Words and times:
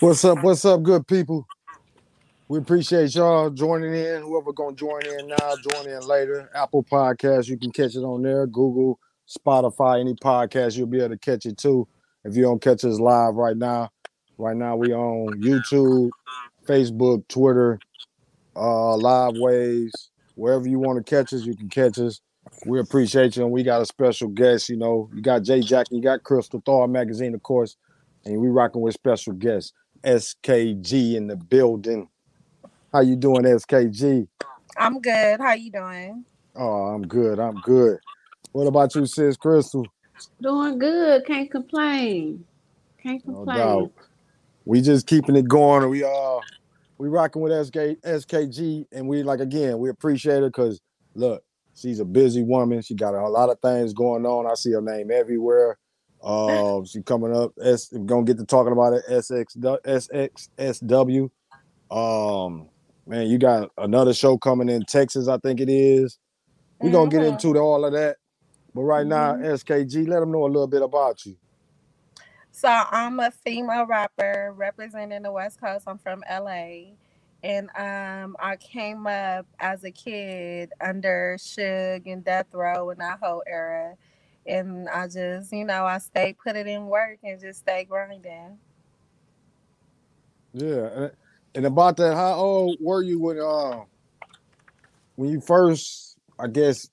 What's 0.00 0.24
up? 0.24 0.42
What's 0.42 0.64
up, 0.64 0.82
good 0.82 1.06
people? 1.06 1.46
We 2.48 2.56
appreciate 2.56 3.14
y'all 3.14 3.50
joining 3.50 3.92
in. 3.92 4.22
Whoever 4.22 4.50
gonna 4.50 4.74
join 4.74 5.04
in 5.04 5.26
now, 5.26 5.54
join 5.70 5.90
in 5.90 6.00
later. 6.00 6.48
Apple 6.54 6.82
Podcast, 6.82 7.48
you 7.48 7.58
can 7.58 7.70
catch 7.70 7.94
it 7.94 7.98
on 7.98 8.22
there. 8.22 8.46
Google, 8.46 8.98
Spotify, 9.28 10.00
any 10.00 10.14
podcast, 10.14 10.78
you'll 10.78 10.86
be 10.86 11.00
able 11.00 11.10
to 11.10 11.18
catch 11.18 11.44
it 11.44 11.58
too. 11.58 11.86
If 12.24 12.34
you 12.34 12.44
don't 12.44 12.62
catch 12.62 12.82
us 12.82 12.98
live 12.98 13.34
right 13.34 13.58
now, 13.58 13.90
right 14.38 14.56
now 14.56 14.74
we 14.74 14.94
on 14.94 15.38
YouTube, 15.38 16.08
Facebook, 16.66 17.28
Twitter, 17.28 17.78
uh, 18.56 18.96
live 18.96 19.34
ways, 19.36 19.92
wherever 20.34 20.66
you 20.66 20.78
want 20.78 20.96
to 20.96 21.10
catch 21.14 21.34
us, 21.34 21.42
you 21.42 21.54
can 21.54 21.68
catch 21.68 21.98
us. 21.98 22.22
We 22.64 22.80
appreciate 22.80 23.36
you, 23.36 23.42
and 23.42 23.52
we 23.52 23.64
got 23.64 23.82
a 23.82 23.86
special 23.86 24.28
guest. 24.28 24.70
You 24.70 24.78
know, 24.78 25.10
you 25.14 25.20
got 25.20 25.42
Jay 25.42 25.60
Jack, 25.60 25.88
you 25.90 26.00
got 26.00 26.24
Crystal 26.24 26.62
Thawed 26.64 26.88
magazine, 26.88 27.34
of 27.34 27.42
course, 27.42 27.76
and 28.24 28.40
we 28.40 28.48
rocking 28.48 28.80
with 28.80 28.94
special 28.94 29.34
guests. 29.34 29.74
SKG 30.04 31.14
in 31.14 31.26
the 31.26 31.36
building. 31.36 32.08
How 32.92 33.00
you 33.00 33.16
doing, 33.16 33.42
SKG? 33.42 34.26
I'm 34.76 35.00
good. 35.00 35.40
How 35.40 35.52
you 35.54 35.70
doing? 35.70 36.24
Oh, 36.56 36.86
I'm 36.86 37.02
good. 37.02 37.38
I'm 37.38 37.60
good. 37.60 37.98
What 38.52 38.66
about 38.66 38.94
you, 38.94 39.06
sis 39.06 39.36
Crystal? 39.36 39.86
Doing 40.42 40.78
good. 40.78 41.24
Can't 41.26 41.50
complain. 41.50 42.44
Can't 43.02 43.24
No 43.24 43.44
complain. 43.44 43.56
doubt. 43.56 43.92
We 44.64 44.80
just 44.80 45.06
keeping 45.06 45.36
it 45.36 45.48
going. 45.48 45.88
We 45.88 46.04
uh 46.04 46.40
we 46.98 47.08
rocking 47.08 47.42
with 47.42 47.66
SK, 47.66 48.00
SKG, 48.02 48.86
and 48.92 49.08
we 49.08 49.22
like 49.22 49.40
again, 49.40 49.78
we 49.78 49.88
appreciate 49.88 50.40
her 50.40 50.48
because 50.50 50.80
look, 51.14 51.42
she's 51.74 52.00
a 52.00 52.04
busy 52.04 52.42
woman. 52.42 52.82
She 52.82 52.94
got 52.94 53.14
a 53.14 53.28
lot 53.28 53.50
of 53.50 53.58
things 53.60 53.92
going 53.92 54.26
on. 54.26 54.46
I 54.50 54.54
see 54.54 54.72
her 54.72 54.82
name 54.82 55.10
everywhere. 55.10 55.78
Uh, 56.22 56.84
she 56.84 57.02
coming 57.02 57.34
up. 57.34 57.52
S 57.62 57.88
we're 57.92 58.04
gonna 58.04 58.24
get 58.24 58.38
to 58.38 58.44
talking 58.44 58.72
about 58.72 58.92
it. 58.92 59.04
SX 59.08 59.56
SXSW. 59.56 61.30
Um, 61.90 62.68
man, 63.06 63.26
you 63.26 63.38
got 63.38 63.70
another 63.78 64.12
show 64.12 64.36
coming 64.36 64.68
in 64.68 64.82
Texas. 64.84 65.28
I 65.28 65.38
think 65.38 65.60
it 65.60 65.70
is. 65.70 66.18
We're 66.80 66.92
gonna 66.92 67.10
get 67.10 67.22
Mhm. 67.22 67.32
into 67.32 67.52
the- 67.52 67.60
all 67.60 67.84
of 67.84 67.92
that. 67.92 68.16
But 68.74 68.82
right 68.82 69.06
now, 69.06 69.34
Mhm. 69.34 69.44
SKG, 69.44 70.06
let 70.06 70.20
them 70.20 70.30
know 70.30 70.44
a 70.44 70.46
little 70.46 70.66
bit 70.68 70.82
about 70.82 71.24
you. 71.26 71.36
So 72.52 72.68
I'm 72.68 73.18
a 73.20 73.30
female 73.30 73.86
rapper 73.86 74.52
representing 74.56 75.22
the 75.22 75.32
West 75.32 75.60
Coast. 75.60 75.84
I'm 75.86 75.98
from 75.98 76.22
LA. 76.28 76.96
And 77.42 77.70
um 77.76 78.36
I 78.38 78.56
came 78.56 79.06
up 79.06 79.46
as 79.58 79.82
a 79.84 79.90
kid 79.90 80.70
under 80.80 81.36
Suge 81.38 82.12
and 82.12 82.22
Death 82.22 82.52
Row 82.52 82.90
and 82.90 83.00
that 83.00 83.18
whole 83.22 83.42
era. 83.46 83.96
And 84.46 84.88
I 84.88 85.06
just, 85.06 85.52
you 85.52 85.64
know, 85.64 85.84
I 85.84 85.98
stay 85.98 86.34
put 86.42 86.56
it 86.56 86.66
in 86.66 86.86
work 86.86 87.18
and 87.22 87.40
just 87.40 87.60
stay 87.60 87.84
grinding. 87.84 88.58
Yeah, 90.52 91.08
and, 91.54 91.66
about 91.66 91.96
that, 91.98 92.14
how 92.14 92.34
old 92.34 92.78
were 92.80 93.02
you 93.02 93.20
when 93.20 93.38
uh 93.38 93.84
when 95.16 95.30
you 95.30 95.40
first, 95.40 96.16
I 96.38 96.48
guess, 96.48 96.88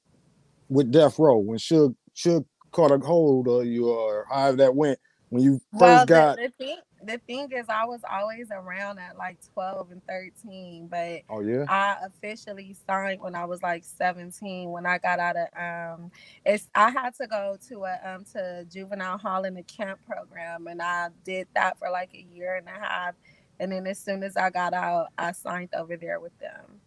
with 0.70 0.92
Death 0.92 1.18
Row 1.18 1.38
when 1.38 1.58
Suge 1.58 1.96
Suge 2.16 2.46
caught 2.72 2.92
a 2.92 2.98
hold 2.98 3.48
of 3.48 3.66
you 3.66 3.90
or 3.90 4.26
however 4.30 4.58
that 4.58 4.76
went 4.76 5.00
when 5.30 5.44
you 5.44 5.60
first 5.80 5.82
Well, 5.82 6.06
got 6.06 6.36
the, 6.38 6.44
the 6.44 6.66
thing 6.66 6.78
the 7.08 7.20
thing 7.28 7.52
is 7.52 7.68
I 7.70 7.86
was 7.86 8.02
always 8.10 8.50
around 8.52 9.00
at 9.00 9.18
like 9.18 9.40
12 9.54 9.92
and 9.92 10.02
13, 10.08 10.88
but 10.90 11.22
oh 11.30 11.42
yeah 11.42 11.66
I 11.68 11.98
officially 12.06 12.76
signed 12.88 13.22
when 13.22 13.36
I 13.36 13.46
was 13.46 13.64
like 13.64 13.84
17 13.86 14.70
when 14.72 14.86
I 14.86 15.00
got 15.00 15.20
out 15.20 15.36
of 15.38 15.48
um 15.58 16.12
it's 16.46 16.70
I 16.76 16.92
had 16.92 17.16
to 17.16 17.28
go 17.28 17.58
to 17.70 17.86
a 17.86 18.00
um 18.06 18.26
to 18.34 18.66
juvenile 18.72 19.18
hall 19.20 19.46
in 19.46 19.56
the 19.56 19.64
camp 19.64 20.00
program 20.08 20.68
and 20.68 20.82
I 20.82 21.10
did 21.26 21.48
that 21.56 21.80
for 21.80 21.90
like 21.92 22.12
a 22.16 22.26
year 22.34 22.56
and 22.58 22.68
a 22.68 22.72
half 22.72 23.16
and 23.60 23.72
then 23.72 23.88
as 23.88 24.00
soon 24.00 24.24
as 24.24 24.38
I 24.38 24.52
got 24.52 24.74
out 24.74 25.08
I 25.18 25.34
signed 25.34 25.70
over 25.76 25.98
there 25.98 26.20
with 26.20 26.38
them. 26.40 26.82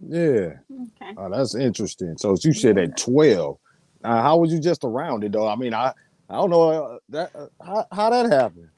yeah 0.00 0.50
Okay. 0.72 1.14
oh, 1.16 1.30
that's 1.30 1.54
interesting. 1.56 2.16
So 2.18 2.36
you 2.42 2.54
said 2.54 2.78
at 2.78 2.96
twelve. 2.96 3.58
Uh, 4.04 4.22
how 4.22 4.38
was 4.38 4.52
you 4.52 4.60
just 4.60 4.84
around 4.84 5.24
it 5.24 5.32
though? 5.32 5.48
I 5.48 5.56
mean, 5.56 5.74
I 5.74 5.92
I 6.28 6.36
don't 6.36 6.50
know 6.50 6.70
uh, 6.70 6.98
that 7.10 7.32
uh, 7.36 7.48
how 7.64 7.86
how 7.92 8.10
that 8.10 8.32
happened. 8.32 8.70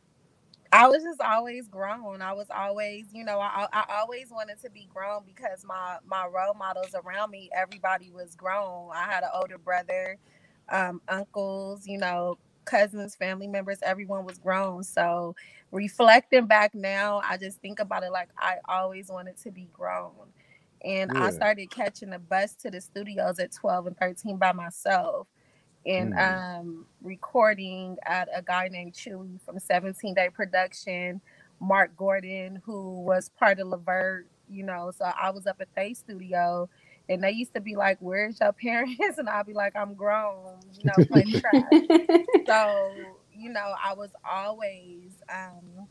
I 0.75 0.89
was 0.89 1.05
just 1.05 1.23
always 1.23 1.69
grown. 1.69 2.23
I 2.23 2.35
was 2.35 2.49
always, 2.55 3.07
you 3.15 3.25
know, 3.25 3.41
I, 3.41 3.69
I 3.73 3.85
always 4.01 4.31
wanted 4.33 4.61
to 4.62 4.71
be 4.71 4.89
grown 4.95 5.23
because 5.27 5.65
my 5.67 5.99
my 6.07 6.27
role 6.27 6.55
models 6.55 6.95
around 6.95 7.33
me, 7.33 7.51
everybody 7.57 8.12
was 8.12 8.37
grown. 8.37 8.91
I 8.95 9.05
had 9.05 9.25
an 9.25 9.31
older 9.35 9.59
brother, 9.59 10.19
um, 10.71 11.03
uncles, 11.09 11.87
you 11.89 11.99
know, 11.99 12.39
cousins, 12.67 13.17
family 13.17 13.49
members, 13.49 13.81
everyone 13.83 14.27
was 14.27 14.39
grown. 14.39 14.85
So 14.85 15.37
reflecting 15.73 16.47
back 16.49 16.77
now, 16.77 17.23
I 17.29 17.39
just 17.39 17.62
think 17.62 17.81
about 17.81 18.05
it 18.05 18.12
like 18.12 18.31
I 18.39 18.56
always 18.69 19.11
wanted 19.11 19.39
to 19.45 19.53
be 19.53 19.71
grown. 19.73 20.12
And 20.85 21.12
I 21.17 21.31
started 21.33 21.71
catching 21.73 22.11
the 22.12 22.21
bus 22.21 22.55
to 22.56 22.71
the 22.71 22.81
studios 22.83 23.41
at 23.41 23.53
12 23.53 23.89
and 23.89 23.99
13 23.99 24.39
by 24.39 24.53
myself 24.53 25.29
and 25.87 26.15
Mm. 26.15 26.45
um, 26.61 26.87
recording 27.03 27.99
at 28.06 28.28
a 28.34 28.43
guy 28.43 28.69
named 28.69 28.95
Chewy 28.95 29.41
from 29.45 29.59
17 29.59 30.15
Day 30.15 30.31
Production, 30.31 31.21
Mark 31.61 31.97
Gordon, 31.97 32.62
who 32.65 33.03
was 33.03 33.31
part 33.31 33.61
of 33.61 33.69
Levert, 33.69 34.27
you 34.49 34.65
know. 34.65 34.93
So 34.97 35.05
I 35.05 35.31
was 35.31 35.47
up 35.47 35.56
at 35.61 35.69
they 35.77 35.94
studio 35.94 36.69
and 37.09 37.23
they 37.23 37.33
used 37.33 37.55
to 37.55 37.61
be 37.61 37.77
like, 37.77 37.99
Where's 38.00 38.41
your 38.41 38.53
parents? 38.62 39.19
And 39.19 39.28
I'd 39.28 39.47
be 39.47 39.55
like, 39.55 39.77
I'm 39.77 39.94
grown, 39.94 40.61
you 40.78 40.84
know, 40.84 41.00
playing 41.11 41.33
trash. 41.41 41.65
so, 42.47 42.93
you 43.33 43.50
know, 43.50 43.75
I 43.83 43.94
was 43.94 44.11
always 44.31 45.12
um, 45.33 45.89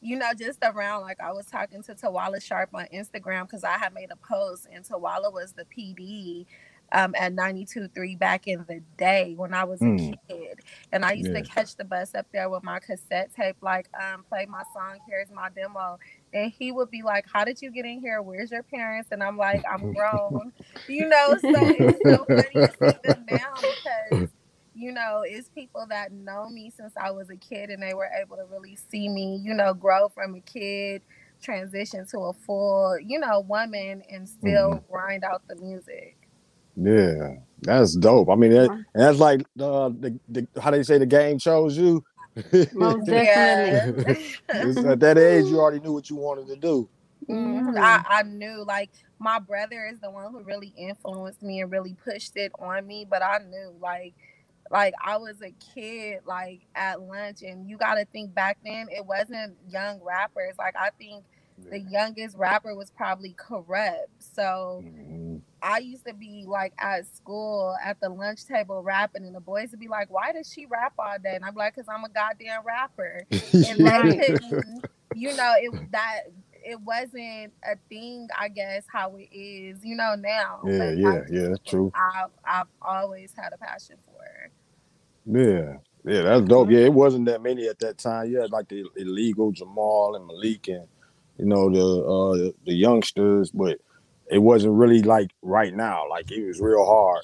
you 0.00 0.16
know, 0.18 0.32
just 0.38 0.58
around 0.62 1.02
like 1.02 1.20
I 1.20 1.32
was 1.32 1.46
talking 1.46 1.82
to 1.84 1.94
Tawala 1.94 2.42
Sharp 2.42 2.70
on 2.74 2.86
Instagram 2.94 3.42
because 3.42 3.64
I 3.64 3.78
had 3.78 3.94
made 3.94 4.10
a 4.12 4.16
post 4.16 4.68
and 4.72 4.84
Tawala 4.84 5.32
was 5.32 5.52
the 5.54 5.64
PD 5.64 6.46
um, 6.92 7.14
at 7.16 7.32
92.3 7.34 8.18
back 8.18 8.46
in 8.46 8.64
the 8.68 8.80
day 8.96 9.34
when 9.36 9.54
I 9.54 9.64
was 9.64 9.82
Mm. 9.82 10.12
a 10.12 10.32
kid. 10.32 10.60
And 10.92 11.04
I 11.04 11.12
used 11.12 11.32
Yeah. 11.32 11.40
to 11.42 11.42
catch 11.42 11.76
the 11.76 11.84
bus 11.84 12.14
up 12.14 12.26
there 12.32 12.48
with 12.50 12.62
my 12.62 12.78
cassette 12.80 13.30
tape, 13.34 13.56
like, 13.62 13.88
um, 14.00 14.24
play 14.24 14.46
my 14.48 14.62
song, 14.72 14.98
here's 15.06 15.30
my 15.30 15.48
demo. 15.50 15.98
And 16.32 16.52
he 16.52 16.72
would 16.72 16.90
be 16.90 17.02
like, 17.02 17.26
How 17.32 17.44
did 17.44 17.60
you 17.62 17.70
get 17.70 17.84
in 17.86 18.00
here? 18.00 18.22
Where's 18.22 18.50
your 18.50 18.62
parents? 18.62 19.08
And 19.12 19.22
I'm 19.22 19.36
like, 19.36 19.62
I'm 19.70 19.86
grown. 19.94 20.52
you 20.86 21.06
know, 21.08 21.36
so 21.50 21.68
it's 21.70 21.94
so 22.08 22.28
funny 22.34 22.60
to 22.62 22.72
see 22.84 22.98
them 23.02 23.26
now 23.26 23.62
because 23.66 24.30
you 24.74 24.92
know, 24.92 25.22
it's 25.26 25.48
people 25.50 25.86
that 25.88 26.12
know 26.12 26.48
me 26.50 26.70
since 26.70 26.92
I 26.96 27.10
was 27.10 27.30
a 27.30 27.36
kid 27.36 27.70
and 27.70 27.82
they 27.82 27.94
were 27.94 28.08
able 28.20 28.36
to 28.36 28.44
really 28.44 28.76
see 28.76 29.08
me, 29.08 29.40
you 29.42 29.54
know, 29.54 29.74
grow 29.74 30.08
from 30.08 30.34
a 30.34 30.40
kid, 30.40 31.02
transition 31.42 32.06
to 32.10 32.18
a 32.20 32.32
full, 32.34 32.98
you 33.00 33.18
know, 33.18 33.40
woman 33.40 34.02
and 34.10 34.28
still 34.28 34.84
grind 34.90 35.24
out 35.24 35.42
the 35.48 35.56
music. 35.56 36.16
Yeah, 36.76 37.36
that's 37.62 37.96
dope. 37.96 38.28
I 38.30 38.34
mean, 38.34 38.52
that, 38.52 38.70
and 38.70 38.84
that's 38.94 39.18
like 39.18 39.40
uh, 39.60 39.88
the, 39.88 40.18
the 40.28 40.46
how 40.60 40.70
they 40.70 40.82
say 40.82 40.98
the 40.98 41.06
game 41.06 41.38
chose 41.38 41.76
you. 41.76 42.04
Most 42.72 43.06
definitely. 43.06 43.80
At 44.52 45.00
that 45.00 45.18
age, 45.18 45.46
you 45.46 45.58
already 45.60 45.80
knew 45.80 45.92
what 45.92 46.10
you 46.10 46.16
wanted 46.16 46.48
to 46.48 46.56
do. 46.56 46.88
Mhm. 47.28 47.66
Mhm. 47.66 47.78
I, 47.80 48.04
I 48.08 48.22
knew 48.22 48.64
like 48.64 48.90
my 49.18 49.38
brother 49.38 49.86
is 49.86 50.00
the 50.00 50.10
one 50.10 50.30
who 50.32 50.42
really 50.42 50.72
influenced 50.76 51.42
me 51.42 51.60
and 51.60 51.70
really 51.70 51.94
pushed 52.04 52.36
it 52.36 52.52
on 52.58 52.86
me, 52.86 53.06
but 53.08 53.22
I 53.22 53.38
knew 53.38 53.74
like 53.80 54.14
like 54.70 54.94
I 55.02 55.16
was 55.16 55.40
a 55.42 55.52
kid 55.74 56.20
like 56.26 56.66
at 56.74 57.00
lunch 57.00 57.42
and 57.42 57.68
you 57.68 57.76
gotta 57.78 58.04
think 58.12 58.34
back 58.34 58.58
then 58.64 58.88
it 58.90 59.04
wasn't 59.06 59.56
young 59.68 60.00
rappers. 60.02 60.56
Like 60.58 60.74
I 60.76 60.90
think 60.98 61.24
the 61.70 61.80
youngest 61.80 62.36
rapper 62.36 62.74
was 62.74 62.90
probably 62.90 63.34
Kurupt. 63.34 64.06
So 64.20 64.84
Mhm. 64.84 65.42
I 65.62 65.78
used 65.78 66.06
to 66.06 66.14
be 66.14 66.44
like 66.46 66.74
at 66.78 67.06
school 67.14 67.74
at 67.84 67.98
the 68.00 68.08
lunch 68.08 68.46
table 68.46 68.82
rapping, 68.82 69.24
and 69.24 69.34
the 69.34 69.40
boys 69.40 69.70
would 69.70 69.80
be 69.80 69.88
like, 69.88 70.10
"Why 70.10 70.32
does 70.32 70.50
she 70.50 70.66
rap 70.66 70.92
all 70.98 71.18
day?" 71.18 71.34
And 71.34 71.44
I'm 71.44 71.54
like, 71.54 71.74
"Cause 71.74 71.86
I'm 71.88 72.04
a 72.04 72.08
goddamn 72.08 72.62
rapper." 72.64 73.26
And 73.68 73.78
couldn't, 73.80 74.84
you 75.14 75.34
know, 75.34 75.54
it 75.58 75.92
that 75.92 76.22
it 76.52 76.80
wasn't 76.80 77.54
a 77.64 77.76
thing. 77.88 78.28
I 78.38 78.48
guess 78.48 78.84
how 78.92 79.16
it 79.16 79.28
is, 79.34 79.84
you 79.84 79.96
know, 79.96 80.14
now. 80.16 80.60
Yeah, 80.64 80.78
But 80.78 80.98
yeah, 80.98 81.22
yeah, 81.30 81.48
that's 81.48 81.60
true. 81.68 81.92
I've 81.94 82.30
I've 82.44 82.68
always 82.82 83.32
had 83.36 83.52
a 83.52 83.58
passion 83.58 83.96
for 84.04 84.20
it. 84.44 84.52
Yeah, 85.26 85.78
yeah, 86.04 86.22
that's 86.22 86.46
dope. 86.46 86.70
Yeah, 86.70 86.80
it 86.80 86.92
wasn't 86.92 87.26
that 87.26 87.42
many 87.42 87.66
at 87.68 87.78
that 87.80 87.98
time. 87.98 88.30
You 88.30 88.40
had 88.40 88.50
like 88.52 88.68
the 88.68 88.84
illegal 88.96 89.52
Jamal 89.52 90.16
and 90.16 90.26
Malik 90.26 90.68
and 90.68 90.86
you 91.38 91.46
know 91.46 91.70
the 91.70 92.04
uh 92.04 92.52
the 92.64 92.74
youngsters, 92.74 93.50
but 93.50 93.78
it 94.30 94.38
wasn't 94.38 94.74
really 94.74 95.02
like 95.02 95.30
right 95.42 95.74
now. 95.74 96.08
Like 96.08 96.30
it 96.30 96.46
was 96.46 96.60
real 96.60 96.84
hard. 96.84 97.22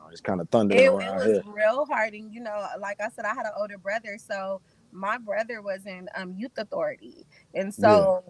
Uh, 0.00 0.08
It's 0.10 0.20
kind 0.20 0.40
of 0.40 0.48
thundering 0.50 0.80
It, 0.80 0.86
it 0.86 0.90
was 0.90 1.24
here. 1.24 1.42
real 1.46 1.86
hard, 1.86 2.14
and 2.14 2.32
you 2.32 2.40
know, 2.40 2.66
like 2.80 3.00
I 3.00 3.08
said, 3.10 3.24
I 3.24 3.34
had 3.34 3.46
an 3.46 3.52
older 3.58 3.78
brother, 3.78 4.18
so 4.18 4.60
my 4.92 5.18
brother 5.18 5.62
was 5.62 5.86
in 5.86 6.08
um, 6.14 6.34
youth 6.36 6.52
authority, 6.58 7.26
and 7.54 7.74
so 7.74 8.24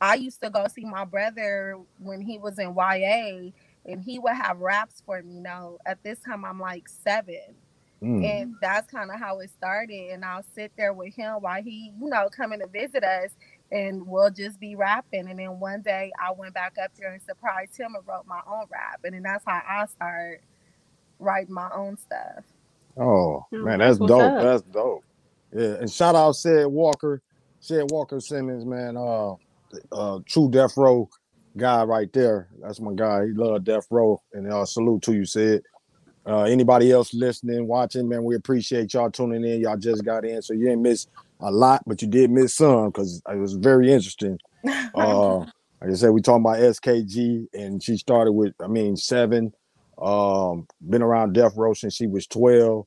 I 0.00 0.14
used 0.14 0.42
to 0.42 0.50
go 0.50 0.66
see 0.68 0.84
my 0.84 1.04
brother 1.04 1.78
when 1.98 2.20
he 2.20 2.38
was 2.38 2.58
in 2.58 2.74
YA, 2.74 3.52
and 3.86 4.02
he 4.02 4.18
would 4.18 4.34
have 4.34 4.58
raps 4.58 5.02
for 5.06 5.22
me. 5.22 5.34
You 5.36 5.42
know, 5.42 5.78
at 5.86 6.02
this 6.02 6.18
time, 6.20 6.44
I'm 6.44 6.60
like 6.60 6.88
seven, 6.88 7.56
Mm. 8.02 8.24
and 8.24 8.54
that's 8.60 8.90
kind 8.90 9.10
of 9.12 9.20
how 9.20 9.38
it 9.40 9.50
started. 9.50 10.10
And 10.12 10.24
I'll 10.24 10.42
sit 10.54 10.72
there 10.76 10.92
with 10.92 11.14
him 11.14 11.34
while 11.34 11.62
he, 11.62 11.92
you 12.00 12.08
know, 12.08 12.28
coming 12.30 12.58
to 12.60 12.66
visit 12.66 13.04
us. 13.04 13.30
And 13.72 14.06
we'll 14.06 14.30
just 14.30 14.60
be 14.60 14.76
rapping. 14.76 15.28
And 15.28 15.38
then 15.38 15.58
one 15.58 15.80
day 15.80 16.12
I 16.22 16.30
went 16.32 16.54
back 16.54 16.76
up 16.82 16.92
there 16.98 17.12
and 17.12 17.22
surprised 17.22 17.76
him 17.76 17.94
and 17.96 18.06
wrote 18.06 18.26
my 18.26 18.40
own 18.46 18.66
rap. 18.70 19.00
And 19.02 19.14
then 19.14 19.22
that's 19.22 19.44
how 19.46 19.62
I 19.66 19.86
started 19.86 20.40
writing 21.18 21.54
my 21.54 21.70
own 21.74 21.96
stuff. 21.96 22.44
Oh 22.98 23.46
man, 23.50 23.78
that's 23.78 23.98
that's 23.98 24.00
what's 24.00 24.10
dope. 24.10 24.20
up. 24.20 24.42
That's 24.42 24.62
dope. 24.62 25.04
Yeah, 25.54 25.74
and 25.80 25.90
shout 25.90 26.14
out 26.14 26.32
said 26.32 26.66
Walker, 26.66 27.22
said 27.60 27.90
Walker 27.90 28.20
Simmons, 28.20 28.66
man. 28.66 28.96
Uh, 28.98 29.34
uh, 29.90 30.18
true 30.26 30.50
death 30.50 30.76
row 30.76 31.08
guy 31.56 31.82
right 31.84 32.12
there. 32.12 32.48
That's 32.60 32.80
my 32.80 32.92
guy. 32.94 33.26
He 33.26 33.32
love 33.32 33.64
death 33.64 33.86
row, 33.90 34.20
and 34.34 34.52
uh, 34.52 34.66
salute 34.66 35.02
to 35.02 35.14
you, 35.14 35.24
said. 35.24 35.62
Uh, 36.24 36.44
anybody 36.44 36.92
else 36.92 37.12
listening, 37.14 37.66
watching, 37.66 38.08
man, 38.08 38.22
we 38.22 38.36
appreciate 38.36 38.94
y'all 38.94 39.10
tuning 39.10 39.44
in. 39.44 39.60
Y'all 39.60 39.76
just 39.76 40.04
got 40.04 40.24
in, 40.24 40.40
so 40.40 40.52
you 40.52 40.66
didn't 40.66 40.82
miss 40.82 41.08
a 41.42 41.50
lot, 41.50 41.82
but 41.86 42.00
you 42.00 42.08
did 42.08 42.30
miss 42.30 42.54
some 42.54 42.86
because 42.86 43.20
it 43.28 43.36
was 43.36 43.54
very 43.54 43.92
interesting. 43.92 44.38
Uh, 44.94 45.38
like 45.80 45.90
I 45.90 45.94
said, 45.94 46.10
we 46.10 46.22
talking 46.22 46.42
about 46.42 46.58
SKG, 46.58 47.48
and 47.52 47.82
she 47.82 47.96
started 47.96 48.32
with, 48.32 48.54
I 48.60 48.68
mean, 48.68 48.96
seven. 48.96 49.52
Um, 50.00 50.66
been 50.88 51.02
around 51.02 51.34
death 51.34 51.52
row 51.56 51.74
since 51.74 51.94
she 51.94 52.06
was 52.06 52.26
twelve. 52.26 52.86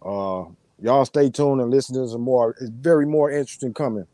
Uh, 0.00 0.44
y'all 0.80 1.04
stay 1.04 1.28
tuned 1.28 1.60
and 1.60 1.70
listen 1.70 1.94
to 1.96 2.08
some 2.08 2.22
more. 2.22 2.54
It's 2.60 2.70
very 2.70 3.06
more 3.06 3.30
interesting 3.30 3.74
coming. 3.74 4.06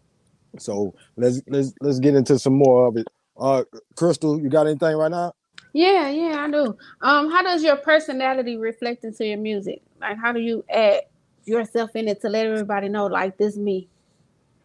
So 0.58 0.94
let's 1.16 1.42
let's 1.46 1.74
let's 1.80 2.00
get 2.00 2.14
into 2.14 2.38
some 2.38 2.54
more 2.54 2.88
of 2.88 2.96
it. 2.96 3.06
Uh, 3.38 3.64
Crystal, 3.96 4.40
you 4.40 4.48
got 4.48 4.66
anything 4.66 4.96
right 4.96 5.10
now? 5.10 5.32
Yeah, 5.72 6.08
yeah, 6.08 6.44
I 6.44 6.50
do. 6.50 6.76
Um, 7.00 7.30
how 7.30 7.42
does 7.42 7.62
your 7.62 7.76
personality 7.76 8.56
reflect 8.56 9.04
into 9.04 9.26
your 9.26 9.38
music? 9.38 9.82
Like, 10.00 10.18
how 10.18 10.32
do 10.32 10.40
you 10.40 10.64
add 10.68 11.02
yourself 11.50 11.96
in 11.96 12.08
it 12.08 12.20
to 12.22 12.30
let 12.30 12.46
everybody 12.46 12.88
know, 12.88 13.06
like, 13.06 13.38
this 13.38 13.56
me? 13.58 13.90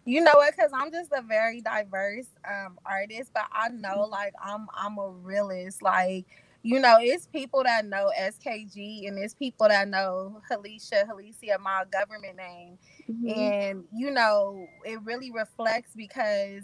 You 0.05 0.21
know 0.21 0.33
what? 0.35 0.55
Because 0.55 0.71
I'm 0.73 0.91
just 0.91 1.11
a 1.11 1.21
very 1.21 1.61
diverse 1.61 2.27
um 2.49 2.79
artist, 2.85 3.31
but 3.33 3.45
I 3.51 3.69
know 3.69 4.07
like 4.09 4.33
I'm 4.43 4.67
I'm 4.75 4.97
a 4.99 5.09
realist. 5.09 5.81
Like, 5.81 6.25
you 6.63 6.79
know, 6.79 6.97
it's 6.99 7.27
people 7.27 7.63
that 7.63 7.85
know 7.85 8.11
SKG 8.17 9.07
and 9.07 9.17
it's 9.19 9.33
people 9.33 9.67
that 9.67 9.87
know 9.87 10.41
Halisha, 10.51 11.07
Halicia, 11.07 11.59
my 11.59 11.85
government 11.91 12.37
name. 12.37 12.77
Mhm. 13.09 13.55
And 13.67 13.85
you 13.95 14.11
know, 14.11 14.67
it 14.85 15.01
really 15.03 15.31
reflects 15.31 15.91
because 15.95 16.63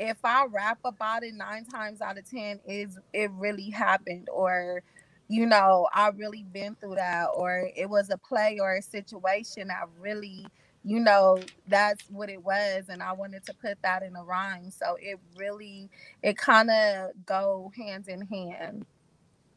if 0.00 0.18
I 0.24 0.46
rap 0.50 0.80
about 0.84 1.24
it 1.24 1.34
nine 1.34 1.64
times 1.66 2.00
out 2.00 2.18
of 2.18 2.28
ten, 2.28 2.60
is 2.66 2.98
it 3.12 3.30
really 3.32 3.70
happened 3.70 4.28
or 4.32 4.82
you 5.28 5.46
know, 5.46 5.88
I 5.92 6.08
really 6.08 6.44
been 6.44 6.76
through 6.76 6.96
that, 6.96 7.28
or 7.34 7.68
it 7.76 7.88
was 7.88 8.10
a 8.10 8.18
play 8.18 8.58
or 8.60 8.74
a 8.76 8.82
situation 8.82 9.70
I 9.70 9.84
really, 9.98 10.50
you 10.84 11.00
know, 11.00 11.50
that's 11.66 12.08
what 12.10 12.30
it 12.30 12.42
was, 12.42 12.84
and 12.88 13.02
I 13.02 13.12
wanted 13.12 13.44
to 13.46 13.54
put 13.54 13.78
that 13.82 14.02
in 14.02 14.16
a 14.16 14.24
rhyme. 14.24 14.70
So 14.70 14.96
it 15.00 15.18
really, 15.36 15.90
it 16.22 16.36
kind 16.36 16.70
of 16.70 17.10
go 17.26 17.72
hand 17.76 18.08
in 18.08 18.22
hand. 18.22 18.86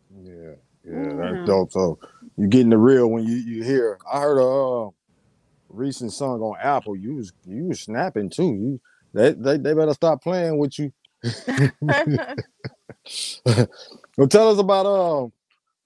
Yeah, 0.09 0.53
yeah, 0.83 1.15
Mhm. 1.19 1.29
that's 1.29 1.39
dope. 1.45 1.71
So 1.71 1.99
you 2.37 2.47
getting 2.47 2.69
the 2.69 2.77
real 2.77 3.07
when 3.09 3.25
you 3.25 3.35
you 3.35 3.63
hear. 3.63 3.97
I 4.11 4.19
heard 4.21 4.39
a 4.39 4.87
uh, 4.87 4.89
recent 5.69 6.13
song 6.13 6.41
on 6.41 6.57
Apple. 6.61 6.95
You 6.95 7.15
was 7.15 7.33
you 7.45 7.65
was 7.65 7.81
snapping 7.81 8.29
too. 8.29 8.43
You 8.53 8.81
they 9.13 9.33
they, 9.33 9.57
they 9.57 9.73
better 9.73 9.93
stop 9.93 10.23
playing 10.23 10.57
with 10.59 10.77
you. 10.79 10.91
well, 14.17 14.27
tell 14.29 14.49
us 14.49 14.59
about 14.59 14.85
uh. 14.85 15.27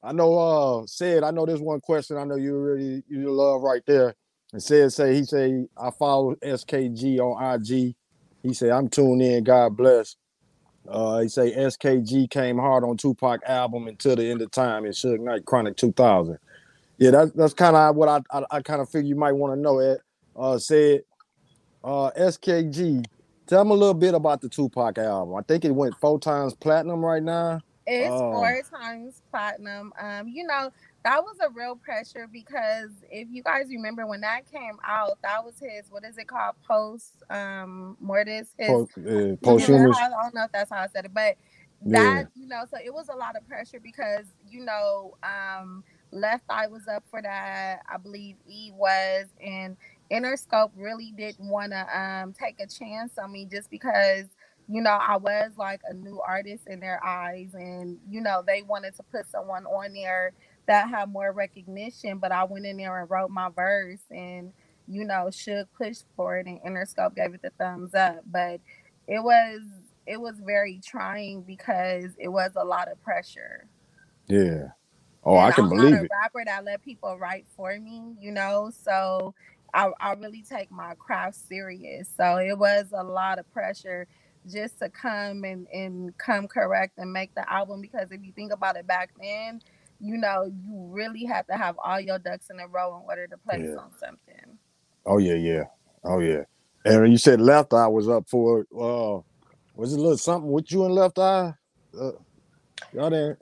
I 0.03 0.13
know 0.13 0.38
uh 0.38 0.86
said 0.88 1.24
I 1.24 1.31
know 1.31 1.45
there's 1.45 1.62
one 1.62 1.80
question. 1.80 2.18
I 2.18 2.24
know 2.24 2.36
you 2.36 2.57
really 2.57 3.03
you 3.07 3.31
love 3.31 3.62
right 3.62 3.83
there. 3.86 4.15
And 4.53 4.62
said 4.62 4.92
say 4.94 5.15
he 5.15 5.24
say 5.24 5.68
I 5.77 5.92
follow 5.92 6.36
SKG 6.36 7.19
on 7.19 7.62
IG. 7.62 7.95
He 8.44 8.53
said 8.53 8.71
I'm 8.71 8.89
tuned 8.89 9.21
in. 9.21 9.44
God 9.44 9.77
bless. 9.77 10.15
Uh, 10.88 11.19
he 11.19 11.30
say 11.30 11.56
SKG 11.56 12.30
came 12.30 12.57
hard 12.57 12.83
on 12.83 12.98
Tupac 12.98 13.42
album 13.48 13.88
until 13.88 14.15
the 14.15 14.30
end 14.30 14.42
of 14.42 14.50
time 14.50 14.86
and 14.86 14.94
Suge 14.94 15.19
Knight 15.19 15.45
Chronic 15.45 15.77
2000. 15.77 16.38
Yeah, 16.98 17.12
that's 17.12 17.31
that's 17.31 17.53
kind 17.53 17.75
of 17.75 17.95
what 17.95 18.09
I 18.09 18.21
I, 18.31 18.44
I 18.57 18.62
kind 18.62 18.81
of 18.81 18.89
figure 18.89 19.09
you 19.09 19.15
might 19.15 19.33
want 19.33 19.53
to 19.53 19.59
know. 19.59 19.80
Ed. 19.80 20.00
Uh, 20.36 20.57
said 20.57 21.01
uh 21.83 22.12
SKG. 22.18 23.06
Tell 23.48 23.65
me 23.65 23.71
a 23.71 23.75
little 23.75 23.94
bit 23.94 24.13
about 24.13 24.42
the 24.42 24.50
Tupac 24.50 24.98
album. 24.98 25.36
I 25.36 25.42
think 25.42 25.65
it 25.65 25.71
went 25.71 25.95
four 26.00 26.19
times 26.19 26.56
platinum 26.56 27.03
right 27.03 27.21
now. 27.21 27.59
It's 27.86 28.24
Oh. 28.24 28.30
four 28.30 28.62
times 28.74 29.22
platinum. 29.31 29.94
Um, 30.00 30.28
you 30.28 30.45
know, 30.45 30.72
that 31.04 31.22
was 31.24 31.38
a 31.44 31.50
real 31.51 31.75
pressure 31.75 32.28
because 32.31 32.92
if 33.10 33.28
you 33.31 33.44
guys 33.44 33.68
remember 33.69 34.06
when 34.07 34.22
that 34.22 34.50
came 34.51 34.78
out, 34.86 35.18
that 35.24 35.44
was 35.44 35.56
his 35.60 35.89
what 35.89 36.06
is 36.06 36.18
it 36.18 36.28
called? 36.28 36.56
Post 36.68 37.24
um 37.30 37.98
mortis 38.00 38.50
his 38.57 38.83
Post, 38.86 38.98
uh, 39.00 39.36
posthumous. 39.44 39.98
I 39.98 40.10
don't 40.10 40.36
know 40.36 40.44
if 40.45 40.51
that's 40.51 40.72
how 40.72 40.80
I 40.80 40.88
said 40.88 41.06
it, 41.06 41.13
but 41.13 41.38
Yeah. 41.86 41.88
that 41.92 42.25
you 42.36 42.48
know, 42.48 42.63
so 42.69 42.78
it 42.83 42.94
was 42.94 43.07
a 43.10 43.16
lot 43.18 43.36
of 43.36 43.48
pressure 43.48 43.80
because 43.81 44.27
you 44.48 44.63
know, 44.66 45.16
um, 45.24 45.84
Left 46.12 46.44
Eye 46.50 46.68
was 46.68 46.88
up 46.88 47.04
for 47.10 47.22
that. 47.22 47.81
I 47.89 47.98
believe 47.98 48.38
E 48.48 48.72
was, 48.74 49.27
and 49.45 49.77
Interscope 50.12 50.72
really 50.75 51.13
didn't 51.16 51.50
want 51.50 51.72
to 51.72 52.00
um 52.00 52.34
take 52.34 52.60
a 52.60 52.68
chance 52.68 53.18
on 53.18 53.31
me 53.31 53.45
just 53.51 53.69
because 53.69 54.25
you 54.68 54.81
know 54.81 54.92
I 54.92 55.18
was 55.18 55.52
like 55.58 55.81
a 55.90 55.94
new 55.94 56.22
artist 56.22 56.63
in 56.68 56.80
their 56.80 57.04
eyes, 57.06 57.50
and 57.54 57.98
you 58.10 58.22
know 58.22 58.44
they 58.46 58.62
wanted 58.62 58.96
to 58.96 59.04
put 59.04 59.28
someone 59.30 59.66
on 59.66 59.94
there 59.94 60.34
that 60.68 60.90
had 60.90 61.10
more 61.12 61.31
recognition. 61.31 62.19
But 62.19 62.31
I 62.31 62.44
went 62.46 62.66
in 62.66 62.78
there 62.78 63.00
and 63.02 63.10
wrote 63.10 63.30
my 63.31 63.50
verse, 63.50 64.02
and 64.10 64.54
you 64.88 65.06
know, 65.06 65.28
Suge 65.30 65.68
push 65.78 66.00
for 66.16 66.38
it, 66.38 66.48
and 66.48 66.62
Interscope 66.62 67.16
gave 67.16 67.34
it 67.34 67.42
the 67.42 67.52
thumbs 67.58 67.94
up. 67.94 68.22
But 68.25 68.60
it 69.08 69.24
was 69.24 69.62
it 70.06 70.19
was 70.19 70.36
very 70.40 70.80
trying 70.84 71.44
because 71.44 72.12
it 72.18 72.28
was 72.28 72.52
a 72.56 72.66
lot 72.66 72.92
of 72.92 73.02
pressure. 73.02 73.68
Yeah. 74.28 74.69
Oh, 75.24 75.38
I 75.38 75.52
can 75.52 75.66
I'm 75.66 75.69
believe 75.69 75.94
not 75.94 76.02
a 76.02 76.06
it. 76.06 76.12
rapper 76.12 76.44
that 76.46 76.66
let 76.66 76.84
people 76.84 77.18
write 77.18 77.46
for 77.56 77.78
me, 77.80 78.16
you 78.19 78.31
know. 78.31 78.72
So 78.84 79.36
I, 79.74 79.92
I 80.00 80.13
really 80.13 80.44
take 80.44 80.72
my 80.72 80.96
craft 80.96 81.36
serious. 81.48 82.10
So 82.18 82.38
it 82.38 82.58
was 82.58 82.88
a 82.94 83.04
lot 83.04 83.40
of 83.40 83.52
pressure 83.54 84.08
just 84.49 84.79
to 84.79 84.89
come 84.89 85.43
and, 85.43 85.67
and 85.73 86.17
come 86.17 86.47
correct 86.47 86.97
and 86.97 87.11
make 87.11 87.33
the 87.35 87.51
album 87.51 87.81
because 87.81 88.11
if 88.11 88.21
you 88.23 88.31
think 88.33 88.51
about 88.53 88.75
it 88.77 88.88
back 88.88 89.11
then, 89.19 89.61
you 89.99 90.17
know, 90.17 90.43
you 90.45 90.88
really 90.89 91.25
have 91.25 91.45
to 91.47 91.53
have 91.55 91.75
all 91.83 91.99
your 91.99 92.19
ducks 92.19 92.49
in 92.49 92.59
a 92.59 92.67
row 92.67 92.97
in 92.97 93.03
order 93.07 93.27
to 93.27 93.38
place 93.38 93.61
Yeah. 93.63 93.75
on 93.81 93.91
something. 93.99 94.57
Oh 95.05 95.17
yeah, 95.17 95.35
yeah. 95.35 95.63
Oh 96.03 96.19
yeah. 96.19 96.43
And 96.85 97.11
you 97.11 97.17
said 97.17 97.39
left 97.41 97.73
eye 97.73 97.88
was 97.88 98.09
up 98.09 98.27
for. 98.29 98.61
Uh, 98.71 99.21
was 99.75 99.93
it 99.93 99.99
a 99.99 100.01
little 100.01 100.17
something 100.17 100.51
with 100.51 100.71
you 100.71 100.86
and 100.86 100.93
left 100.95 101.19
eye? 101.19 101.53
Uh, 102.00 102.12
y'all 102.93 103.10
didn't. 103.10 103.39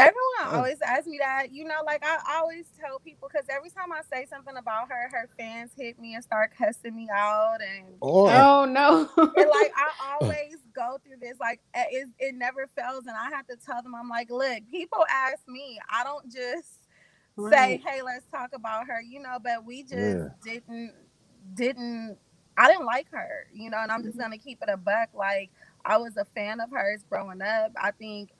Everyone 0.00 0.54
Oh. 0.54 0.56
always 0.56 0.80
asks 0.82 1.06
me 1.06 1.18
that. 1.20 1.52
You 1.52 1.64
know, 1.64 1.80
like 1.86 2.04
I 2.04 2.18
always 2.38 2.66
tell 2.80 2.98
people 3.00 3.28
because 3.32 3.46
every 3.50 3.70
time 3.70 3.92
I 3.92 4.02
say 4.12 4.26
something 4.30 4.56
about 4.56 4.88
her, 4.90 5.08
her 5.12 5.28
fans 5.38 5.72
hit 5.76 5.98
me 6.00 6.14
and 6.14 6.24
start 6.24 6.52
cussing 6.56 6.96
me 6.96 7.08
out, 7.12 7.58
and, 7.62 7.96
Oh, 8.02 8.26
Oh 8.26 8.64
no. 8.66 9.08
and 9.36 9.50
like 9.50 9.72
I 9.76 9.90
always 10.14 10.58
go 10.74 10.98
through 11.04 11.18
this. 11.20 11.38
Like 11.40 11.60
eh, 11.74 11.84
it, 11.90 12.08
it 12.18 12.34
never 12.34 12.68
fails, 12.76 13.06
and 13.06 13.16
I 13.16 13.30
have 13.36 13.46
to 13.48 13.56
tell 13.56 13.82
them, 13.82 13.94
I'm 13.94 14.08
like, 14.08 14.30
look, 14.30 14.62
people 14.70 15.04
ask 15.10 15.40
me. 15.48 15.78
I 15.90 16.04
don't 16.04 16.30
just 16.32 16.68
say, 17.50 17.78
hey, 17.84 18.02
let's 18.02 18.26
talk 18.30 18.50
about 18.54 18.86
her. 18.88 19.00
You 19.02 19.20
know, 19.20 19.38
but 19.42 19.64
we 19.64 19.82
just 19.84 20.00
Yeah. 20.00 20.28
didn't 20.44 20.94
didn't. 21.54 22.18
I 22.56 22.68
didn't 22.68 22.86
like 22.86 23.08
her. 23.12 23.46
You 23.52 23.70
know, 23.70 23.78
and 23.82 23.92
I'm 23.92 24.02
just 24.04 24.16
Mhm. 24.16 24.20
gonna 24.20 24.38
keep 24.38 24.62
it 24.62 24.68
a 24.72 24.76
buck. 24.76 25.10
Like 25.14 25.50
I 25.84 25.98
was 25.98 26.16
a 26.16 26.24
fan 26.34 26.60
of 26.60 26.70
hers 26.70 27.04
growing 27.08 27.42
up. 27.42 27.72
I 27.76 27.92
think 27.92 28.30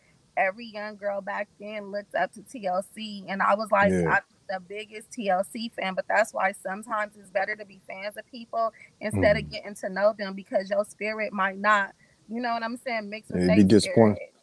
every 0.40 0.66
young 0.66 0.96
girl 0.96 1.20
back 1.20 1.48
then 1.60 1.92
looked 1.92 2.14
up 2.14 2.32
to 2.32 2.42
TLC, 2.42 3.26
and 3.28 3.42
I 3.42 3.54
was 3.54 3.70
like, 3.70 3.92
Yeah. 3.92 4.16
I'm 4.16 4.22
the 4.48 4.60
biggest 4.60 5.10
TLC 5.12 5.70
fan. 5.74 5.94
But 5.94 6.06
that's 6.08 6.32
why 6.34 6.52
sometimes 6.52 7.16
it's 7.16 7.30
better 7.30 7.54
to 7.56 7.64
be 7.64 7.80
fans 7.86 8.16
of 8.16 8.26
people 8.26 8.72
instead 9.00 9.36
Mm. 9.36 9.40
of 9.44 9.50
getting 9.50 9.74
to 9.76 9.88
know 9.90 10.14
them 10.18 10.34
because 10.34 10.70
your 10.70 10.84
spirit 10.84 11.32
might 11.32 11.58
not, 11.58 11.94
you 12.28 12.40
know 12.40 12.52
what 12.54 12.62
I'm 12.64 12.76
saying, 12.78 13.08
mix 13.10 13.28
with 13.30 13.42
Yeah, 13.42 13.56
their 13.56 13.64
disappointed. 13.68 14.16
spirit. 14.16 14.34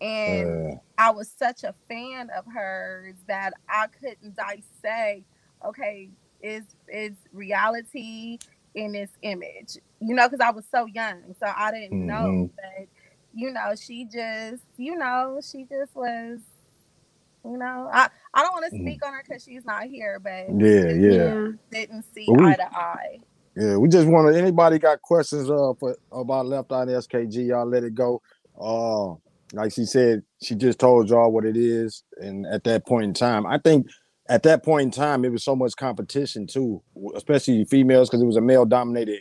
And 0.00 0.74
uh, 0.74 0.78
I 0.98 1.10
was 1.10 1.30
such 1.30 1.64
a 1.64 1.74
fan 1.88 2.30
of 2.36 2.44
hers 2.52 3.16
that 3.26 3.52
I 3.68 3.86
couldn't 3.88 4.36
dissect. 4.36 5.24
Okay, 5.66 6.10
is 6.40 6.64
is 6.86 7.16
reality 7.32 8.38
in 8.76 8.92
this 8.92 9.10
image? 9.22 9.76
You 10.00 10.14
know, 10.14 10.28
because 10.28 10.40
I 10.40 10.50
was 10.52 10.66
so 10.70 10.86
young, 10.86 11.34
so 11.40 11.46
I 11.56 11.72
didn't 11.72 12.06
know. 12.06 12.48
Mhm. 12.56 12.88
But 13.38 13.46
you 13.46 13.52
know, 13.52 13.74
she 13.80 14.04
just, 14.06 14.64
you 14.76 14.96
know, 14.96 15.40
she 15.42 15.64
just 15.64 15.94
was. 15.94 16.40
You 17.44 17.56
know, 17.58 17.88
I 17.92 18.08
I 18.34 18.42
don't 18.42 18.52
want 18.52 18.66
to 18.72 18.78
Mhm. 18.78 18.82
speak 18.82 19.06
on 19.06 19.12
her 19.14 19.22
because 19.26 19.44
she's 19.44 19.64
not 19.64 19.84
here, 19.84 20.20
but 20.20 20.46
yeah, 20.60 20.92
yeah, 20.92 21.12
Yeah. 21.12 21.48
didn't 21.70 22.04
see 22.14 22.28
we- 22.28 22.44
eye 22.46 22.56
to 22.56 22.76
eye. 22.76 23.20
yeah. 23.56 23.76
We 23.76 23.88
just 23.88 24.08
want 24.08 24.32
to. 24.32 24.38
Anybody 24.38 24.78
got 24.78 25.02
questions 25.02 25.50
uh 25.50 25.74
for 25.80 25.96
about 26.12 26.46
left 26.46 26.72
eye 26.72 26.82
and 26.82 26.90
SKG? 26.90 27.46
Y'all 27.48 27.66
let 27.68 27.84
it 27.84 27.94
go. 27.94 28.20
Uh, 28.60 29.14
like 29.54 29.72
she 29.72 29.86
said, 29.86 30.22
she 30.42 30.56
just 30.56 30.80
told 30.80 31.08
y'all 31.10 31.32
what 31.32 31.46
it 31.46 31.56
is, 31.56 32.04
and 32.18 32.46
at 32.46 32.64
that 32.64 32.86
point 32.86 33.04
in 33.04 33.14
time, 33.14 33.46
I 33.46 33.58
think 33.58 33.86
at 34.28 34.42
that 34.44 34.64
point 34.64 34.82
in 34.86 34.90
time, 34.90 35.24
it 35.24 35.32
was 35.32 35.44
so 35.44 35.56
much 35.56 35.76
competition 35.76 36.46
too, 36.46 36.82
especially 37.14 37.64
females, 37.66 38.10
because 38.10 38.22
it 38.22 38.26
was 38.26 38.36
a 38.36 38.42
male 38.42 38.66
dominated 38.66 39.20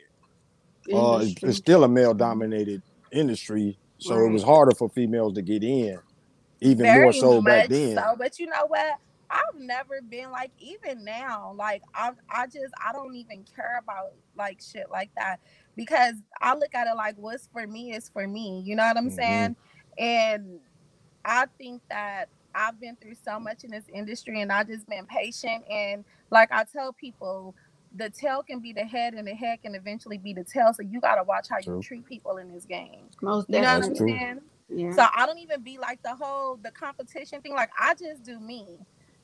uh, 0.94 1.20
it's, 1.24 1.44
it's 1.44 1.58
still 1.58 1.84
a 1.84 1.90
male 1.90 2.14
dominated 2.14 2.82
industry, 3.12 3.80
so 4.00 4.25
it 4.25 4.30
was 4.30 4.44
harder 4.44 4.74
for 4.74 4.89
females 4.89 5.34
to 5.34 5.42
get 5.42 5.63
in, 5.63 6.00
even 6.62 6.89
Very 6.89 6.89
more 6.89 7.13
so 7.13 7.42
back 7.42 7.68
then. 7.68 7.96
So, 7.96 8.16
but 8.18 8.39
you 8.39 8.48
know 8.48 8.66
what? 8.68 8.96
I've 9.30 9.60
never 9.60 10.01
been 10.08 10.32
like 10.32 10.51
even 10.60 11.04
now. 11.04 11.54
Like 11.56 11.84
I, 11.96 12.12
I 12.30 12.46
just 12.48 12.74
I 12.86 12.94
don't 12.94 13.16
even 13.16 13.46
care 13.56 13.80
about 13.82 14.10
like 14.38 14.62
shit 14.62 14.86
like 14.92 15.12
that 15.18 15.39
because 15.75 16.16
I 16.42 16.56
look 16.56 16.74
at 16.75 16.88
it 16.88 16.96
like 16.96 17.16
what's 17.18 17.48
for 17.51 17.68
me 17.68 17.94
is 17.94 18.10
for 18.10 18.27
me. 18.27 18.62
You 18.66 18.75
know 18.75 18.84
what 18.86 18.98
I'm 18.98 19.10
Mhm. 19.10 19.12
saying? 19.12 19.56
And 19.98 20.60
I 21.25 21.48
think 21.58 21.82
that 21.89 22.30
I've 22.56 22.80
been 22.80 22.98
through 22.98 23.16
so 23.16 23.39
much 23.39 23.63
in 23.63 23.72
this 23.72 23.86
industry, 23.94 24.42
and 24.42 24.51
I 24.51 24.63
just 24.63 24.88
been 24.88 25.06
patient. 25.08 25.63
And 25.70 26.06
like 26.32 26.51
I 26.51 26.66
tell 26.66 26.94
people, 26.94 27.56
the 27.98 28.10
tail 28.10 28.44
can 28.44 28.60
be 28.60 28.74
the 28.74 28.84
head, 28.84 29.13
and 29.13 29.27
the 29.27 29.34
head 29.34 29.62
can 29.62 29.75
eventually 29.75 30.18
be 30.18 30.34
the 30.34 30.44
tail. 30.44 30.74
So 30.74 30.84
you 30.84 31.01
gotta 31.01 31.24
watch 31.24 31.48
how 31.50 31.60
True. 31.60 31.77
you 31.77 31.84
treat 31.84 32.06
people 32.06 32.38
in 32.38 32.54
this 32.54 32.66
game. 32.66 33.10
Most 33.22 33.50
You 33.50 33.62
know 33.62 33.80
what 33.80 33.86
I'm 33.86 33.96
true. 33.96 34.08
saying? 34.08 34.39
Yeah. 34.70 34.96
So 34.96 35.06
I 35.16 35.25
don't 35.25 35.39
even 35.39 35.62
be 35.62 35.77
like 35.77 36.01
the 36.04 36.16
whole 36.16 36.58
the 36.58 36.72
competition 36.72 37.42
thing. 37.42 37.54
Like 37.54 37.72
I 37.80 37.94
just 37.94 38.24
do 38.24 38.39
me. 38.39 38.66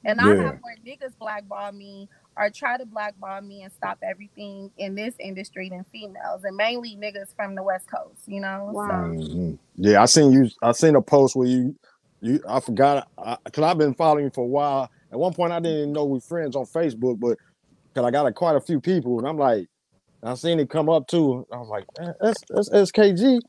And 0.06 0.20
I 0.20 0.28
have 0.28 0.60
more 0.62 0.76
niggas 0.86 1.18
blackball 1.18 1.72
me 1.72 2.10
or 2.36 2.50
try 2.50 2.78
to 2.78 2.86
blackball 2.86 3.40
me 3.42 3.64
and 3.64 3.72
stop 3.72 4.00
everything 4.04 4.70
in 4.78 4.96
this 4.96 5.16
industry 5.18 5.70
than 5.70 5.86
females, 5.92 6.44
and 6.44 6.58
mainly 6.58 6.98
niggas 6.98 7.34
from 7.36 7.56
the 7.56 7.64
West 7.64 7.88
Coast. 7.90 8.28
You 8.28 8.42
know. 8.42 8.70
Wow. 8.74 8.90
Mhm. 8.90 9.58
Yeah, 9.76 10.02
I 10.02 10.06
seen 10.06 10.32
you. 10.32 10.50
I 10.62 10.72
seen 10.74 10.96
a 10.96 11.02
post 11.02 11.36
where 11.36 11.48
you, 11.48 11.76
you. 12.22 12.42
I 12.48 12.60
forgot 12.60 13.08
because 13.46 13.64
I've 13.64 13.78
been 13.78 13.94
following 13.94 14.26
you 14.26 14.32
for 14.34 14.44
a 14.44 14.48
while. 14.48 14.90
At 15.12 15.20
one 15.20 15.34
point, 15.34 15.54
I 15.54 15.60
didn't 15.60 15.78
even 15.78 15.94
know 15.94 16.06
we 16.06 16.20
friends 16.20 16.56
on 16.56 16.66
Facebook, 16.66 17.20
but 17.20 17.38
because 17.94 18.08
I 18.08 18.12
got 18.12 18.28
a, 18.28 18.34
quite 18.34 18.56
a 18.58 18.62
few 18.62 18.82
people, 18.82 19.20
and 19.20 19.28
I'm 19.28 19.38
like, 19.38 19.68
I 20.24 20.36
seen 20.36 20.60
it 20.60 20.70
come 20.70 20.90
up 20.90 21.08
too. 21.08 21.48
I 21.54 21.58
was 21.58 21.70
like, 21.70 21.86
eh, 22.00 22.14
that's 22.22 22.44
that's 22.50 22.70
SKG, 22.70 23.42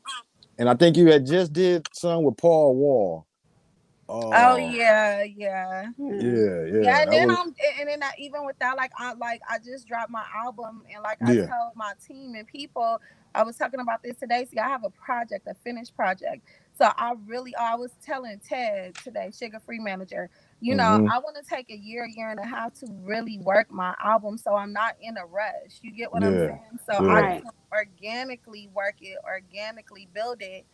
and 0.59 0.69
I 0.69 0.75
think 0.75 0.97
you 0.97 1.07
had 1.11 1.25
just 1.25 1.53
did 1.53 1.87
some 1.93 2.23
with 2.23 2.37
Paul 2.37 2.75
Wall. 2.75 3.27
Oh 4.31 4.55
Uh, 4.55 4.57
yeah, 4.57 5.23
yeah. 5.23 5.85
yeah, 6.09 6.65
yeah. 6.65 6.83
Yeah, 6.83 7.03
and 7.03 7.11
then 7.11 7.29
was- 7.29 7.39
I'm 7.39 7.53
and 7.79 7.89
then 7.89 8.03
I, 8.03 8.11
even 8.19 8.45
with 8.45 8.59
that, 8.59 8.77
like 8.77 8.91
I 8.99 9.13
like 9.15 9.41
I 9.49 9.59
just 9.59 9.87
dropped 9.87 10.11
my 10.11 10.25
album 10.35 10.83
and 10.93 11.03
like 11.03 11.19
Yeah. 11.21 11.47
I 11.47 11.57
told 11.57 11.73
my 11.75 11.93
team 12.07 12.35
and 12.35 12.47
people, 12.47 13.01
I 13.35 13.43
was 13.43 13.57
talking 13.57 13.79
about 13.81 14.03
this 14.03 14.17
today. 14.17 14.45
See, 14.51 14.59
I 14.59 14.69
have 14.69 14.83
a 14.85 14.91
project, 14.91 15.47
a 15.47 15.55
finished 15.55 15.95
project. 15.95 16.47
So 16.77 16.91
I 16.97 17.15
really 17.27 17.55
I 17.55 17.75
was 17.75 17.91
telling 18.05 18.39
Ted 18.47 18.95
today, 18.95 19.29
Suga 19.31 19.61
Free 19.63 19.79
Manager, 19.79 20.29
you 20.61 20.73
know, 20.75 20.83
Mhm. 20.83 21.09
I 21.11 21.19
want 21.19 21.35
to 21.35 21.43
take 21.43 21.69
a 21.69 21.75
year, 21.77 22.05
year 22.05 22.29
and 22.29 22.39
a 22.39 22.45
half 22.45 22.73
to 22.75 22.87
really 23.03 23.37
work 23.39 23.71
my 23.71 23.93
album 24.03 24.37
so 24.37 24.55
I'm 24.55 24.73
not 24.73 24.95
in 25.01 25.17
a 25.17 25.25
rush. 25.25 25.79
You 25.81 25.91
get 25.91 26.11
what 26.11 26.23
I'm 26.23 26.37
saying? 26.37 26.79
So 26.89 27.05
Yeah. 27.05 27.13
I 27.13 27.41
can 27.41 27.51
organically 27.71 28.69
work 28.73 28.95
it, 29.01 29.17
organically 29.25 30.07
build 30.13 30.41
it. 30.41 30.65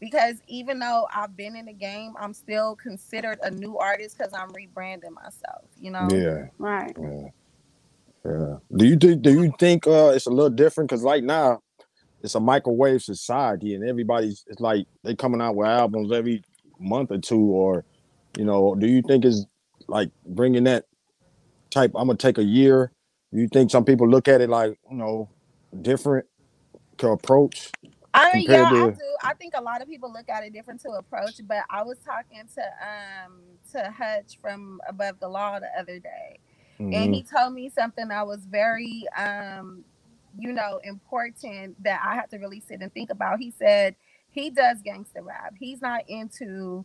Because 0.00 0.40
even 0.46 0.78
though 0.78 1.08
I've 1.12 1.36
been 1.36 1.56
in 1.56 1.66
the 1.66 1.72
game, 1.72 2.14
I'm 2.20 2.32
still 2.32 2.76
considered 2.76 3.38
a 3.42 3.50
new 3.50 3.78
artist 3.78 4.16
because 4.16 4.32
I'm 4.32 4.50
rebranding 4.50 5.12
myself. 5.12 5.64
You 5.76 5.90
know. 5.90 6.08
yeah. 6.10 6.46
Right. 6.58 6.96
Yeah. 7.00 7.28
Yeah. 8.24 8.56
Do 8.76 8.84
you 8.84 8.96
think 8.96 9.22
do 9.22 9.42
you 9.42 9.52
think 9.58 9.86
uh 9.86 10.12
it's 10.14 10.26
a 10.26 10.30
little 10.30 10.50
different? 10.50 10.90
Cause 10.90 11.02
right 11.02 11.24
now 11.24 11.60
it's 12.22 12.34
a 12.34 12.40
microwave 12.40 13.02
society 13.02 13.74
and 13.74 13.84
everybody's 13.88 14.44
it's 14.48 14.60
like 14.60 14.86
they 15.04 15.14
coming 15.14 15.40
out 15.40 15.54
with 15.54 15.68
albums 15.68 16.12
every 16.12 16.42
month 16.78 17.10
or 17.10 17.18
two 17.18 17.40
or 17.40 17.84
you 18.36 18.44
know, 18.44 18.74
do 18.74 18.86
you 18.86 19.02
think 19.02 19.24
is 19.24 19.46
like 19.88 20.10
bringing 20.26 20.64
that 20.64 20.86
type 21.70 21.92
I'm 21.96 22.08
gonna 22.08 22.18
take 22.18 22.38
a 22.38 22.44
year? 22.44 22.92
Do 23.32 23.40
you 23.40 23.48
think 23.48 23.70
some 23.70 23.84
people 23.84 24.08
look 24.08 24.28
at 24.28 24.40
it 24.42 24.50
like, 24.50 24.78
you 24.90 24.96
know, 24.98 25.30
different 25.82 26.26
to 26.98 27.08
approach? 27.10 27.72
I 28.14 28.32
mean, 28.34 28.48
yeah, 28.50 28.58
compared 28.58 28.70
I 28.74 28.88
do. 28.94 29.04
I 29.24 29.34
think 29.34 29.54
a 29.56 29.62
lot 29.62 29.82
of 29.82 29.88
people 29.88 30.12
look 30.12 30.28
at 30.28 30.44
it 30.44 30.52
different 30.52 30.82
to 30.82 30.90
approach, 30.92 31.36
but 31.48 31.64
I 31.70 31.82
was 31.84 31.98
talking 32.04 32.42
to 32.56 32.62
um 32.62 33.34
to 33.72 33.90
Hutch 33.92 34.38
from 34.42 34.80
Above 34.88 35.20
the 35.20 35.28
Law 35.30 35.60
the 35.60 35.68
other 35.80 36.00
day, 36.00 36.40
and 36.92 37.10
Mhm. 37.10 37.14
he 37.14 37.24
told 37.24 37.54
me 37.54 37.70
something 37.70 38.08
that 38.08 38.26
was 38.28 38.40
very 38.46 39.06
um 39.16 39.84
you 40.38 40.52
know 40.52 40.80
important 40.84 41.82
that 41.84 42.02
I 42.04 42.16
had 42.16 42.30
to 42.32 42.38
really 42.38 42.60
sit 42.60 42.82
and 42.82 42.92
think 42.94 43.10
about. 43.10 43.40
He 43.40 43.52
said 43.52 43.96
he 44.30 44.50
does 44.50 44.78
gangster 44.84 45.22
rap. 45.22 45.54
He's 45.58 45.80
not 45.82 46.02
into 46.08 46.84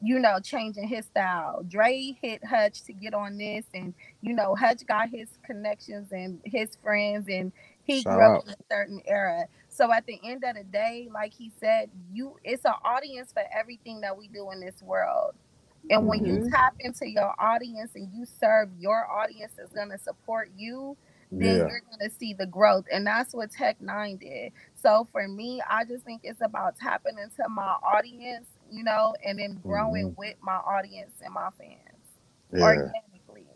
you 0.00 0.18
know 0.18 0.38
changing 0.40 0.88
his 0.88 1.06
style. 1.06 1.62
Dre 1.68 2.16
hit 2.22 2.44
Hutch 2.44 2.82
to 2.84 2.92
get 2.92 3.14
on 3.14 3.38
this, 3.38 3.64
and 3.74 3.94
you 4.20 4.34
know 4.34 4.54
Hutch 4.54 4.86
got 4.86 5.10
his 5.10 5.28
connections 5.44 6.12
and 6.12 6.40
his 6.44 6.76
friends, 6.82 7.26
and 7.28 7.52
he 7.84 8.02
Shout 8.02 8.04
grew 8.04 8.24
up 8.26 8.34
out. 8.36 8.44
in 8.44 8.50
a 8.50 8.56
certain 8.70 9.00
era. 9.06 9.46
So 9.68 9.92
at 9.92 10.06
the 10.06 10.20
end 10.24 10.44
of 10.46 10.56
the 10.56 10.64
day, 10.64 11.08
like 11.12 11.32
he 11.34 11.52
said, 11.60 11.90
you 12.12 12.36
it's 12.44 12.64
an 12.64 12.74
audience 12.84 13.32
for 13.32 13.42
everything 13.56 14.00
that 14.02 14.16
we 14.16 14.28
do 14.28 14.50
in 14.52 14.60
this 14.60 14.82
world. 14.82 15.34
And 15.90 16.06
when 16.06 16.24
you 16.24 16.38
Mhm. 16.38 16.50
tap 16.50 16.74
into 16.80 17.08
your 17.08 17.34
audience 17.40 17.92
and 17.94 18.10
you 18.12 18.24
serve 18.26 18.70
your 18.78 19.10
audience 19.10 19.52
that's 19.56 19.72
gonna 19.72 19.98
support 19.98 20.50
you, 20.56 20.96
then 21.32 21.56
Yeah. 21.56 21.68
you're 21.68 21.82
gonna 21.90 22.10
see 22.10 22.34
the 22.34 22.46
growth. 22.46 22.86
And 22.92 23.06
that's 23.06 23.34
what 23.34 23.50
Tech 23.52 23.78
N9ne 23.80 24.18
did. 24.20 24.52
So 24.74 25.08
for 25.12 25.28
me, 25.28 25.62
I 25.68 25.84
just 25.84 26.04
think 26.04 26.22
it's 26.24 26.42
about 26.42 26.76
tapping 26.76 27.18
into 27.18 27.48
my 27.48 27.76
audience, 27.82 28.48
you 28.70 28.84
know, 28.84 29.14
and 29.24 29.38
then 29.38 29.58
growing 29.62 30.14
with 30.16 30.34
my 30.40 30.56
audience 30.56 31.12
and 31.24 31.32
my 31.32 31.48
fans 31.58 31.80
Yeah. 32.52 32.62
organically. 32.62 33.46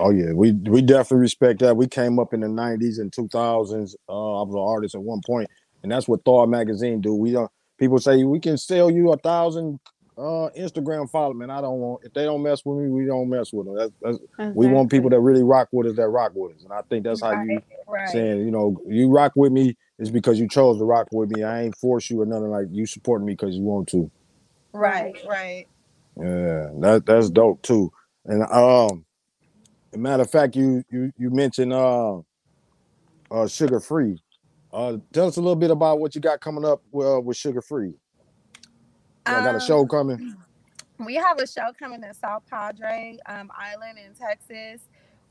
Oh 0.00 0.10
yeah, 0.10 0.32
we 0.32 0.52
we 0.52 0.82
definitely 0.82 1.22
respect 1.22 1.60
that. 1.60 1.76
We 1.76 1.86
came 1.86 2.18
up 2.18 2.32
in 2.32 2.40
the 2.40 2.46
'90s 2.46 2.98
and 2.98 3.12
2000s. 3.12 3.94
Uh, 4.08 4.40
I 4.40 4.42
was 4.42 4.54
an 4.54 4.60
artist 4.60 4.94
at 4.94 5.02
one 5.02 5.20
point, 5.24 5.50
and 5.82 5.92
that's 5.92 6.08
what 6.08 6.24
Thawed 6.24 6.48
magazine 6.48 7.00
do. 7.00 7.14
We 7.14 7.32
don't. 7.32 7.50
People 7.78 7.98
say 7.98 8.24
we 8.24 8.40
can 8.40 8.56
sell 8.56 8.90
you 8.90 9.12
a 9.12 9.18
thousand 9.18 9.78
uh, 10.18 10.48
Instagram 10.56 11.10
followers, 11.10 11.36
man. 11.36 11.50
I 11.50 11.60
don't 11.60 11.78
want. 11.78 12.04
If 12.04 12.14
they 12.14 12.24
don't 12.24 12.42
mess 12.42 12.64
with 12.64 12.78
me, 12.78 12.88
we 12.88 13.04
don't 13.04 13.28
mess 13.28 13.52
with 13.52 13.66
them. 13.66 13.76
That's, 13.76 13.92
that's, 14.00 14.54
we 14.54 14.66
want 14.66 14.90
people 14.90 15.10
that 15.10 15.20
really 15.20 15.42
rock 15.42 15.68
with 15.72 15.86
us. 15.86 15.96
That 15.96 16.08
rock 16.08 16.32
with 16.34 16.56
us, 16.56 16.62
and 16.62 16.72
I 16.72 16.80
think 16.88 17.04
that's 17.04 17.20
how 17.20 17.32
you 17.32 17.54
right, 17.54 17.64
right. 17.86 18.08
saying. 18.08 18.38
You 18.40 18.50
know, 18.50 18.80
you 18.86 19.10
rock 19.10 19.32
with 19.36 19.52
me 19.52 19.76
is 19.98 20.10
because 20.10 20.38
you 20.38 20.48
chose 20.48 20.78
to 20.78 20.84
rock 20.84 21.08
with 21.12 21.30
me. 21.30 21.42
I 21.42 21.64
ain't 21.64 21.76
force 21.76 22.08
you 22.08 22.20
or 22.22 22.26
nothing 22.26 22.50
like 22.50 22.66
you 22.70 22.86
supporting 22.86 23.26
me 23.26 23.34
because 23.34 23.54
you 23.54 23.62
want 23.62 23.88
to. 23.88 24.10
Right, 24.76 25.16
right. 25.28 25.66
Yeah, 26.16 26.70
that 26.80 27.04
that's 27.06 27.30
dope 27.30 27.62
too. 27.62 27.92
And 28.26 28.42
um, 28.44 29.04
matter 29.96 30.22
of 30.24 30.30
fact, 30.30 30.56
you 30.56 30.84
you 30.90 31.12
you 31.18 31.30
mentioned 31.30 31.72
uh, 31.72 32.18
uh 32.18 32.22
Suga 33.46 33.84
Free. 33.84 34.22
Uh, 34.72 34.98
tell 35.12 35.28
us 35.28 35.36
a 35.36 35.40
little 35.40 35.56
bit 35.56 35.70
about 35.70 36.00
what 36.00 36.14
you 36.14 36.20
got 36.20 36.40
coming 36.40 36.64
up 36.64 36.82
uh, 36.94 37.20
with 37.20 37.36
Suga 37.38 37.64
Free. 37.64 37.94
I 39.28 39.42
got 39.42 39.56
a 39.56 39.60
Um, 39.60 39.60
show 39.60 39.86
coming. 39.86 40.20
we 41.06 41.16
have 41.16 41.38
a 41.40 41.46
show 41.46 41.72
coming 41.78 42.02
in 42.04 42.14
South 42.14 42.44
Padre 42.50 43.18
um, 43.26 43.50
Island 43.56 43.98
in 44.04 44.14
Texas. 44.14 44.82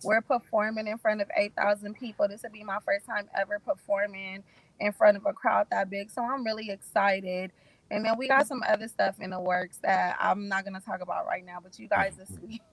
We're 0.03 0.21
performing 0.21 0.87
in 0.87 0.97
front 0.99 1.21
of 1.21 1.29
8,000 1.35 1.95
people. 1.95 2.27
This 2.27 2.43
will 2.43 2.51
be 2.51 2.63
my 2.63 2.79
first 2.85 3.05
time 3.05 3.29
ever 3.39 3.59
performing 3.59 4.43
in 4.79 4.91
front 4.93 5.17
of 5.17 5.25
a 5.25 5.33
crowd 5.33 5.67
that 5.71 5.89
big. 5.89 6.11
So 6.11 6.23
I'm 6.23 6.45
really 6.45 6.69
excited. 6.71 7.51
And 7.91 8.03
then 8.03 8.13
we 8.17 8.27
got 8.27 8.47
some 8.47 8.63
other 8.67 8.87
stuff 8.87 9.19
in 9.19 9.29
the 9.29 9.39
works 9.39 9.77
that 9.83 10.17
I'm 10.19 10.47
not 10.47 10.63
going 10.63 10.73
to 10.73 10.85
talk 10.85 11.01
about 11.01 11.25
right 11.27 11.45
now, 11.45 11.59
but 11.61 11.77
you 11.77 11.87
guys 11.87 12.15
will 12.17 12.25
see. 12.25 12.61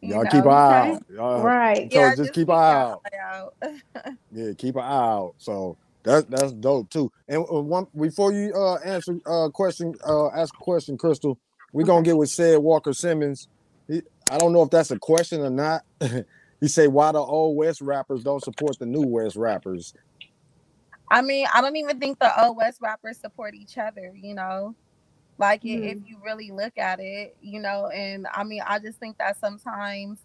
You 0.00 0.10
Y'all 0.10 0.22
know, 0.22 0.30
keep 0.30 0.44
an 0.44 0.50
eye 0.52 0.78
okay. 0.78 0.94
out. 0.94 1.02
Y'all, 1.12 1.42
Right. 1.42 1.92
So 1.92 2.14
just 2.14 2.32
keep 2.32 2.48
an 2.48 2.54
eye 2.54 2.72
out. 2.72 3.02
out. 3.20 3.54
Yeah, 4.32 4.52
keep 4.56 4.76
an 4.76 4.82
eye 4.82 4.86
out. 4.86 5.34
So 5.38 5.76
that's 6.04 6.24
that's 6.28 6.52
dope 6.52 6.88
too. 6.90 7.10
And 7.26 7.44
uh, 7.52 7.60
one 7.60 7.88
before 7.98 8.32
you 8.32 8.52
uh 8.54 8.76
answer 8.76 9.18
uh 9.26 9.48
question 9.48 9.94
uh 10.06 10.28
ask 10.28 10.54
a 10.54 10.62
question, 10.62 10.96
Crystal, 10.96 11.36
we're 11.72 11.84
gonna 11.84 12.02
get 12.02 12.16
with 12.16 12.30
said 12.30 12.58
Walker 12.60 12.92
Simmons. 12.92 13.48
He, 13.88 14.02
I 14.30 14.38
don't 14.38 14.52
know 14.52 14.62
if 14.62 14.70
that's 14.70 14.90
a 14.90 14.98
question 14.98 15.40
or 15.40 15.50
not. 15.50 15.82
he 16.60 16.68
say 16.68 16.86
why 16.86 17.12
the 17.12 17.18
old 17.18 17.56
West 17.56 17.80
rappers 17.80 18.22
don't 18.22 18.42
support 18.42 18.78
the 18.78 18.86
new 18.86 19.02
West 19.02 19.36
rappers. 19.36 19.94
I 21.10 21.22
mean, 21.22 21.46
I 21.52 21.60
don't 21.60 21.76
even 21.76 22.00
think 22.00 22.18
the 22.18 22.44
old 22.44 22.56
West 22.56 22.80
rappers 22.82 23.18
support 23.18 23.54
each 23.54 23.78
other, 23.78 24.12
you 24.16 24.34
know? 24.34 24.74
Like 25.38 25.62
i- 25.64 25.68
if 25.68 25.98
mm-hmm. 25.98 26.06
you 26.06 26.18
really 26.24 26.50
look 26.50 26.78
at 26.78 27.00
it, 27.00 27.36
you 27.42 27.60
know, 27.60 27.88
and 27.88 28.26
I 28.34 28.44
mean, 28.44 28.62
I 28.66 28.78
just 28.78 28.98
think 28.98 29.18
that 29.18 29.38
sometimes, 29.40 30.18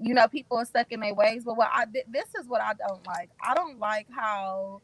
you 0.00 0.14
know, 0.14 0.28
people 0.28 0.58
are 0.58 0.64
stuck 0.64 0.92
in 0.92 1.00
their 1.00 1.14
ways. 1.14 1.44
But 1.44 1.56
what 1.56 1.70
I 1.72 1.86
thi- 1.86 2.04
this 2.08 2.28
is 2.40 2.46
what 2.48 2.60
I 2.62 2.74
don't 2.74 3.06
like. 3.06 3.30
I 3.42 3.54
don't 3.54 3.78
like 3.78 4.08
how 4.10 4.82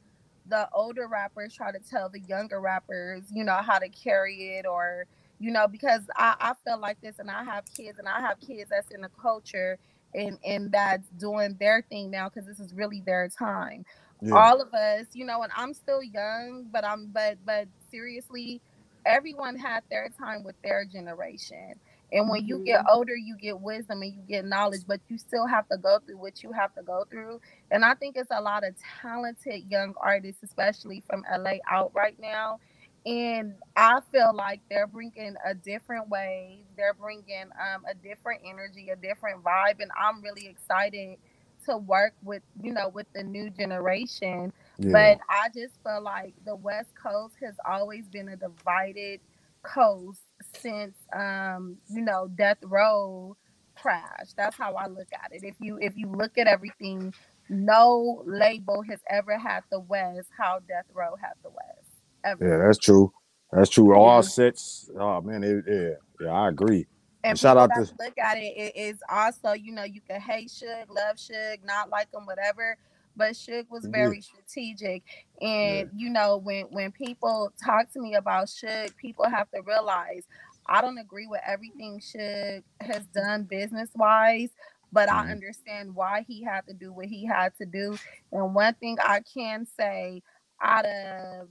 the 0.49 0.69
older 0.73 1.09
rappers 1.09 1.55
try 1.55 1.73
to 1.73 1.79
tell 1.81 2.09
the 2.09 2.21
younger 2.21 2.61
rappers, 2.61 3.25
you 3.33 3.45
know, 3.45 3.57
how 3.57 3.79
to 3.79 3.89
carry 3.89 4.57
it 4.59 4.67
or, 4.67 5.07
you 5.41 5.51
know, 5.51 5.67
because 5.69 6.03
I, 6.17 6.37
I 6.41 6.55
feel 6.65 6.79
like 6.79 7.01
this 7.01 7.19
and 7.19 7.31
I 7.31 7.45
have 7.45 7.65
kids 7.77 7.99
and 7.99 8.09
I 8.09 8.21
have 8.21 8.41
kids 8.41 8.71
that's 8.71 8.91
in 8.93 9.03
the 9.03 9.11
culture 9.21 9.79
and, 10.15 10.39
and 10.45 10.71
that's 10.73 11.09
doing 11.19 11.57
their 11.61 11.83
thing 11.91 12.11
now 12.11 12.29
because 12.29 12.47
this 12.47 12.61
is 12.61 12.73
really 12.75 13.03
their 13.05 13.29
time 13.29 13.85
Yeah. 14.23 14.43
all 14.43 14.61
of 14.63 14.73
us 14.75 15.07
you 15.15 15.25
know 15.27 15.43
and 15.43 15.53
i'm 15.57 15.75
still 15.75 16.03
young 16.03 16.67
but 16.73 16.85
i'm 16.85 17.11
but 17.13 17.39
but 17.47 17.69
seriously 17.91 18.63
everyone 19.07 19.57
had 19.57 19.83
their 19.91 20.09
time 20.11 20.45
with 20.45 20.57
their 20.65 20.85
generation 20.87 21.75
And 22.13 22.31
when 22.31 22.47
you 22.47 22.63
get 22.65 22.83
older, 22.91 23.17
you 23.17 23.37
get 23.37 23.61
wisdom 23.61 24.03
and 24.03 24.15
you 24.15 24.23
get 24.23 24.47
knowledge, 24.47 24.83
but 24.89 25.03
you 25.09 25.19
still 25.19 25.47
have 25.47 25.69
to 25.69 25.79
go 25.79 26.01
through 26.07 26.19
what 26.19 26.43
you 26.43 26.53
have 26.53 26.75
to 26.77 26.83
go 26.83 27.05
through. 27.11 27.43
And 27.71 27.85
I 27.85 27.95
think 27.97 28.17
it's 28.17 28.31
a 28.33 28.43
lot 28.43 28.65
of 28.65 28.75
talented 29.03 29.71
young 29.71 29.95
artists, 30.03 30.43
especially 30.43 31.05
from 31.07 31.25
LA, 31.31 31.57
out 31.71 31.93
right 31.95 32.17
now. 32.19 32.61
And 33.07 33.57
I 33.77 34.01
feel 34.13 34.33
like 34.35 34.63
they're 34.71 34.89
bringing 34.89 35.37
a 35.47 35.55
different 35.55 36.09
wave. 36.09 36.65
They're 36.79 36.95
bringing 36.95 37.45
um, 37.61 37.85
a 37.91 37.95
different 37.95 38.43
energy, 38.47 38.91
a 38.91 38.97
different 38.97 39.45
vibe, 39.45 39.81
and 39.81 39.93
I'm 40.01 40.23
really 40.23 40.49
excited 40.49 41.19
to 41.67 41.77
work 41.77 42.15
with 42.23 42.43
you 42.61 42.73
know 42.73 42.89
with 42.89 43.07
the 43.15 43.23
new 43.23 43.51
generation. 43.51 44.53
Yeah. 44.79 44.93
But 44.93 45.19
I 45.29 45.49
just 45.55 45.75
feel 45.83 46.03
like 46.03 46.35
the 46.45 46.57
West 46.57 46.91
Coast 47.01 47.35
has 47.43 47.55
always 47.69 48.07
been 48.09 48.29
a 48.29 48.37
divided 48.37 49.21
coast 49.63 50.23
since 50.55 50.97
um, 51.15 51.77
you 51.89 52.03
know 52.03 52.29
Death 52.37 52.59
Row 52.63 53.37
crash. 53.77 54.33
That's 54.37 54.57
how 54.57 54.75
I 54.75 54.87
look 54.87 55.09
at 55.13 55.33
it. 55.33 55.43
If 55.45 55.57
you 55.61 55.79
if 55.81 55.97
you 55.97 56.09
look 56.09 56.39
at 56.39 56.47
everything, 56.47 57.13
no 57.49 58.23
label 58.27 58.83
has 58.89 59.01
ever 59.11 59.39
had 59.39 59.61
the 59.71 59.81
West 59.81 60.29
how 60.37 60.61
Death 60.67 60.87
Row 60.93 61.17
had 61.21 61.35
the 61.43 61.51
West. 61.51 61.91
Ever. 62.25 62.49
Yeah, 62.49 62.67
that's 62.67 62.79
true. 62.79 63.13
That's 63.53 63.71
true. 63.71 63.95
All 63.95 64.23
sets. 64.23 64.91
Oh 64.99 65.21
man, 65.21 65.45
it, 65.45 65.65
yeah, 65.69 66.27
yeah, 66.27 66.33
I 66.33 66.49
agree. 66.49 66.87
And 67.27 67.39
Shout 67.39 67.59
out 67.59 67.75
to- 67.75 67.95
look 68.01 68.19
at 68.19 68.39
it, 68.39 68.55
it 68.57 68.77
is 68.77 68.99
also, 69.11 69.53
you 69.53 69.73
know, 69.73 69.85
you 69.85 70.01
can 70.03 70.21
hate 70.21 70.49
Suge, 70.51 70.89
love 70.91 71.17
Suge, 71.17 71.65
not 71.65 71.91
like 71.91 72.09
him, 72.15 72.27
whatever. 72.27 72.79
But 73.17 73.33
Suge 73.33 73.69
was 73.71 73.87
Yeah. 73.87 73.91
very 73.93 74.23
strategic. 74.23 75.05
And 75.41 75.91
you 75.95 76.11
know, 76.11 76.39
when 76.39 76.67
when 76.67 76.93
people 76.93 77.53
talk 77.65 77.93
to 77.93 78.01
me 78.01 78.15
about 78.15 78.47
Suge, 78.49 78.97
people 78.97 79.29
have 79.29 79.51
to 79.53 79.63
realize 79.63 80.25
I 80.67 80.81
don't 80.83 80.99
agree 80.99 81.27
with 81.29 81.43
everything 81.47 82.01
Suge 82.01 82.65
has 82.81 83.07
done 83.07 83.45
business 83.45 83.91
wise, 83.97 84.51
but 84.93 85.11
I 85.11 85.27
Mhm. 85.27 85.33
understand 85.33 85.95
why 85.95 86.25
he 86.29 86.45
had 86.45 86.67
to 86.69 86.75
do 86.75 86.93
what 86.93 87.07
he 87.07 87.27
had 87.27 87.57
to 87.59 87.67
do. 87.67 87.99
And 88.33 88.55
one 88.55 88.75
thing 88.75 88.99
I 89.01 89.21
can 89.23 89.67
say 89.67 90.23
out 90.63 90.87
of 90.87 91.49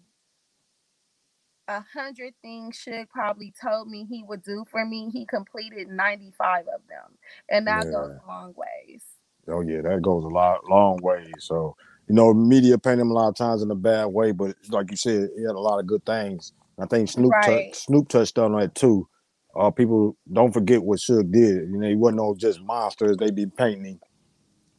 a 1.68 1.82
hundred 1.94 2.34
things 2.42 2.78
Suge 2.86 3.10
probably 3.10 3.54
told 3.62 3.90
me 3.90 4.06
he 4.06 4.24
would 4.24 4.44
do 4.44 4.66
for 4.70 4.86
me, 4.86 5.10
he 5.12 5.26
completed 5.26 5.88
95 5.88 6.62
of 6.62 6.82
them. 6.88 7.18
And 7.50 7.68
that 7.68 7.86
goes 7.86 8.12
a 8.24 8.28
long 8.28 8.54
ways. 8.56 9.04
Oh 9.48 9.62
yeah, 9.62 9.82
that 9.82 10.02
goes 10.02 10.24
a 10.24 10.28
lot, 10.28 10.66
long 10.66 11.00
ways. 11.02 11.34
So 11.40 11.76
you 12.08 12.16
know, 12.16 12.34
media 12.34 12.78
paint 12.78 13.00
him 13.00 13.10
a 13.10 13.14
lot 13.14 13.30
of 13.30 13.36
times 13.36 13.64
in 13.64 13.72
a 13.72 13.76
bad 13.76 14.06
way, 14.06 14.32
but 14.32 14.56
like 14.70 14.92
you 14.92 14.98
said, 14.98 15.30
he 15.36 15.44
had 15.44 15.56
a 15.56 15.60
lot 15.60 15.80
of 15.80 15.88
good 15.88 16.06
things. 16.06 16.54
I 16.80 16.86
think 16.86 17.10
Snoop 17.10 17.32
Right. 17.32 17.74
Snoop 17.76 18.10
touched 18.10 18.38
on 18.38 18.54
that 18.54 18.76
too. 18.76 19.08
Uh, 19.56 19.72
people 19.72 20.18
don't 20.32 20.52
forget 20.54 20.84
what 20.84 21.00
Suge 21.00 21.32
did. 21.32 21.70
You 21.70 21.78
know, 21.78 21.88
he 21.88 21.96
wasn't 21.96 22.20
all 22.20 22.36
just 22.36 22.62
monsters. 22.62 23.18
They 23.18 23.32
be 23.32 23.46
painting. 23.48 24.00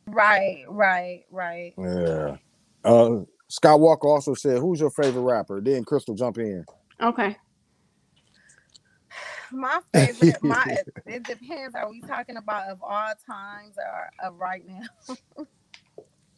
Right, 0.06 0.64
right, 0.68 1.24
right. 1.30 1.72
Yeah. 1.78 2.36
Uh, 2.84 3.20
Scott 3.48 3.80
Walker 3.80 4.08
also 4.08 4.34
said, 4.34 4.58
"Who's 4.58 4.80
your 4.80 4.90
favorite 4.90 5.22
rapper?" 5.22 5.60
Then 5.60 5.84
Crystal 5.84 6.14
jump 6.14 6.38
in. 6.38 6.64
Okay. 7.02 7.36
My 9.52 9.80
favorite, 9.92 10.42
my 10.42 10.64
it 11.06 11.22
depends. 11.22 11.76
Are 11.76 11.88
we 11.88 12.00
talking 12.00 12.36
about 12.36 12.68
of 12.68 12.82
all 12.82 13.12
times 13.30 13.76
or 13.78 14.28
of 14.28 14.36
right 14.38 14.64
now? 14.66 15.16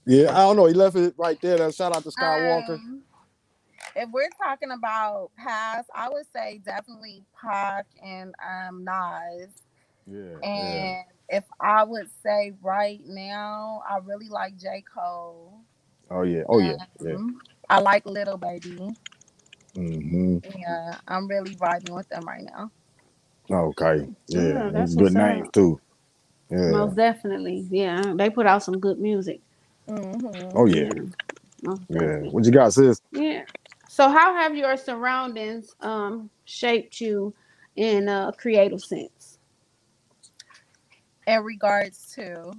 Yeah, 0.07 0.31
I 0.31 0.38
don't 0.38 0.57
know. 0.57 0.67
He 0.67 0.75
left 0.75 0.97
it 0.97 1.15
right 1.19 1.38
there. 1.41 1.59
That 1.59 1.75
shout 1.75 1.95
out 1.95 2.03
to 2.03 2.11
Scott 2.11 2.41
Walker. 2.43 2.75
Um, 2.75 3.03
if 3.97 4.09
we're 4.11 4.31
talking 4.43 4.71
about 4.71 5.31
past, 5.37 5.88
I 5.95 6.09
would 6.09 6.27
say 6.35 6.61
definitely 6.65 7.25
Pac 7.41 7.87
and 8.03 8.35
um 8.47 8.85
Nas. 8.85 9.50
Yeah, 10.07 10.37
yeah. 10.43 10.49
And 10.49 11.05
if 11.29 11.45
I 11.61 11.85
would 11.85 12.09
say 12.23 12.53
right 12.62 13.00
now, 13.05 13.83
I 13.88 13.99
really 13.99 14.29
like 14.29 14.57
J. 14.59 14.83
Cole. 14.95 15.61
Oh 16.11 16.23
yeah. 16.23 16.43
Oh 16.49 16.59
yeah. 16.61 16.77
Yeah. 17.00 17.17
Um, 17.17 17.41
I 17.71 17.81
like 17.81 18.07
Lil 18.07 18.38
Baby. 18.38 18.91
Mm-hmm. 19.77 20.38
Yeah, 20.59 20.99
I'm 21.09 21.29
really 21.29 21.55
vibing 21.57 21.95
with 21.95 22.09
them 22.09 22.27
right 22.27 22.45
now. 22.45 22.71
Okay. 23.54 24.09
Yeah, 24.28 24.52
Yeah. 24.52 24.71
that's 24.73 24.75
That's 24.75 24.97
good 24.97 25.15
what's 25.15 25.17
up. 25.17 25.47
too. 25.52 25.80
Yeah. 26.50 26.56
Most 26.67 26.97
definitely. 26.97 27.67
Yeah. 27.71 28.15
They 28.17 28.30
put 28.30 28.47
out 28.47 28.63
some 28.65 28.78
good 28.80 28.99
music. 29.00 29.41
Mhm. 29.89 30.54
Oh 30.54 30.67
yeah. 30.67 30.93
Most 31.63 31.82
Yeah. 31.91 31.99
definitely. 31.99 32.30
What 32.30 32.45
you 32.47 32.52
got, 32.52 32.73
sis? 32.75 33.00
Yeah. 33.13 33.45
So 33.89 34.09
how 34.11 34.35
have 34.35 34.56
your 34.56 34.76
surroundings 34.76 35.75
um 35.80 36.30
shaped 36.45 37.00
you 37.00 37.35
in 37.76 38.09
a 38.09 38.32
creative 38.39 38.82
sense? 38.82 39.39
In 41.26 41.43
regards 41.45 42.13
to, 42.17 42.52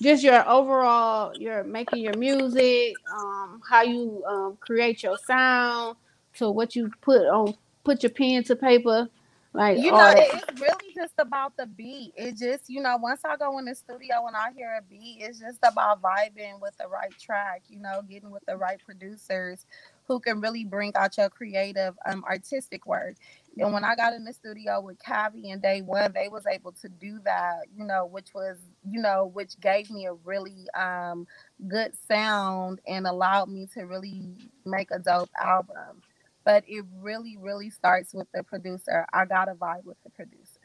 Just 0.00 0.22
your 0.22 0.46
overall, 0.48 1.34
your 1.38 1.64
making 1.64 2.02
your 2.02 2.16
music, 2.16 2.96
um, 3.10 3.60
how 3.68 3.82
you 3.82 4.22
um 4.26 4.58
create 4.60 5.02
your 5.02 5.16
sound, 5.16 5.96
to 6.34 6.50
what 6.50 6.76
you 6.76 6.90
put 7.00 7.22
on, 7.22 7.54
put 7.84 8.02
your 8.02 8.10
pen 8.10 8.44
to 8.44 8.56
paper, 8.56 9.08
like 9.52 9.78
you 9.78 9.90
know, 9.90 9.96
that. 9.96 10.18
it's 10.18 10.60
really 10.60 10.94
just 10.94 11.14
about 11.18 11.56
the 11.56 11.66
beat. 11.66 12.12
It 12.16 12.36
just, 12.36 12.68
you 12.68 12.82
know, 12.82 12.98
once 12.98 13.22
I 13.24 13.36
go 13.36 13.58
in 13.58 13.64
the 13.64 13.74
studio 13.74 14.26
and 14.26 14.36
I 14.36 14.52
hear 14.54 14.78
a 14.78 14.82
beat, 14.82 15.18
it's 15.20 15.38
just 15.38 15.58
about 15.62 16.02
vibing 16.02 16.60
with 16.60 16.76
the 16.78 16.88
right 16.88 17.16
track, 17.18 17.62
you 17.68 17.80
know, 17.80 18.02
getting 18.08 18.30
with 18.30 18.44
the 18.46 18.56
right 18.56 18.78
producers 18.84 19.64
who 20.08 20.20
can 20.20 20.40
really 20.40 20.64
bring 20.64 20.94
out 20.96 21.16
your 21.16 21.30
creative, 21.30 21.94
um, 22.06 22.24
artistic 22.24 22.86
work. 22.86 23.16
And 23.58 23.72
when 23.72 23.84
I 23.84 23.96
got 23.96 24.12
in 24.14 24.24
the 24.24 24.32
studio 24.32 24.80
with 24.80 24.98
Cavi 24.98 25.52
and 25.52 25.62
Day 25.62 25.82
One, 25.82 26.12
they 26.12 26.28
was 26.28 26.44
able 26.46 26.72
to 26.72 26.88
do 26.88 27.20
that, 27.24 27.62
you 27.76 27.84
know, 27.84 28.06
which 28.06 28.34
was, 28.34 28.58
you 28.88 29.00
know, 29.00 29.30
which 29.32 29.58
gave 29.60 29.90
me 29.90 30.06
a 30.06 30.14
really 30.14 30.66
um 30.74 31.26
good 31.68 31.92
sound 32.08 32.80
and 32.86 33.06
allowed 33.06 33.48
me 33.48 33.66
to 33.74 33.82
really 33.84 34.34
make 34.66 34.90
a 34.90 34.98
dope 34.98 35.30
album. 35.42 36.02
But 36.44 36.64
it 36.68 36.84
really, 37.00 37.36
really 37.38 37.70
starts 37.70 38.14
with 38.14 38.28
the 38.34 38.42
producer. 38.42 39.06
I 39.12 39.24
gotta 39.24 39.54
vibe 39.54 39.84
with 39.84 39.96
the 40.04 40.10
producer. 40.10 40.60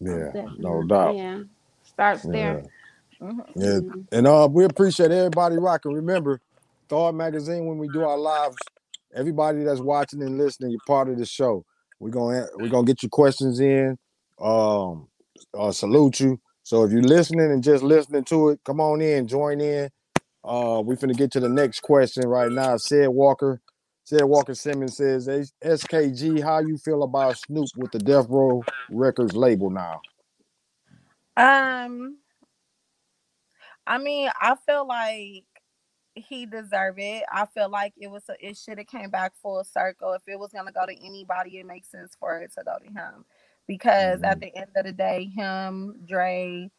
Yeah. 0.00 0.32
Definitely. 0.32 0.56
No 0.60 0.82
doubt. 0.86 1.16
Yeah. 1.16 1.40
Starts 1.84 2.24
Yeah. 2.26 2.32
there. 2.32 2.64
Mhm. 3.20 3.46
Yeah. 3.56 3.80
Mhm. 3.80 4.06
And 4.12 4.26
uh, 4.26 4.48
we 4.50 4.64
appreciate 4.64 5.10
everybody 5.10 5.58
rocking. 5.58 5.92
Remember, 5.92 6.40
Thawed 6.92 7.14
Magazine 7.14 7.64
when 7.64 7.78
we 7.78 7.88
do 7.88 8.02
our 8.02 8.18
lives. 8.18 8.56
Everybody 9.14 9.64
that's 9.64 9.80
watching 9.80 10.22
and 10.22 10.36
listening, 10.36 10.72
you're 10.72 10.80
part 10.86 11.08
of 11.08 11.16
the 11.16 11.24
show. 11.24 11.64
We're 11.98 12.10
gonna 12.10 12.46
we're 12.56 12.68
gonna 12.68 12.84
get 12.84 13.02
your 13.02 13.08
questions 13.08 13.60
in. 13.60 13.96
Um, 14.38 15.08
uh, 15.58 15.72
salute 15.72 16.20
you. 16.20 16.38
So 16.64 16.84
if 16.84 16.92
you're 16.92 17.00
listening 17.00 17.50
and 17.50 17.64
just 17.64 17.82
listening 17.82 18.24
to 18.24 18.50
it, 18.50 18.60
come 18.66 18.78
on 18.78 19.00
in, 19.00 19.26
join 19.26 19.62
in. 19.62 19.88
Uh, 20.44 20.82
we 20.84 20.96
finna 20.96 21.16
get 21.16 21.30
to 21.32 21.40
the 21.40 21.48
next 21.48 21.80
question 21.80 22.28
right 22.28 22.52
now. 22.52 22.76
Said 22.76 23.08
Walker, 23.08 23.62
said 24.04 24.24
Walker 24.24 24.54
Simmons 24.54 24.98
says, 24.98 25.28
SKG, 25.64 26.42
how 26.42 26.58
you 26.60 26.76
feel 26.76 27.04
about 27.04 27.38
Snoop 27.38 27.70
with 27.74 27.92
the 27.92 28.00
Death 28.00 28.26
Row 28.28 28.66
Records 28.90 29.34
label 29.34 29.70
now? 29.70 30.02
Um, 31.38 32.18
I 33.86 33.98
mean, 33.98 34.30
I 34.40 34.56
feel 34.66 34.86
like 34.86 35.44
he 36.14 36.46
deserved 36.46 36.98
it. 36.98 37.24
I 37.32 37.46
feel 37.46 37.68
like 37.70 37.94
it 37.96 38.10
was 38.10 38.24
a, 38.28 38.34
it 38.40 38.56
should 38.56 38.78
have 38.78 38.86
came 38.86 39.10
back 39.10 39.32
full 39.42 39.64
circle. 39.64 40.12
If 40.12 40.22
it 40.26 40.38
was 40.38 40.52
gonna 40.52 40.72
go 40.72 40.86
to 40.86 41.04
anybody, 41.04 41.58
it 41.58 41.66
makes 41.66 41.90
sense 41.90 42.16
for 42.18 42.38
it 42.40 42.52
to 42.58 42.64
go 42.64 42.76
to 42.78 42.92
him, 42.92 43.24
because 43.66 44.22
at 44.22 44.40
the 44.40 44.54
end 44.56 44.70
of 44.76 44.84
the 44.84 44.92
day, 44.92 45.30
him, 45.34 45.96
Dre, 46.06 46.70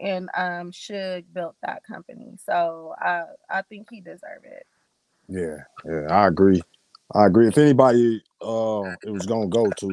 and 0.00 0.30
um 0.36 0.70
Suge 0.70 1.24
built 1.32 1.56
that 1.62 1.82
company. 1.84 2.36
So 2.44 2.94
I 2.98 3.24
I 3.50 3.62
think 3.62 3.88
he 3.90 4.00
deserved 4.00 4.44
it. 4.44 4.66
Yeah, 5.28 5.58
yeah, 5.84 6.06
I 6.10 6.28
agree. 6.28 6.62
I 7.14 7.26
agree. 7.26 7.48
If 7.48 7.58
anybody 7.58 8.22
uh 8.40 8.94
it 9.02 9.10
was 9.10 9.26
gonna 9.26 9.48
go 9.48 9.70
to, 9.70 9.90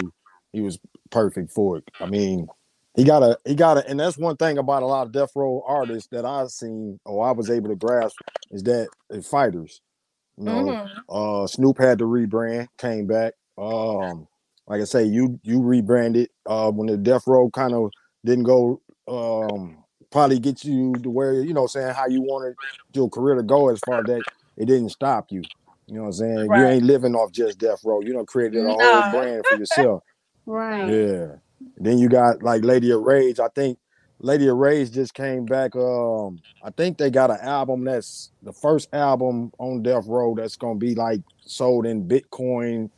he 0.53 0.61
was 0.61 0.79
perfect 1.11 1.51
for 1.51 1.77
it. 1.77 1.89
I 1.99 2.05
mean, 2.05 2.47
he 2.95 3.03
got 3.03 3.23
a 3.23 3.37
he 3.45 3.55
got 3.55 3.77
a 3.77 3.87
and 3.89 3.99
that's 3.99 4.17
one 4.17 4.37
thing 4.37 4.57
about 4.57 4.83
a 4.83 4.87
lot 4.87 5.07
of 5.07 5.13
death 5.13 5.31
row 5.35 5.63
artists 5.67 6.09
that 6.11 6.25
I've 6.25 6.49
seen 6.51 6.99
or 7.05 7.27
I 7.27 7.31
was 7.31 7.49
able 7.49 7.69
to 7.69 7.75
grasp 7.75 8.17
is 8.51 8.63
that 8.63 8.91
fighters. 9.23 9.81
You 10.37 10.45
know, 10.45 10.77
Mhm. 10.77 11.03
uh 11.09 11.47
Snoop 11.47 11.77
had 11.79 11.99
to 11.99 12.05
rebrand, 12.05 12.69
came 12.77 13.07
back. 13.07 13.33
Um, 13.57 14.27
like 14.67 14.81
I 14.81 14.85
say, 14.85 15.03
you 15.05 15.39
you 15.43 15.61
rebranded 15.61 16.29
uh 16.45 16.71
when 16.71 16.87
the 16.87 16.97
death 16.97 17.23
row 17.27 17.49
kind 17.51 17.73
of 17.73 17.91
didn't 18.25 18.45
go 18.45 18.81
um 19.07 19.83
probably 20.11 20.39
get 20.39 20.63
you 20.65 20.99
to 21.03 21.09
where 21.09 21.33
you 21.41 21.53
know 21.53 21.67
saying 21.67 21.93
how 21.93 22.07
you 22.07 22.21
wanted 22.21 22.55
your 22.93 23.09
career 23.09 23.35
to 23.35 23.43
go 23.43 23.69
as 23.69 23.81
far 23.81 24.01
as 24.01 24.07
that 24.07 24.25
it 24.57 24.65
didn't 24.65 24.89
stop 24.89 25.31
you. 25.31 25.47
You 25.87 25.95
know 25.95 26.01
what 26.03 26.07
I'm 26.07 26.13
saying? 26.13 26.55
You 26.55 26.67
ain't 26.67 26.83
living 26.83 27.15
off 27.15 27.31
just 27.31 27.59
death 27.59 27.81
row. 27.85 28.01
You 28.01 28.13
know, 28.13 28.25
created 28.25 28.65
a 28.65 28.69
whole 28.73 29.03
brand 29.03 29.45
for 29.47 29.55
yourself. 29.55 30.03
Right. 30.45 30.87
Yeah. 30.87 31.27
Then 31.77 31.97
you 31.97 32.09
got 32.09 32.43
like 32.43 32.63
Lady 32.63 32.91
of 32.91 33.01
Rage. 33.01 33.39
I 33.39 33.47
think 33.49 33.77
Lady 34.19 34.47
of 34.47 34.57
Rage 34.57 34.91
just 34.91 35.13
came 35.13 35.45
back. 35.45 35.75
Um, 35.75 36.39
I 36.63 36.69
think 36.71 36.97
they 36.97 37.09
got 37.09 37.31
an 37.31 37.39
album 37.41 37.83
that's 37.83 38.31
the 38.43 38.53
first 38.53 38.89
album 38.93 39.51
on 39.59 39.83
Death 39.83 40.05
Row 40.07 40.35
that's 40.35 40.55
gonna 40.55 40.79
be 40.79 40.95
like 40.95 41.21
sold 41.41 41.85
in 41.85 42.07
Bitcoin. 42.07 42.89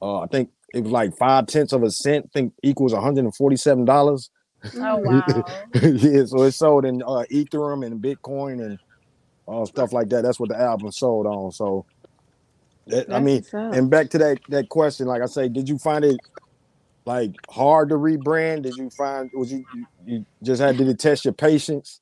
Uh, 0.00 0.20
I 0.20 0.26
think 0.26 0.50
it 0.74 0.82
was 0.82 0.92
like 0.92 1.16
five 1.16 1.46
tenths 1.46 1.72
of 1.72 1.82
a 1.82 1.90
cent, 1.90 2.26
I 2.26 2.30
think 2.32 2.54
equals 2.62 2.92
one 2.92 3.02
hundred 3.02 3.24
and 3.24 3.34
forty 3.34 3.56
seven 3.56 3.84
dollars. 3.84 4.30
Oh 4.76 4.96
wow. 4.98 5.24
yeah, 5.74 6.24
so 6.24 6.42
it's 6.42 6.56
sold 6.56 6.84
in 6.84 7.02
uh, 7.02 7.24
Ethereum 7.30 7.84
and 7.84 8.02
Bitcoin 8.02 8.64
and 8.64 8.78
uh, 9.48 9.64
stuff 9.64 9.92
like 9.92 10.08
that. 10.10 10.22
That's 10.22 10.38
what 10.38 10.48
the 10.48 10.60
album 10.60 10.92
sold 10.92 11.26
on. 11.26 11.50
So, 11.50 11.84
that, 12.86 13.12
I 13.12 13.18
mean, 13.18 13.44
and 13.52 13.90
back 13.90 14.10
to 14.10 14.18
that 14.18 14.38
that 14.48 14.68
question, 14.68 15.06
like 15.06 15.22
I 15.22 15.26
say, 15.26 15.48
did 15.48 15.68
you 15.68 15.78
find 15.78 16.04
it 16.04 16.16
like 17.06 17.32
hard 17.50 17.88
to 17.90 17.96
rebrand? 17.96 18.62
Did 18.62 18.76
you 18.76 18.90
find 18.90 19.30
was 19.34 19.52
you 19.52 19.64
you, 19.72 19.86
you 20.04 20.26
just 20.42 20.60
had 20.60 20.76
did 20.76 20.88
it 20.88 20.98
test 20.98 21.24
your 21.24 21.34
patience? 21.34 22.00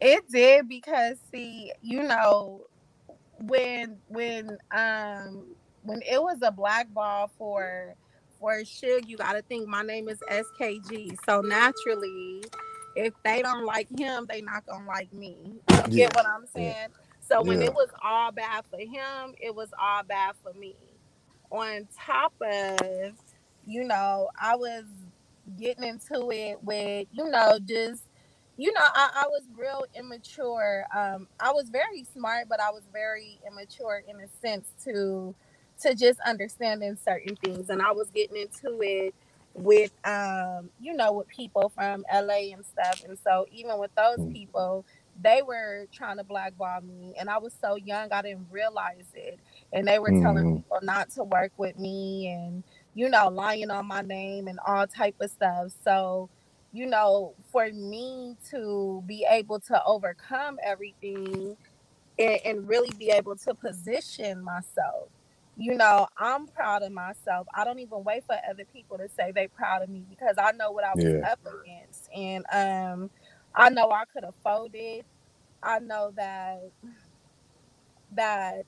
It 0.00 0.22
did 0.32 0.68
because 0.68 1.18
see, 1.32 1.72
you 1.80 2.02
know, 2.02 2.62
when 3.40 3.98
when 4.08 4.58
um 4.70 5.46
when 5.82 6.02
it 6.02 6.22
was 6.22 6.38
a 6.42 6.50
black 6.50 6.92
ball 6.92 7.30
for 7.38 7.94
for 8.38 8.60
Suge, 8.62 9.06
you 9.06 9.16
gotta 9.16 9.42
think 9.42 9.68
my 9.68 9.82
name 9.82 10.08
is 10.08 10.18
SKG. 10.30 11.16
So 11.24 11.40
naturally, 11.40 12.42
if 12.96 13.14
they 13.24 13.42
don't 13.42 13.64
like 13.64 13.88
him, 13.96 14.26
they 14.28 14.40
not 14.40 14.66
gonna 14.66 14.86
like 14.86 15.12
me. 15.12 15.36
You 15.68 15.82
Yeah. 15.90 16.06
get 16.06 16.14
what 16.14 16.26
I'm 16.26 16.46
saying? 16.46 16.88
So 17.20 17.42
when 17.42 17.60
Yeah. 17.60 17.68
it 17.68 17.74
was 17.74 17.88
all 18.02 18.32
bad 18.32 18.64
for 18.70 18.78
him, 18.80 19.34
it 19.40 19.54
was 19.54 19.68
all 19.80 20.02
bad 20.02 20.34
for 20.42 20.52
me. 20.54 20.76
On 21.50 21.86
top 22.06 22.34
of, 22.40 23.12
you 23.66 23.84
know, 23.84 24.28
I 24.40 24.56
was 24.56 24.84
getting 25.56 25.84
into 25.84 26.30
it 26.30 26.62
with, 26.62 27.08
you 27.12 27.28
know, 27.30 27.58
just 27.64 28.04
you 28.56 28.72
know, 28.72 28.80
I, 28.82 29.10
I 29.24 29.26
was 29.28 29.42
real 29.56 29.84
immature. 29.94 30.84
Um, 30.94 31.26
I 31.40 31.52
was 31.52 31.70
very 31.70 32.04
smart, 32.04 32.48
but 32.48 32.60
I 32.60 32.70
was 32.70 32.82
very 32.92 33.40
immature 33.50 34.02
in 34.06 34.20
a 34.20 34.28
sense 34.28 34.68
to 34.84 35.34
to 35.80 35.94
just 35.94 36.20
understanding 36.26 36.96
certain 37.02 37.36
things. 37.36 37.70
And 37.70 37.82
I 37.82 37.92
was 37.92 38.10
getting 38.10 38.36
into 38.36 38.78
it 38.82 39.14
with 39.54 39.90
um, 40.04 40.70
you 40.78 40.94
know, 40.94 41.12
with 41.12 41.28
people 41.28 41.70
from 41.74 42.04
LA 42.10 42.52
and 42.52 42.64
stuff. 42.64 43.02
And 43.06 43.18
so 43.18 43.46
even 43.50 43.78
with 43.78 43.94
those 43.96 44.18
Mm. 44.18 44.32
people, 44.32 44.84
they 45.20 45.42
were 45.42 45.86
trying 45.92 46.18
to 46.18 46.24
blackball 46.24 46.80
me. 46.82 47.14
And 47.18 47.28
I 47.30 47.38
was 47.38 47.54
so 47.60 47.76
young 47.76 48.12
I 48.12 48.22
didn't 48.22 48.48
realize 48.50 49.06
it. 49.14 49.40
And 49.72 49.88
they 49.88 49.98
were 49.98 50.12
telling 50.12 50.44
Mhm. 50.44 50.54
people 50.54 50.78
not 50.82 51.10
to 51.12 51.24
work 51.24 51.52
with 51.56 51.78
me 51.78 52.28
and, 52.28 52.64
you 52.94 53.08
know, 53.10 53.28
lying 53.28 53.70
on 53.70 53.86
my 53.88 54.02
name 54.02 54.48
and 54.48 54.58
all 54.66 54.86
type 54.86 55.16
of 55.20 55.30
stuff. 55.30 55.72
So 55.84 56.30
you 56.72 56.86
know, 56.86 57.34
for 57.52 57.68
me 57.72 58.36
to 58.50 59.02
be 59.06 59.26
able 59.30 59.60
to 59.60 59.82
overcome 59.86 60.58
everything 60.64 61.56
and, 62.18 62.40
and 62.44 62.68
really 62.68 62.92
be 62.98 63.10
able 63.10 63.36
to 63.36 63.54
position 63.54 64.42
myself, 64.44 65.10
you 65.56 65.74
know, 65.76 66.06
I'm 66.18 66.48
proud 66.48 66.82
of 66.82 66.92
myself. 66.92 67.46
I 67.54 67.64
don't 67.64 67.78
even 67.80 68.04
wait 68.04 68.24
for 68.26 68.36
other 68.50 68.64
people 68.72 68.98
to 68.98 69.08
say 69.08 69.32
they 69.32 69.48
proud 69.48 69.82
of 69.82 69.88
me 69.90 70.04
because 70.08 70.36
I 70.38 70.52
know 70.52 70.72
what 70.72 70.84
I 70.84 70.94
was 70.96 71.12
Yeah. 71.12 71.24
up 71.28 71.40
against. 71.46 72.08
And 72.16 72.44
um 72.52 73.10
I 73.54 73.70
know 73.70 73.90
I 73.90 74.04
could 74.12 74.24
have 74.24 74.34
folded. 74.44 75.04
I 75.62 75.80
know 75.80 76.12
that 76.16 76.60
that 78.12 78.64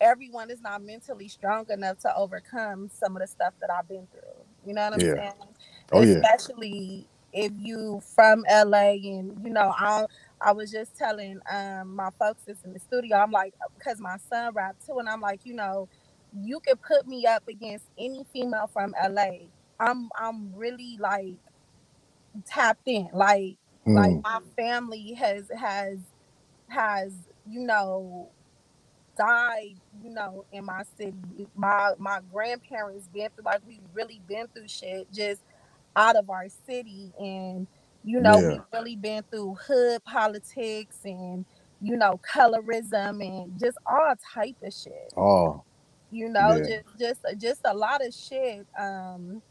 everyone 0.00 0.50
is 0.50 0.62
not 0.62 0.82
mentally 0.82 1.28
strong 1.28 1.66
enough 1.70 1.98
to 2.00 2.16
overcome 2.16 2.90
some 2.92 3.16
of 3.16 3.22
the 3.22 3.28
stuff 3.28 3.54
that 3.60 3.70
I've 3.70 3.88
been 3.88 4.08
through. 4.12 4.44
You 4.66 4.74
know 4.74 4.84
what 4.84 4.94
I'm 4.94 5.04
Yeah. 5.04 5.14
saying? 5.16 5.34
Oh 5.92 6.02
yeah, 6.02 6.24
especially 6.24 7.06
if 7.32 7.52
you 7.58 8.02
from 8.16 8.44
LA 8.50 8.92
and 8.94 9.38
you 9.44 9.50
know 9.50 9.72
I 9.78 10.06
I 10.40 10.52
was 10.52 10.70
just 10.72 10.96
telling 10.96 11.40
um 11.52 11.96
my 11.96 12.10
folks 12.18 12.42
that's 12.46 12.64
in 12.64 12.72
the 12.74 12.80
studio 12.80 13.18
I'm 13.18 13.32
like 13.32 13.54
because 13.78 14.00
my 14.00 14.16
son 14.30 14.54
rap 14.54 14.76
too 14.86 14.98
and 14.98 15.08
I'm 15.08 15.20
like 15.22 15.42
you 15.44 15.54
know 15.54 15.88
you 16.42 16.60
could 16.60 16.80
put 16.82 17.06
me 17.08 17.26
up 17.26 17.44
against 17.48 17.86
any 17.98 18.24
female 18.32 18.68
from 18.72 18.94
LA 19.10 19.48
I'm 19.80 20.10
I'm 20.18 20.54
really 20.54 20.98
like 21.00 21.36
tapped 22.46 22.88
in 22.88 23.08
like 23.14 23.56
like 23.94 24.16
Mm, 24.16 24.24
my 24.24 24.40
family 24.56 25.14
has 25.14 25.50
has 25.58 25.98
has 26.68 27.12
you 27.48 27.60
know 27.60 28.30
died 29.20 29.76
you 30.02 30.10
know 30.10 30.44
in 30.52 30.64
my 30.64 30.82
city 30.96 31.14
my 31.54 31.92
my 31.98 32.20
grandparents 32.32 33.08
been 33.08 33.28
through 33.36 33.44
like 33.44 33.60
we 33.66 33.80
really 33.94 34.22
been 34.26 34.46
through 34.54 34.68
shit 34.68 35.12
just 35.12 35.42
out 35.96 36.16
of 36.16 36.30
our 36.30 36.46
city 36.66 37.12
and 37.18 37.68
you 38.04 38.20
know 38.20 38.40
Yeah. 38.40 38.48
we've 38.48 38.60
really 38.72 38.96
been 38.96 39.22
through 39.30 39.56
hood 39.66 40.02
politics 40.04 40.98
and 41.04 41.44
you 41.82 41.96
know 41.96 42.18
colorism 42.34 43.22
and 43.26 43.60
just 43.60 43.78
all 43.86 44.14
type 44.34 44.56
of 44.64 44.72
shit 44.72 45.12
oh 45.18 45.62
you 46.10 46.28
know 46.30 46.58
Yeah. 46.58 46.66
just 46.98 46.98
just 46.98 47.20
just 47.38 47.60
a 47.66 47.74
lot 47.74 48.04
of 48.06 48.14
shit 48.14 48.66
um 48.78 49.42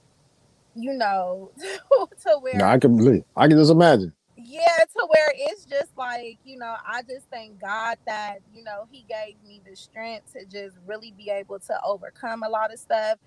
you 0.75 0.93
know 0.93 1.51
to 2.23 2.39
where 2.41 2.57
no, 2.59 2.65
I 2.65 2.79
can 2.79 2.97
believe. 2.97 3.23
I 3.35 3.47
can 3.47 3.57
just 3.57 3.71
imagine. 3.71 4.13
Yeah 4.45 4.85
to 4.93 5.07
where 5.09 5.33
it's 5.35 5.65
just 5.65 5.91
like 5.97 6.39
you 6.43 6.57
know 6.57 6.75
i 6.87 7.01
just 7.03 7.27
thank 7.31 7.59
god 7.61 7.97
that 8.07 8.37
you 8.53 8.63
know 8.63 8.87
he 8.91 9.05
gave 9.09 9.35
me 9.47 9.61
the 9.69 9.75
strength 9.75 10.33
to 10.33 10.45
just 10.45 10.77
really 10.87 11.13
be 11.17 11.29
able 11.29 11.59
to 11.59 11.73
overcome 11.85 12.43
a 12.43 12.49
lot 12.49 12.73
of 12.73 12.79
stuff 12.79 13.17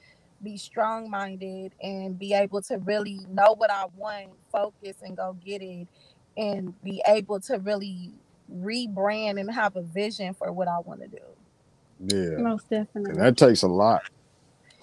be 0.42 0.57
strong 0.59 1.11
minded 1.11 1.75
and 1.83 2.18
be 2.18 2.35
able 2.35 2.62
to 2.62 2.79
really 2.79 3.20
know 3.31 3.55
what 3.57 3.70
i 3.70 3.85
want 3.96 4.31
focus 4.53 4.96
and 5.03 5.16
go 5.16 5.37
get 5.44 5.62
it 5.62 5.88
and 6.37 6.75
be 6.83 7.03
able 7.09 7.40
to 7.40 7.59
really 7.59 8.12
rebrand 8.53 9.40
and 9.40 9.53
have 9.53 9.77
a 9.77 9.83
vision 9.83 10.35
for 10.35 10.53
what 10.53 10.68
i 10.68 10.79
want 10.81 11.01
to 11.01 11.09
do. 11.09 11.25
Yeah, 12.01 12.42
Most 12.42 12.68
definitely. 12.70 13.11
and 13.11 13.20
that 13.20 13.37
takes 13.37 13.62
a 13.62 13.68
lot, 13.68 14.05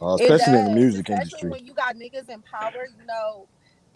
uh, 0.02 0.16
It 0.18 0.38
especially 0.38 0.60
in 0.60 0.66
the 0.66 0.72
does, 0.72 0.72
music 0.72 1.10
especially 1.10 1.10
industry. 1.10 1.50
when 1.50 1.66
you 1.66 1.74
got 1.74 1.96
niggas 1.96 2.30
in 2.30 2.42
power, 2.44 2.88
you 2.98 3.06
know, 3.06 3.50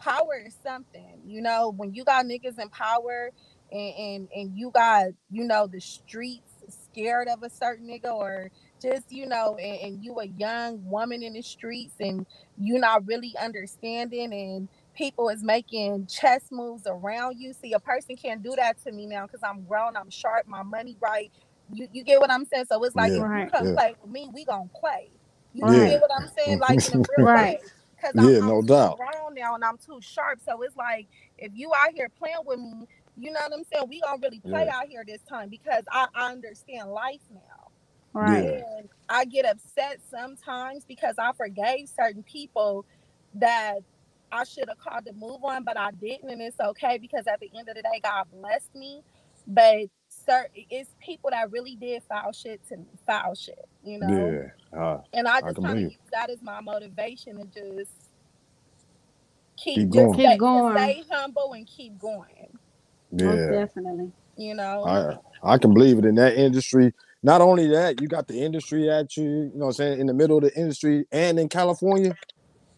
power 0.04 0.42
is 0.46 0.56
something. 0.63 1.22
You 1.26 1.42
know, 1.42 1.74
when 1.76 1.94
you 1.94 2.06
got 2.06 2.26
niggas 2.26 2.60
in 2.60 2.70
power 2.70 3.32
and 3.72 3.94
and, 3.98 4.30
and 4.36 4.58
you 4.58 4.72
got, 4.74 5.08
you 5.32 5.46
know, 5.46 5.68
the 5.68 5.82
streets 5.82 6.52
scared 6.70 7.30
of 7.30 7.44
a 7.44 7.50
certain 7.52 7.88
nigga 7.88 8.13
or 8.13 8.52
just, 8.82 9.06
you 9.12 9.28
know, 9.28 9.58
and, 9.62 9.82
and 9.82 10.06
you 10.06 10.20
a 10.20 10.28
young 10.28 10.80
woman 10.86 11.24
in 11.24 11.34
the 11.34 11.44
streets 11.44 11.96
and 12.00 12.28
you 12.58 12.80
not 12.80 13.08
really 13.08 13.34
understanding 13.42 14.34
and 14.34 14.70
people 14.96 15.30
is 15.30 15.44
making 15.44 16.08
chess 16.08 16.46
moves 16.52 16.84
around 16.88 17.38
you. 17.39 17.54
See, 17.54 17.74
a 17.74 17.80
person 17.82 18.18
can't 18.18 18.44
do 18.44 18.54
that 18.58 18.78
to 18.84 18.94
me 18.94 19.08
now 19.08 19.24
because 19.28 19.42
I'm 19.44 19.66
grown, 19.66 19.98
I'm 19.98 20.12
sharp, 20.12 20.48
my 20.48 20.63
money 20.63 20.98
right. 21.02 21.32
You 21.74 21.88
you 21.94 22.04
get 22.06 22.22
what 22.22 22.32
I'm 22.32 22.46
saying? 22.46 22.66
So 22.72 22.84
it's 22.84 22.96
like 22.98 23.13
Yeah, 23.13 23.18
if 23.18 23.28
you 23.34 23.46
come 23.46 23.70
yeah. 23.70 23.76
play 23.76 23.96
with 24.02 24.12
me, 24.12 24.30
we 24.34 24.46
gonna 24.46 24.70
play. 24.80 25.12
You 25.54 25.63
Right. 25.63 25.88
get 25.88 26.02
what 26.02 26.12
I'm 26.16 26.28
saying? 26.28 26.60
Like 26.60 26.82
in 26.86 26.94
a 26.94 27.00
real 27.10 27.30
Right. 27.34 27.60
Way. 28.04 28.10
Cause 28.10 28.16
Yeah, 28.16 28.42
I'm, 28.42 28.42
no 28.42 28.62
I'm 28.76 28.92
doubt. 28.92 28.92
grown 28.92 29.36
now 29.36 29.56
and 29.56 29.63
I'm 29.63 29.78
too 29.78 30.00
sharp. 30.02 30.39
So 30.46 30.62
it's 30.63 30.76
like 30.78 31.08
if 31.38 31.52
you 31.56 31.72
out 31.76 31.94
here 31.96 32.10
playing 32.10 32.38
with 32.46 32.60
me, 32.60 32.88
you 33.18 33.32
know 33.32 33.42
what 33.42 33.54
I'm 33.54 33.66
saying? 33.74 33.86
We 33.89 34.02
gonna 34.02 34.20
really 34.24 34.42
play 34.50 34.66
Yeah. 34.66 34.72
out 34.72 34.86
here 34.89 35.04
this 35.08 35.22
time 35.30 35.50
because 35.50 35.84
I, 35.92 36.08
I 36.16 36.32
understand 36.32 36.92
life 36.92 37.22
now. 37.32 37.72
Right. 38.13 38.44
Yeah. 38.44 38.62
And 38.80 38.89
I 39.10 39.26
get 39.26 39.46
upset 39.46 40.00
sometimes 40.10 40.86
because 40.86 41.16
I 41.20 41.32
forgave 41.34 41.89
certain 41.89 42.24
people 42.24 42.86
that 43.36 43.80
I 44.32 44.46
should 44.46 44.70
have 44.70 44.80
called 44.80 45.06
to 45.08 45.13
move 45.13 45.44
on, 45.44 45.66
but 45.66 45.78
I 45.78 45.92
didn't, 45.92 46.32
and 46.32 46.42
it's 46.42 46.60
okay 46.62 47.00
because 47.00 47.28
at 47.28 47.42
the 47.42 47.52
end 47.58 47.70
of 47.70 47.76
the 47.76 47.84
day, 47.84 48.02
God 48.04 48.26
blessed 48.34 48.76
me. 48.76 49.04
But 49.48 49.88
sir, 50.10 50.48
it's 50.56 50.92
people 51.02 51.32
that 51.32 51.52
really 51.52 51.78
did 51.78 52.04
foul 52.10 52.34
shit 52.34 52.62
to 52.70 52.78
me, 52.78 52.88
foul 53.08 53.36
shit, 53.36 53.68
you 53.84 54.00
know. 54.00 54.36
Yeah, 54.36 54.48
uh, 54.78 55.00
And 55.13 55.28
I 55.28 55.41
I 55.41 55.52
just 55.52 55.54
can 55.54 55.63
kind 55.63 55.80
of 55.80 55.86
believe. 55.86 55.91
use 55.91 56.00
that 56.13 56.30
as 56.30 56.41
my 56.43 56.62
motivation 56.62 57.38
to 57.38 57.46
just 57.46 57.91
keep, 59.58 59.86
Keep 59.86 59.91
going. 59.91 60.19
stay, 60.19 60.22
Keep 60.22 60.38
to 60.54 60.63
going. 60.63 60.63
stay 60.63 61.04
humble 61.12 61.54
and 61.54 61.67
keep 61.67 62.00
going. 62.00 62.60
Most 63.22 63.50
yeah. 63.50 63.50
definitely. 63.50 64.12
You 64.38 64.56
know. 64.56 64.86
I 64.86 65.15
I 65.43 65.60
can 65.60 65.74
believe 65.74 66.00
it 66.00 66.06
in 66.06 66.15
that 66.15 66.36
industry. 66.38 66.93
Not 67.24 67.41
only 67.41 67.67
that, 67.69 68.00
you 68.00 68.08
got 68.10 68.28
the 68.28 68.41
industry 68.43 68.89
at 68.89 69.17
you, 69.17 69.24
you 69.26 69.52
know 69.56 69.67
what 69.67 69.67
I'm 69.67 69.74
saying, 69.74 70.02
in 70.02 70.08
the 70.08 70.15
middle 70.15 70.38
of 70.38 70.43
the 70.43 70.56
industry 70.60 71.06
and 71.12 71.39
in 71.39 71.50
California. 71.50 72.17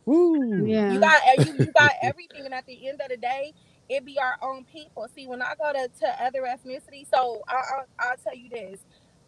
Woo. 0.05 0.79
Yeah. 0.85 0.85
You 0.87 0.99
got 0.99 1.21
you, 1.41 1.53
you 1.53 1.73
got 1.73 1.93
everything, 2.03 2.45
and 2.45 2.53
at 2.53 2.65
the 2.67 2.87
end 2.87 3.01
of 3.01 3.09
the 3.09 3.17
day, 3.17 3.53
it 3.89 4.05
be 4.05 4.19
our 4.19 4.37
own 4.41 4.65
people. 4.65 5.07
See, 5.15 5.27
when 5.27 5.41
I 5.41 5.53
go 5.59 5.73
to, 5.73 5.89
to 6.01 6.23
other 6.25 6.43
ethnicities, 6.43 7.07
so 7.13 7.41
I, 7.49 7.55
I 7.55 7.83
I'll 7.99 8.17
tell 8.17 8.35
you 8.35 8.49
this, 8.49 8.81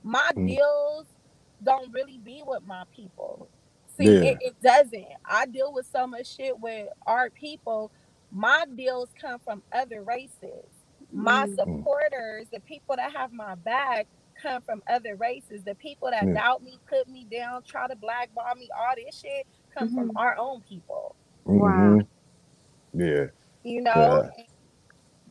my 0.04 0.32
Mm. 0.38 0.48
deals 0.48 1.08
don't 1.64 1.92
really 1.94 2.20
be 2.20 2.44
with 2.46 2.64
my 2.66 2.84
people. 2.96 3.50
See, 3.98 4.20
Yeah. 4.22 4.22
it, 4.22 4.38
it 4.42 4.56
doesn't. 4.62 5.08
I 5.26 5.46
deal 5.48 5.74
with 5.74 5.88
so 5.88 6.08
much 6.08 6.36
shit 6.36 6.60
with 6.60 6.90
our 7.08 7.30
people. 7.32 7.92
My 8.32 8.66
deals 8.76 9.10
come 9.20 9.40
from 9.40 9.64
other 9.74 10.04
races. 10.04 10.66
My 11.12 11.48
Mm. 11.48 11.56
supporters, 11.56 12.48
the 12.52 12.62
people 12.62 12.96
that 12.98 13.14
have 13.14 13.34
my 13.34 13.56
back, 13.56 14.08
come 14.42 14.62
from 14.64 14.84
other 14.90 15.16
races. 15.16 15.64
The 15.64 15.76
people 15.76 16.10
that 16.12 16.28
Yeah. 16.28 16.34
doubt 16.34 16.64
me, 16.64 16.80
put 16.90 17.08
me 17.08 17.26
down, 17.32 17.64
try 17.64 17.88
to 17.88 17.96
blackball 17.96 18.56
me, 18.56 18.70
all 18.78 18.96
this 18.96 19.20
shit 19.20 19.48
come 19.74 19.90
from 19.90 20.10
Mhm. 20.10 20.16
our 20.16 20.38
own 20.38 20.62
people. 20.64 21.16
Wow. 21.46 22.00
Mhm. 22.00 22.08
Yeah. 22.94 23.28
You 23.64 23.82
know, 23.82 24.24
Yeah. 24.24 24.32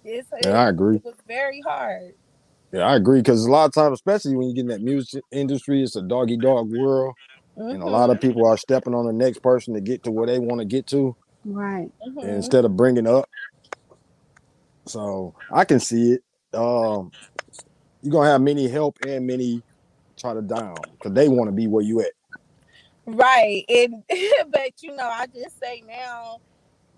it's, 0.05 0.31
Yeah, 0.45 0.65
I 0.65 0.69
agree. 0.71 0.97
it 0.97 1.05
was 1.05 1.17
very 1.27 1.61
hard. 1.62 2.15
Yeah, 2.77 2.87
I 2.87 2.97
agree. 2.97 3.21
Because 3.21 3.45
a 3.47 3.51
lot 3.51 3.67
of 3.67 3.73
times, 3.73 3.95
especially 3.95 4.37
when 4.37 4.49
you 4.49 4.55
get 4.55 4.62
in 4.62 4.69
that 4.69 4.83
music 4.83 5.25
industry, 5.33 5.83
it's 5.83 5.97
a 5.97 6.03
doggy 6.03 6.37
dog 6.39 6.69
world. 6.71 7.15
and 7.71 7.83
a 7.83 7.87
lot 7.87 8.11
of 8.11 8.19
Mm-hmm. 8.19 8.21
people 8.21 8.47
are 8.47 8.57
stepping 8.59 8.95
on 8.95 9.07
the 9.07 9.12
next 9.12 9.39
person 9.43 9.75
to 9.75 9.81
get 9.81 10.03
to 10.05 10.11
where 10.12 10.27
they 10.27 10.39
want 10.39 10.61
to 10.61 10.67
get 10.67 10.87
to 10.89 11.17
Right. 11.45 11.91
Mhm. 12.07 12.33
instead 12.37 12.65
of 12.65 12.77
bringing 12.77 13.07
up. 13.07 13.29
So 14.89 15.35
I 15.51 15.65
can 15.65 15.81
see 15.81 16.12
it. 16.12 16.23
Um, 16.57 17.12
you're 18.03 18.12
gonna 18.12 18.31
have 18.31 18.43
many 18.43 18.69
help 18.69 18.99
and 19.03 19.27
many 19.27 19.65
try 20.19 20.35
to 20.35 20.43
down 20.43 20.87
because 20.93 21.15
they 21.15 21.29
want 21.29 21.49
to 21.49 21.53
be 21.53 21.67
where 21.69 21.85
you 21.85 22.01
at. 22.01 22.12
Right. 23.07 23.65
And 23.69 24.03
but 24.51 24.83
you 24.83 24.95
know, 24.97 25.09
I 25.09 25.27
just 25.27 25.59
say 25.61 25.83
now 25.87 26.39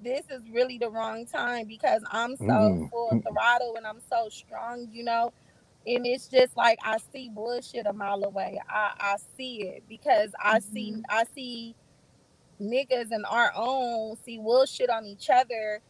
this 0.02 0.24
is 0.30 0.42
really 0.52 0.78
the 0.78 0.90
wrong 0.90 1.26
time 1.26 1.66
because 1.66 2.02
I'm 2.10 2.36
so 2.36 2.78
Mm. 2.78 2.90
full 2.90 3.10
of 3.12 3.20
throttle 3.22 3.76
and 3.76 3.86
I'm 3.86 4.00
so 4.10 4.28
strong, 4.30 4.88
you 4.92 5.04
know. 5.04 5.32
And 5.86 6.06
it's 6.06 6.28
just 6.28 6.56
like 6.56 6.78
I 6.84 6.98
see 7.12 7.30
bullshit 7.30 7.86
a 7.86 7.92
mile 7.92 8.24
away. 8.24 8.60
I, 8.68 8.92
I 8.98 9.16
see 9.36 9.62
it 9.64 9.84
because 9.88 10.30
I 10.42 10.60
see 10.60 10.96
Mhm. 10.96 11.02
I 11.08 11.24
see 11.34 11.76
niggas 12.60 13.12
in 13.12 13.24
our 13.26 13.52
own 13.56 14.16
see 14.24 14.38
bullshit 14.38 14.90
on 14.90 15.06
each 15.06 15.30
other 15.30 15.82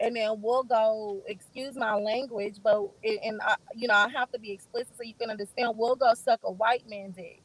and 0.00 0.16
then 0.16 0.40
we'll 0.42 0.64
go 0.64 1.22
excuse 1.26 1.76
my 1.76 1.94
language 1.96 2.56
but 2.64 2.82
and, 3.04 3.18
and 3.24 3.40
I, 3.42 3.56
you 3.74 3.88
know 3.88 3.94
i 3.94 4.08
have 4.10 4.32
to 4.32 4.40
be 4.40 4.52
explicit 4.52 4.96
so 4.96 5.04
you 5.04 5.14
can 5.14 5.30
understand 5.30 5.74
we'll 5.76 5.96
go 5.96 6.14
suck 6.14 6.40
a 6.44 6.52
white 6.52 6.88
man 6.88 7.12
dick 7.12 7.40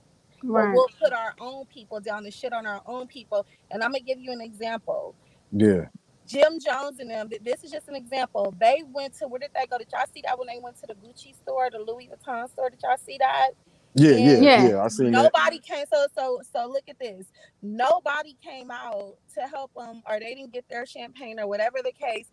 but 0.54 0.70
Right. 0.70 0.72
we'll 0.72 0.90
put 1.02 1.14
our 1.14 1.34
own 1.40 1.66
people 1.68 2.00
down 2.00 2.26
and 2.26 2.34
shit 2.34 2.54
on 2.54 2.68
our 2.68 2.82
own 2.88 3.08
people. 3.08 3.46
And 3.72 3.84
I'm 3.84 3.92
gonna 3.92 4.02
give 4.04 4.20
you 4.20 4.32
an 4.32 4.42
example. 4.42 5.16
Yeah, 5.52 5.88
Jim 6.32 6.60
Jones 6.60 7.00
and 7.00 7.12
them. 7.12 7.30
This 7.44 7.64
is 7.64 7.72
just 7.72 7.90
an 7.90 7.96
example. 7.96 8.56
They 8.60 8.84
went 8.94 9.16
to 9.20 9.28
where 9.28 9.40
did 9.40 9.52
they 9.56 9.68
go? 9.68 9.80
Did 9.80 9.90
y'all 9.94 10.08
see 10.14 10.24
that 10.26 10.40
when 10.40 10.48
they 10.48 10.60
went 10.62 10.78
to 10.82 10.88
the 10.88 10.96
Gucci 10.96 11.36
store, 11.36 11.70
the 11.72 11.80
Louis 11.80 12.10
Vuitton 12.12 12.50
store? 12.50 12.72
Did 12.72 12.82
y'all 12.84 12.98
see 12.98 13.18
that? 13.20 13.52
yeah, 13.96 14.16
yeah, 14.18 14.42
Yeah. 14.42 14.72
yeah. 14.72 14.84
I 14.84 14.90
seen 14.90 15.18
that. 15.18 15.34
Nobody 15.34 15.60
came. 15.60 15.86
So 15.94 16.08
so 16.16 16.42
so 16.54 16.68
look 16.68 16.86
at 16.90 17.00
this. 17.00 17.28
Nobody 17.62 18.38
came 18.44 18.72
out 18.72 19.16
to 19.36 19.42
help 19.44 19.72
them, 19.78 20.04
or 20.10 20.20
they 20.20 20.36
didn't 20.36 20.54
get 20.54 20.66
their 20.70 20.86
champagne, 20.86 21.40
or 21.40 21.48
whatever 21.48 21.80
the 21.84 21.94
case. 21.94 22.28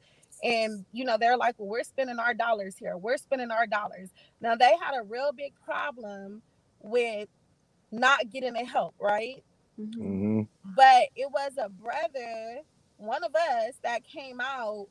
And 0.44 0.86
you 0.92 1.04
know 1.04 1.18
they're 1.18 1.38
like, 1.38 1.56
well, 1.58 1.68
we're 1.68 1.84
spending 1.84 2.18
our 2.20 2.34
dollars 2.34 2.76
here. 2.78 2.96
We're 2.98 3.18
spending 3.18 3.50
our 3.52 3.66
dollars. 3.66 4.10
Now 4.40 4.56
they 4.56 4.72
had 4.82 4.98
a 4.98 5.04
real 5.04 5.32
big 5.36 5.54
problem 5.64 6.42
with 6.80 7.28
not 7.92 8.30
getting 8.30 8.54
the 8.54 8.64
help, 8.64 8.94
right? 9.00 9.42
Mhm. 9.80 10.00
hmm 10.00 10.42
but 10.64 11.08
it 11.16 11.30
was 11.32 11.52
a 11.58 11.68
brother, 11.68 12.60
one 12.98 13.24
of 13.24 13.34
us, 13.34 13.74
that 13.84 14.04
came 14.04 14.40
out 14.40 14.88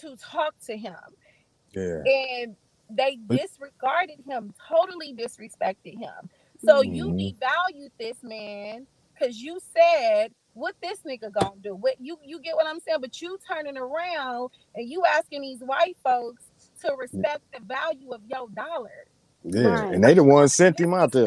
to 0.00 0.16
talk 0.18 0.54
to 0.66 0.76
him. 0.76 0.96
Yeah, 1.74 2.02
And 2.04 2.56
they 2.90 3.16
disregarded 3.28 4.20
him, 4.28 4.54
totally 4.68 5.14
disrespected 5.14 5.98
him. 5.98 6.30
So 6.58 6.82
you 6.82 7.12
Mhm. 7.12 7.36
devalued 7.36 7.92
this 7.98 8.18
man 8.22 8.88
because 9.14 9.38
you 9.40 9.60
said, 9.76 10.32
what 10.54 10.76
this 10.82 11.00
nigga 11.02 11.32
gonna 11.32 11.60
do? 11.62 11.76
What 11.76 11.96
you 12.00 12.18
you 12.24 12.40
get 12.40 12.56
what 12.56 12.66
I'm 12.66 12.80
saying? 12.80 13.00
But 13.00 13.20
you 13.22 13.38
turning 13.50 13.78
around 13.78 14.50
and 14.74 14.90
you 14.90 15.04
asking 15.06 15.42
these 15.42 15.60
white 15.60 15.98
folks 16.04 16.44
to 16.82 16.94
respect 16.98 17.42
the 17.54 17.60
value 17.64 18.12
of 18.12 18.22
your 18.26 18.48
dollar. 18.50 19.06
yeah. 19.44 19.62
Right. 19.62 19.94
And 19.94 20.04
they 20.04 20.14
the 20.14 20.24
ones 20.24 20.54
sent 20.54 20.80
him 20.80 20.94
out 20.94 21.12
there. 21.12 21.26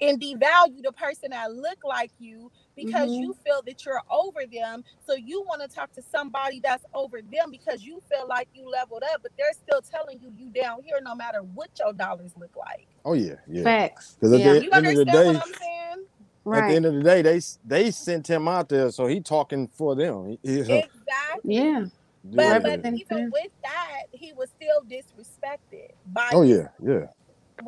And 0.00 0.20
devalue 0.20 0.82
the 0.82 0.92
person 0.92 1.30
that 1.30 1.52
look 1.52 1.78
like 1.84 2.12
you 2.18 2.52
because 2.76 3.16
Mhm. 3.16 3.18
you 3.18 3.34
feel 3.44 3.62
that 3.66 3.84
you're 3.86 4.02
over 4.10 4.42
them. 4.52 4.84
So 5.06 5.14
you 5.16 5.42
want 5.48 5.62
to 5.62 5.68
talk 5.68 5.92
to 5.94 6.02
somebody 6.02 6.60
that's 6.62 6.84
over 6.94 7.20
them 7.22 7.50
because 7.52 7.82
you 7.84 8.00
feel 8.10 8.26
like 8.28 8.48
you 8.54 8.68
leveled 8.70 9.04
up, 9.14 9.22
but 9.22 9.32
they're 9.38 9.54
still 9.54 9.82
telling 9.82 10.20
you 10.20 10.32
you 10.36 10.50
down 10.52 10.82
here 10.84 10.98
no 11.02 11.16
matter 11.16 11.40
what 11.42 11.70
your 11.80 11.94
dollars 11.94 12.32
look 12.36 12.56
like. 12.56 12.88
Oh 13.04 13.14
yeah, 13.14 13.36
yeah. 13.48 13.64
Facts. 13.64 14.18
Because 14.20 14.34
at 14.34 14.42
Yeah. 14.42 14.44
the 14.44 14.60
You 14.60 14.70
end 14.72 14.88
of 14.88 14.94
the 14.96 15.04
understand 15.04 15.06
day, 15.06 15.42
what 15.42 15.42
I'm 15.46 15.54
saying? 15.54 16.06
at 16.52 16.66
the 16.66 16.74
end 16.74 16.86
of 16.86 16.94
the 16.94 17.02
day, 17.02 17.22
they 17.22 17.40
they 17.64 17.90
sent 17.92 18.28
him 18.28 18.48
out 18.48 18.68
there, 18.70 18.90
so 18.92 19.06
he 19.06 19.20
talking 19.20 19.68
for 19.68 19.96
them. 19.96 20.38
He- 20.42 20.64
he- 20.64 20.84
Exactly. 20.84 21.44
yeah. 21.44 21.86
But, 22.36 22.46
yeah. 22.48 22.60
but 22.62 22.80
even 22.92 23.28
with 23.30 23.52
that, 23.64 24.04
he 24.12 24.32
was 24.34 24.50
still 24.50 24.82
disrespected 24.88 25.88
by 26.06 26.32
Oh 26.32 26.42
yeah, 26.42 26.68
yeah, 26.82 27.06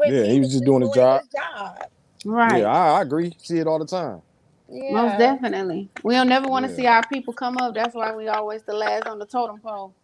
Yeah, 0.04 0.24
he 0.26 0.40
was 0.40 0.52
just 0.52 0.64
doing 0.64 0.82
his 0.82 0.90
job. 0.90 1.22
job. 1.34 1.88
Right. 2.24 2.62
yeah. 2.62 2.68
I, 2.68 2.98
I 2.98 3.02
agree. 3.02 3.34
See 3.42 3.58
it 3.58 3.66
all 3.68 3.78
the 3.80 3.86
time. 3.86 4.22
Yeah. 4.68 4.82
Most 4.88 5.18
definitely. 5.18 5.90
We 6.02 6.14
don't 6.14 6.28
never 6.28 6.48
want 6.48 6.66
to 6.66 6.72
Yeah. 6.72 6.74
see 6.74 6.86
our 6.86 7.04
people 7.08 7.34
come 7.34 7.58
up. 7.58 7.74
That's 7.74 7.94
why 7.94 8.14
we 8.14 8.28
always 8.28 8.62
the 8.64 8.74
last 8.74 9.06
on 9.06 9.18
the 9.18 9.26
totem 9.26 9.60
pole. 9.60 9.94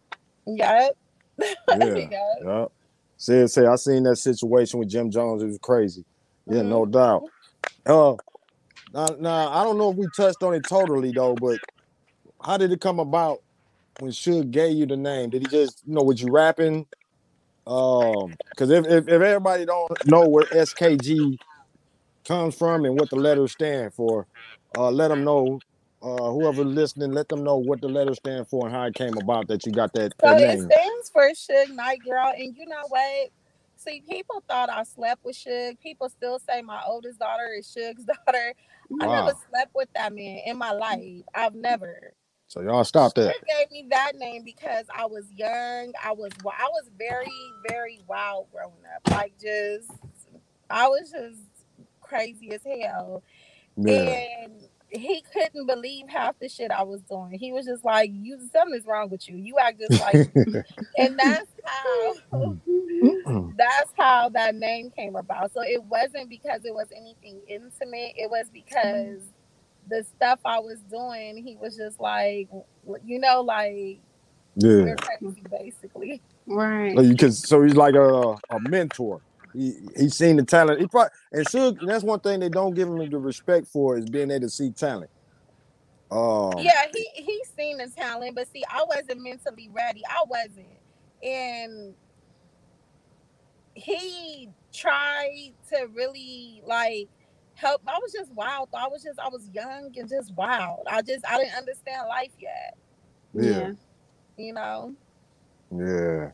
Yep. 0.47 0.93
Yeah, 1.71 2.09
Yep. 2.11 2.43
yeah. 2.45 2.67
Say 3.19 3.47
say 3.49 3.67
I 3.67 3.77
seen 3.77 4.05
that 4.05 4.17
situation 4.17 4.81
with 4.81 4.91
Jim 4.91 5.11
Jones. 5.11 5.43
It 5.43 5.47
was 5.47 5.59
crazy. 5.63 6.05
Yeah, 6.47 6.63
Mm-hmm. 6.63 6.63
no 6.63 6.87
doubt. 6.87 7.25
Uh, 7.87 8.17
now, 8.93 9.17
now 9.21 9.49
I 9.51 9.65
don't 9.65 9.79
know 9.79 9.91
if 9.93 9.97
we 9.99 10.09
touched 10.09 10.43
on 10.43 10.55
it 10.55 10.67
totally 10.67 11.13
though, 11.13 11.37
but 11.37 11.61
how 12.45 12.59
did 12.59 12.73
it 12.73 12.81
come 12.81 13.01
about 13.01 13.39
when 13.99 14.13
Suge 14.13 14.51
gave 14.51 14.77
you 14.77 14.87
the 14.87 14.97
name? 14.97 15.31
Did 15.31 15.43
he 15.43 15.49
just, 15.49 15.83
you 15.87 15.95
know, 15.95 16.03
was 16.03 16.23
you 16.23 16.31
rapping? 16.31 16.87
Um, 17.67 18.39
because 18.57 18.71
if, 18.71 18.87
if 18.87 19.05
if 19.09 19.23
everybody 19.23 19.67
don't 19.67 19.93
know 20.05 20.27
where 20.29 20.47
SKG 20.47 21.39
comes 22.27 22.57
from 22.57 22.85
and 22.87 22.97
what 22.97 23.11
the 23.11 23.17
letters 23.17 23.53
stand 23.53 23.95
for, 23.95 24.27
uh, 24.77 24.91
let 24.91 25.09
them 25.09 25.25
know. 25.25 25.63
Uh, 26.03 26.31
whoever 26.33 26.65
listening, 26.65 27.13
let 27.13 27.29
them 27.29 27.45
know 27.45 27.57
what 27.57 27.81
the 27.81 27.89
letter 27.89 28.15
stand 28.15 28.47
for 28.49 28.67
and 28.67 28.75
how 28.77 28.85
it 28.85 28.95
came 28.95 29.17
about 29.19 29.49
that 29.49 29.67
you 29.67 29.73
got 29.73 29.93
that, 29.95 30.13
So 30.21 30.29
that 30.29 30.39
it 30.39 30.59
name. 30.59 30.61
stands 30.61 31.11
for 31.13 31.31
Suge 31.31 31.71
Knight 31.75 32.01
Girl, 32.05 32.33
and 32.37 32.57
you 32.57 32.67
know 32.67 32.85
what? 32.89 33.31
See, 33.77 34.03
people 34.09 34.43
thought 34.49 34.71
I 34.71 34.85
slept 34.85 35.25
with 35.25 35.37
Suge. 35.37 35.79
People 35.81 36.09
still 36.09 36.39
say 36.39 36.63
my 36.63 36.83
oldest 36.87 37.19
daughter 37.21 37.53
is 37.59 37.67
Suge's 37.67 38.05
daughter. 38.27 38.55
I 39.01 39.07
never 39.07 39.33
slept 39.51 39.73
with 39.75 39.89
that 39.95 40.15
man 40.15 40.41
in 40.47 40.59
my 40.59 40.73
life. 40.73 41.23
I've 41.35 41.55
never. 41.55 42.15
So 42.49 42.63
y'all 42.63 42.85
stop 42.85 43.15
that. 43.15 43.29
Suge 43.29 43.47
gave 43.47 43.71
me 43.71 43.87
that 43.91 44.13
name 44.17 44.45
because 44.45 44.87
I 44.95 45.07
was 45.07 45.25
young. 45.33 45.93
I 46.03 46.13
was 46.13 46.33
I 46.47 46.69
was 46.71 46.91
very 46.99 47.33
very 47.69 48.01
wild 48.09 48.47
growing 48.53 48.73
up. 48.95 49.11
Like 49.13 49.35
just 49.41 49.91
I 50.71 50.89
was 50.89 51.11
just 51.11 51.41
crazy 52.01 52.53
as 52.53 52.63
hell. 52.65 53.23
Yeah. 53.77 54.25
And 54.43 54.53
he 54.91 55.25
couldn't 55.33 55.67
believe 55.67 56.09
half 56.09 56.39
the 56.39 56.49
shit 56.49 56.71
I 56.71 56.83
was 56.83 57.01
doing. 57.03 57.39
He 57.39 57.53
was 57.53 57.67
just 57.67 57.85
like, 57.85 58.11
"You 58.13 58.39
something's 58.53 58.87
wrong 58.87 59.11
with 59.11 59.29
you. 59.29 59.37
You 59.37 59.59
act 59.59 59.81
just 59.81 60.01
like." 60.01 60.33
and 60.97 61.19
that's 61.19 61.51
how 61.65 62.15
that's 63.57 63.93
how 63.99 64.29
that 64.31 64.55
name 64.55 64.91
came 64.91 65.17
about. 65.17 65.53
So 65.53 65.63
it 65.63 65.83
wasn't 65.85 66.29
because 66.29 66.65
it 66.65 66.75
was 66.75 66.89
anything 66.95 67.41
intimate. 67.49 68.13
It 68.17 68.31
was 68.31 68.47
because 68.53 69.21
the 69.89 70.05
stuff 70.17 70.41
I 70.45 70.59
was 70.61 70.79
doing, 70.91 71.45
he 71.45 71.57
was 71.57 71.77
just 71.77 72.01
like, 72.01 72.49
you 73.05 73.19
know, 73.19 73.43
like 73.43 74.01
yeah. 74.57 74.95
crazy, 74.95 75.43
basically. 75.51 76.23
Right. 76.47 76.97
So 76.97 77.03
you 77.03 77.17
can 77.17 77.33
so 77.33 77.63
he's 77.63 77.77
like 77.77 77.95
a, 77.95 78.37
a 78.51 78.61
mentor. 78.61 79.21
He 79.55 79.75
he's 79.97 80.17
seen 80.17 80.37
the 80.39 80.45
talent. 80.45 80.81
He 80.81 80.89
probably 80.89 81.11
and 81.33 81.47
Suge, 81.47 81.79
that's 81.87 82.05
one 82.05 82.21
thing 82.21 82.41
they 82.41 82.51
don't 82.51 82.75
give 82.75 82.89
him 82.89 82.99
the 83.11 83.19
respect 83.19 83.69
for 83.69 83.99
is 83.99 84.07
being 84.07 84.31
able 84.33 84.43
to 84.43 84.51
see 84.51 84.73
talent. 84.73 85.11
Um 86.11 86.61
yeah, 86.61 86.85
he 86.93 87.09
he's 87.15 87.51
seen 87.57 87.79
the 87.79 87.89
talent, 87.97 88.37
but 88.37 88.49
see, 88.53 88.65
I 88.71 88.85
wasn't 88.87 89.23
mentally 89.23 89.71
ready. 89.73 90.03
I 90.09 90.25
wasn't, 90.29 90.81
and 91.23 91.95
he 93.75 94.51
tried 94.75 95.55
to 95.73 95.89
really 95.95 96.63
like 96.67 97.09
help. 97.55 97.83
I 97.87 97.99
was 98.03 98.13
just 98.13 98.33
wild. 98.35 98.71
I 98.75 98.89
was 98.89 99.03
just 99.03 99.19
I 99.21 99.29
was 99.29 99.49
young 99.53 99.93
and 99.97 100.09
just 100.09 100.35
wild. 100.37 100.87
I 100.91 101.03
just 101.03 101.25
I 101.29 101.39
didn't 101.39 101.57
understand 101.59 102.09
life 102.09 102.33
yet. 102.39 102.75
yeah, 103.35 103.71
You 104.37 104.55
know. 104.55 104.95
yeah. 105.77 106.31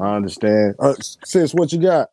I 0.00 0.16
understand. 0.16 0.74
Uh, 0.80 0.94
sis, 1.24 1.54
what 1.54 1.72
you 1.72 1.80
got? 1.80 2.08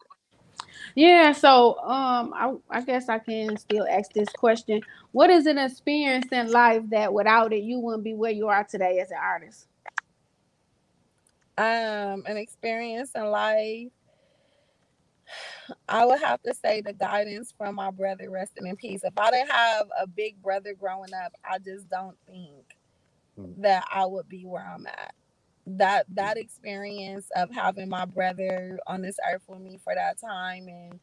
Yeah, 0.96 1.32
so 1.34 1.80
um 1.80 2.34
I, 2.36 2.54
I 2.70 2.82
guess 2.82 3.10
I 3.10 3.20
can 3.20 3.58
still 3.58 3.88
ask 3.90 4.12
this 4.14 4.30
question. 4.30 4.82
What 5.12 5.30
is 5.30 5.46
an 5.48 5.58
experience 5.58 6.28
in 6.32 6.52
life 6.52 6.84
that 6.90 7.14
without 7.14 7.54
it 7.54 7.64
you 7.64 7.80
wouldn't 7.80 8.04
be 8.04 8.14
where 8.14 8.32
you 8.32 8.48
are 8.50 8.64
today 8.66 9.00
as 9.00 9.12
an 9.12 9.18
artist? 9.22 9.68
um 11.58 12.24
an 12.28 12.38
experience 12.38 13.12
in 13.16 13.26
life 13.26 13.90
i 15.90 16.06
would 16.06 16.20
have 16.22 16.42
to 16.44 16.54
say 16.54 16.82
the 16.82 16.94
guidance 16.94 17.54
from 17.58 17.76
my 17.76 17.92
brother 17.92 18.30
resting 18.30 18.68
in 18.68 18.76
peace 18.76 19.02
if 19.04 19.14
i 19.18 19.32
didn't 19.32 19.52
have 19.52 19.88
a 20.02 20.08
big 20.08 20.42
brother 20.42 20.74
growing 20.74 21.14
up 21.26 21.34
i 21.50 21.58
just 21.60 21.90
don't 21.90 22.18
think 22.28 22.66
Mm. 23.40 23.56
that 23.64 23.86
i 23.94 24.06
would 24.06 24.28
be 24.30 24.46
where 24.46 24.66
i'm 24.66 24.88
at 24.88 25.14
that 25.65 26.06
that 26.10 26.38
experience 26.38 27.28
of 27.36 27.52
having 27.52 27.89
my 27.89 28.06
brother 28.06 28.80
on 28.88 29.02
this 29.02 29.17
earth 29.32 29.43
with 29.47 29.62
me 29.62 29.80
for 29.84 29.93
that 29.95 30.19
time 30.19 30.67
and 30.67 31.00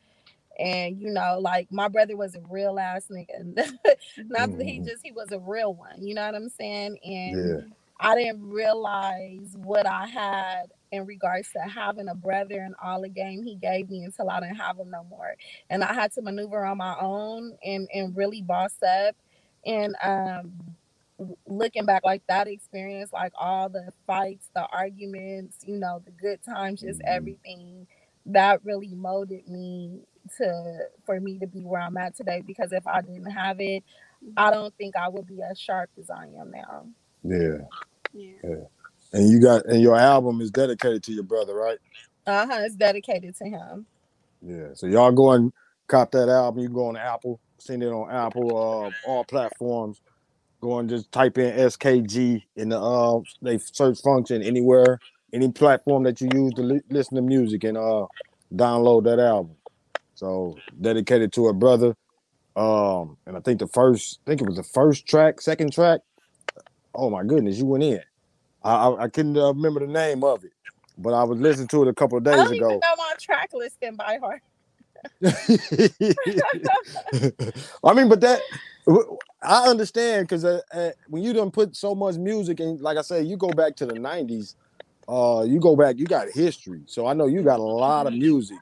and 0.59 1.01
you 1.01 1.11
know 1.11 1.39
like 1.41 1.69
my 1.71 1.89
brother 1.89 2.17
was 2.17 2.35
a 2.35 2.41
real 2.51 2.79
ass 2.79 3.07
nigga 3.11 3.43
not 4.29 4.51
that 4.57 4.67
he 4.67 4.81
Mhm. 4.81 4.85
just 4.85 5.03
he 5.05 5.13
was 5.13 5.31
a 5.33 5.39
real 5.39 5.75
one 5.75 6.05
you 6.07 6.15
know 6.15 6.27
what 6.27 6.35
i'm 6.35 6.49
saying 6.49 6.99
and 7.05 7.59
Yeah. 7.61 7.75
I 8.01 8.15
didn't 8.15 8.49
realize 8.49 9.57
what 9.57 9.85
I 9.85 10.07
had 10.07 10.67
in 10.93 11.05
regards 11.07 11.51
to 11.53 11.61
having 11.61 12.09
a 12.09 12.15
brother 12.15 12.61
and 12.61 12.75
all 12.83 13.03
the 13.03 13.09
game 13.09 13.43
he 13.43 13.57
gave 13.57 13.91
me 13.91 14.05
until 14.05 14.31
I 14.31 14.41
didn't 14.41 14.57
have 14.57 14.79
him 14.79 14.91
no 14.91 15.05
more. 15.05 15.35
And 15.69 15.83
I 15.83 15.93
had 15.95 16.13
to 16.13 16.23
maneuver 16.23 16.65
on 16.65 16.79
my 16.79 16.97
own 17.01 17.59
and, 17.65 17.89
and 17.93 18.17
really 18.17 18.41
boss 18.41 18.75
up. 18.83 19.17
And 19.67 19.97
um, 20.05 20.53
looking 21.47 21.85
back, 21.87 22.03
like 22.05 22.23
that 22.29 22.49
experience, 22.49 23.13
like 23.13 23.33
all 23.39 23.69
the 23.69 23.93
fights, 24.07 24.51
the 24.55 24.67
arguments, 24.67 25.57
you 25.67 25.77
know, 25.77 26.01
the 26.05 26.13
good 26.13 26.43
times, 26.45 26.81
just 26.81 27.01
Mhm. 27.01 27.07
everything 27.07 27.87
that 28.27 28.65
really 28.65 28.95
molded 28.95 29.49
me 29.49 30.07
to 30.37 30.89
for 31.05 31.19
me 31.21 31.39
to 31.39 31.47
be 31.47 31.65
where 31.65 31.81
I'm 31.81 31.97
at 31.97 32.15
today. 32.15 32.43
Because 32.47 32.73
if 32.73 32.87
I 32.87 33.01
didn't 33.01 33.31
have 33.31 33.61
it, 33.61 33.83
I 34.37 34.51
don't 34.51 34.75
think 34.77 34.97
I 34.97 35.09
would 35.09 35.27
be 35.27 35.43
as 35.43 35.59
sharp 35.59 35.91
as 35.99 36.11
I 36.11 36.27
am 36.27 36.51
now. 36.51 36.87
Yeah. 37.23 37.59
Yeah. 38.13 38.65
And 39.13 39.29
you 39.31 39.41
got 39.41 39.65
and 39.67 39.81
your 39.81 39.97
album 39.97 40.41
is 40.41 40.51
dedicated 40.51 41.03
to 41.05 41.13
your 41.13 41.25
brother, 41.25 41.55
right? 41.55 41.79
Uh 42.27 42.47
huh. 42.47 42.61
It's 42.61 42.77
dedicated 42.77 43.35
to 43.37 43.45
him. 43.45 43.87
Yeah. 44.43 44.75
So 44.75 44.87
y'all 44.87 45.13
go 45.13 45.33
and 45.33 45.53
cop 45.89 46.11
that 46.13 46.29
album. 46.29 46.63
You 46.63 46.69
go 46.69 46.89
on 46.89 46.97
Apple, 46.97 47.41
send 47.59 47.83
it 47.83 47.89
on 47.89 48.11
Apple, 48.11 48.51
uh, 48.57 49.09
all 49.09 49.25
platforms. 49.25 50.01
Go 50.61 50.79
and 50.79 50.89
just 50.89 51.13
type 51.13 51.39
in 51.39 51.53
SKG 51.57 52.43
in 52.57 52.71
the 52.71 52.81
uh 52.81 53.21
they 53.43 53.59
search 53.59 54.01
function 54.03 54.43
anywhere, 54.43 54.99
any 55.33 55.51
platform 55.53 56.03
that 56.05 56.21
you 56.21 56.29
use 56.33 56.55
to 56.55 56.63
li- 56.63 56.81
listen 56.91 57.17
to 57.17 57.23
music 57.23 57.65
and 57.65 57.79
uh 57.79 58.07
download 58.55 59.05
that 59.05 59.21
album. 59.21 59.57
So 60.15 60.63
dedicated 60.81 61.33
to 61.35 61.49
a 61.49 61.53
brother. 61.55 61.95
Um, 62.57 63.19
and 63.27 63.37
I 63.37 63.41
think 63.41 63.61
the 63.61 63.69
first, 63.69 64.19
I 64.27 64.31
think 64.31 64.41
it 64.41 64.49
was 64.49 64.57
the 64.57 64.65
first 64.65 65.07
track, 65.07 65.41
second 65.41 65.73
track. 65.73 66.01
Oh 66.95 67.09
my 67.09 67.23
goodness, 67.23 67.59
you 67.59 67.67
went 67.67 67.85
in. 67.85 68.01
I 68.65 68.75
I, 68.75 69.05
I 69.05 69.09
couldn't 69.09 69.37
uh, 69.37 69.53
remember 69.53 69.81
the 69.81 69.87
name 69.87 70.25
of 70.25 70.45
it, 70.45 70.53
but 70.99 71.15
I 71.15 71.23
was 71.23 71.39
listening 71.39 71.69
to 71.69 71.83
it 71.83 71.89
a 71.89 71.95
couple 71.95 72.19
of 72.19 72.25
I 72.25 72.31
days 72.33 72.37
don't 72.37 72.55
even 72.55 72.59
ago. 72.59 72.81
know 72.83 72.97
my 72.97 73.15
track 73.21 73.51
listing 73.55 73.95
by 73.95 74.19
heart. 74.21 74.43
I 77.85 77.95
mean, 77.95 78.09
but 78.09 78.21
that 78.23 78.41
I 79.43 79.69
understand 79.69 80.29
because 80.29 80.45
uh, 80.45 80.61
uh, 80.73 80.91
when 81.09 81.23
you 81.23 81.33
don't 81.33 81.53
put 81.53 81.77
so 81.77 81.95
much 81.95 82.17
music 82.17 82.61
and 82.61 82.81
like 82.81 82.97
I 82.99 83.03
say, 83.03 83.23
you 83.23 83.37
go 83.37 83.51
back 83.51 83.77
to 83.77 83.87
the 83.87 83.95
'90s. 83.95 84.55
Uh, 85.09 85.43
you 85.47 85.59
go 85.61 85.75
back, 85.77 85.99
you 85.99 86.05
got 86.07 86.29
history. 86.31 86.83
So 86.87 87.07
I 87.07 87.15
know 87.15 87.27
you 87.27 87.43
got 87.43 87.61
a 87.61 87.63
lot 87.63 88.07
of 88.07 88.13
music, 88.13 88.59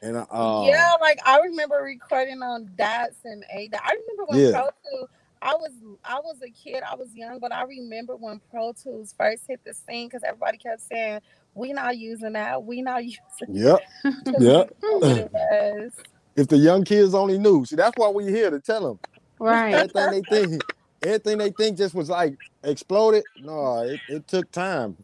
and 0.00 0.16
uh, 0.16 0.62
yeah, 0.64 0.94
like 1.00 1.18
I 1.26 1.40
remember 1.40 1.76
recording 1.76 2.42
on 2.42 2.70
DATS 2.76 3.16
and 3.24 3.44
ADAT. 3.54 3.80
I 3.84 3.92
remember 3.92 4.24
when 4.26 4.40
Yeah. 4.40 4.52
Pro 4.52 4.62
Tools. 4.90 5.10
I 5.42 5.54
was 5.54 5.72
I 6.04 6.20
was 6.20 6.36
a 6.42 6.50
kid. 6.50 6.82
I 6.88 6.94
was 6.94 7.14
young, 7.14 7.40
but 7.40 7.52
I 7.52 7.64
remember 7.64 8.16
when 8.16 8.40
Pro 8.50 8.72
Tools 8.72 9.14
first 9.18 9.42
hit 9.48 9.60
the 9.66 9.74
scene 9.74 10.06
because 10.08 10.22
everybody 10.22 10.56
kept 10.58 10.82
saying, 10.82 11.20
"We 11.54 11.72
not 11.72 11.98
using 11.98 12.34
that. 12.34 12.62
We 12.62 12.80
not 12.80 13.04
using." 13.04 13.18
Yep, 13.48 13.80
that." 14.24 14.70
Yep. 15.02 15.32
If 16.36 16.48
the 16.48 16.56
young 16.56 16.84
kids 16.84 17.12
only 17.14 17.38
knew, 17.38 17.64
see, 17.66 17.76
that's 17.76 17.92
why 17.96 18.08
we're 18.08 18.30
here 18.30 18.50
to 18.50 18.58
tell 18.60 18.82
them 18.88 19.00
Right. 19.42 19.74
everything 19.74 20.10
they 20.10 20.22
think, 20.22 20.64
everything 21.02 21.38
they 21.38 21.50
think 21.50 21.78
just 21.78 21.94
was 21.94 22.08
like 22.08 22.36
exploded. 22.62 23.24
No, 23.40 23.78
it, 23.80 24.00
it 24.08 24.28
took 24.28 24.50
time 24.52 24.96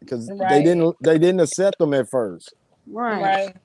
because 0.00 0.26
they 0.26 0.62
didn't 0.62 0.94
they 1.02 1.18
didn't 1.18 1.40
accept 1.40 1.78
them 1.78 1.94
at 1.94 2.08
first. 2.10 2.54
Right. 2.86 3.22
Right. 3.22 3.56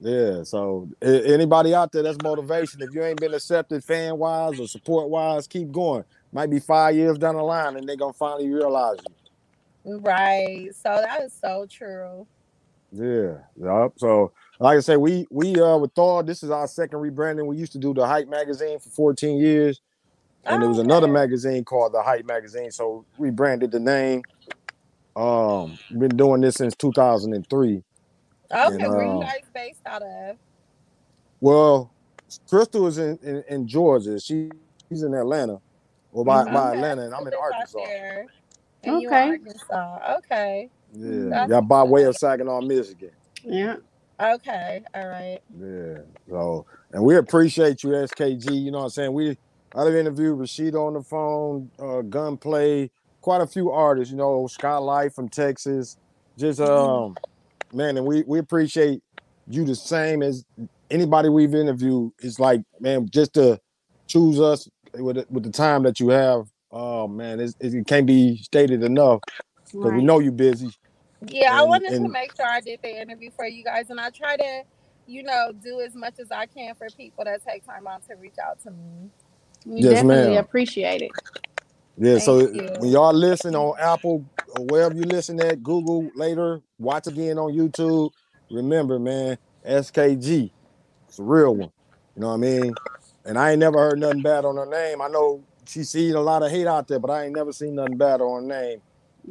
Yeah, 0.00 0.44
so 0.44 0.88
anybody 1.02 1.74
out 1.74 1.90
there 1.92 2.04
that's 2.04 2.22
motivation. 2.22 2.80
If 2.82 2.94
you 2.94 3.02
ain't 3.02 3.20
been 3.20 3.34
accepted 3.34 3.84
fan 3.84 4.16
wise 4.16 4.60
or 4.60 4.68
support 4.68 5.10
wise, 5.10 5.46
keep 5.48 5.72
going. 5.72 6.04
Might 6.32 6.50
be 6.50 6.60
five 6.60 6.94
years 6.94 7.18
down 7.18 7.34
the 7.34 7.42
line 7.42 7.76
and 7.76 7.88
they're 7.88 7.96
gonna 7.96 8.12
finally 8.12 8.48
realize 8.48 8.98
you. 9.84 9.98
Right. 9.98 10.68
So 10.72 10.88
that 10.88 11.22
is 11.22 11.34
so 11.34 11.66
true. 11.68 12.26
Yeah, 12.92 13.38
yep. 13.56 13.92
So 13.96 14.32
like 14.60 14.76
I 14.76 14.80
said, 14.80 14.96
we 14.96 15.26
we 15.30 15.60
uh 15.60 15.76
with 15.78 15.92
Thawed, 15.94 16.26
this 16.26 16.42
is 16.42 16.50
our 16.50 16.66
second 16.66 16.98
rebranding. 17.00 17.46
We 17.46 17.56
used 17.56 17.72
to 17.72 17.78
do 17.78 17.94
the 17.94 18.06
Hype 18.06 18.28
magazine 18.28 18.78
for 18.78 18.90
14 18.90 19.38
years, 19.38 19.80
and 20.44 20.62
there 20.62 20.68
was 20.68 20.78
another 20.78 21.08
magazine 21.08 21.64
called 21.64 21.92
the 21.94 22.02
Hype 22.02 22.26
magazine. 22.26 22.70
So 22.70 23.04
we 23.18 23.30
branded 23.30 23.70
the 23.70 23.80
name. 23.80 24.22
Um, 25.16 25.78
been 25.98 26.16
doing 26.16 26.40
this 26.40 26.56
since 26.56 26.76
2003. 26.76 27.82
Okay, 28.50 28.64
And, 28.64 28.80
where 28.80 29.02
you 29.04 29.10
uh, 29.10 29.20
guys 29.20 29.40
based 29.52 29.80
out 29.86 30.02
of? 30.02 30.36
Well, 31.40 31.92
Crystal 32.48 32.86
is 32.86 32.98
in, 32.98 33.18
in, 33.22 33.44
in 33.48 33.68
Georgia. 33.68 34.18
She 34.20 34.50
she's 34.88 35.02
in 35.02 35.14
Atlanta. 35.14 35.58
Or 36.12 36.24
by, 36.24 36.44
Mhm. 36.44 36.52
by 36.54 36.74
Atlanta, 36.74 37.02
and 37.02 37.14
I'm 37.14 37.26
in 37.26 37.32
so 37.32 37.38
it's 37.38 37.42
out 37.42 37.52
Arkansas. 37.54 37.78
there. 37.84 38.26
And 38.84 39.02
you 39.02 39.08
in 39.08 39.14
Okay. 39.14 39.28
Arkansas. 39.30 40.16
Okay. 40.18 40.70
Yeah, 40.92 41.28
That's 41.30 41.50
yeah, 41.50 41.60
by 41.60 41.82
way 41.82 42.04
of 42.04 42.16
Saginaw, 42.16 42.62
Michigan. 42.62 43.10
Yeah. 43.44 43.76
Okay. 44.20 44.82
All 44.94 45.06
right. 45.06 45.38
Yeah. 45.60 45.98
So, 46.28 46.66
and 46.92 47.02
we 47.04 47.16
appreciate 47.16 47.82
you, 47.82 47.90
SKG. 47.90 48.62
You 48.62 48.70
know 48.70 48.78
what 48.78 48.84
I'm 48.84 48.90
saying? 48.90 49.12
We 49.12 49.36
I've 49.74 49.94
interviewed 49.94 50.38
Rashida 50.38 50.74
on 50.74 50.94
the 50.94 51.02
phone, 51.02 51.70
uh, 51.78 52.02
Gunplay, 52.02 52.90
quite 53.20 53.40
a 53.40 53.46
few 53.46 53.70
artists. 53.70 54.10
You 54.10 54.18
know, 54.18 54.46
Scott 54.46 54.78
Skylight 54.78 55.14
from 55.14 55.28
Texas. 55.28 55.96
Just 56.36 56.60
um, 56.60 57.16
man, 57.72 57.96
and 57.96 58.06
we 58.06 58.22
we 58.26 58.38
appreciate 58.38 59.02
you 59.48 59.64
the 59.64 59.74
same 59.74 60.22
as 60.22 60.44
anybody 60.90 61.28
we've 61.28 61.54
interviewed. 61.54 62.12
It's 62.20 62.40
like 62.40 62.62
man, 62.80 63.08
just 63.10 63.34
to 63.34 63.60
choose 64.06 64.40
us 64.40 64.68
with 64.94 65.16
the, 65.16 65.26
with 65.30 65.44
the 65.44 65.50
time 65.50 65.84
that 65.84 66.00
you 66.00 66.08
have. 66.08 66.46
Oh 66.72 67.06
man, 67.06 67.40
it's, 67.40 67.54
it 67.60 67.86
can't 67.86 68.06
be 68.06 68.38
stated 68.38 68.82
enough 68.82 69.20
because 69.64 69.92
we 69.92 70.02
know 70.02 70.18
you're 70.18 70.32
busy. 70.32 70.70
Yeah, 71.26 71.54
I 71.56 71.60
And- 71.60 71.68
wanted 71.68 71.90
to 71.90 72.08
make 72.08 72.34
sure 72.36 72.46
I 72.46 72.60
did 72.60 72.80
the 72.82 73.00
interview 73.00 73.30
for 73.34 73.46
you 73.46 73.64
guys, 73.64 73.90
and 73.90 74.00
I 74.00 74.10
try 74.10 74.36
to, 74.36 74.62
you 75.06 75.22
know, 75.24 75.52
do 75.52 75.80
as 75.80 75.94
much 75.94 76.18
as 76.20 76.30
I 76.30 76.46
can 76.46 76.74
for 76.76 76.86
people 76.96 77.24
that 77.24 77.44
take 77.44 77.66
time 77.66 77.86
out 77.86 78.06
to 78.08 78.14
reach 78.16 78.36
out 78.44 78.60
to 78.62 78.70
me. 78.70 79.10
We 79.66 79.80
Yes, 79.82 79.94
definitely 79.94 80.34
ma'am. 80.34 80.44
appreciate 80.44 81.02
it. 81.02 81.10
Yeah, 81.96 82.18
so 82.18 82.38
you. 82.38 82.70
when 82.78 82.90
y'all 82.90 83.12
listen 83.12 83.56
on 83.56 83.74
Apple 83.80 84.24
or 84.56 84.64
wherever 84.66 84.94
you 84.94 85.02
listen 85.02 85.40
at, 85.40 85.62
Google 85.64 86.08
later, 86.14 86.60
watch 86.78 87.08
again 87.08 87.38
on 87.38 87.52
YouTube. 87.52 88.12
Remember, 88.50 89.00
man, 89.00 89.36
SKG, 89.66 90.52
it's 91.08 91.18
a 91.18 91.22
real 91.24 91.56
one. 91.56 91.72
You 92.14 92.22
know 92.22 92.28
what 92.28 92.34
I 92.34 92.36
mean? 92.38 92.74
And 93.24 93.36
I 93.36 93.50
ain't 93.50 93.58
never 93.60 93.78
heard 93.78 93.98
nothing 93.98 94.22
bad 94.22 94.44
on 94.44 94.56
her 94.56 94.64
name. 94.66 95.02
I 95.02 95.08
know 95.08 95.42
she's 95.66 95.90
seen 95.90 96.14
a 96.14 96.20
lot 96.20 96.42
of 96.44 96.50
hate 96.50 96.66
out 96.68 96.86
there, 96.88 96.98
but 97.00 97.10
I 97.10 97.24
ain't 97.24 97.34
never 97.34 97.52
seen 97.52 97.74
nothing 97.74 97.96
bad 97.96 98.20
on 98.20 98.42
her 98.42 98.48
name. 98.48 98.80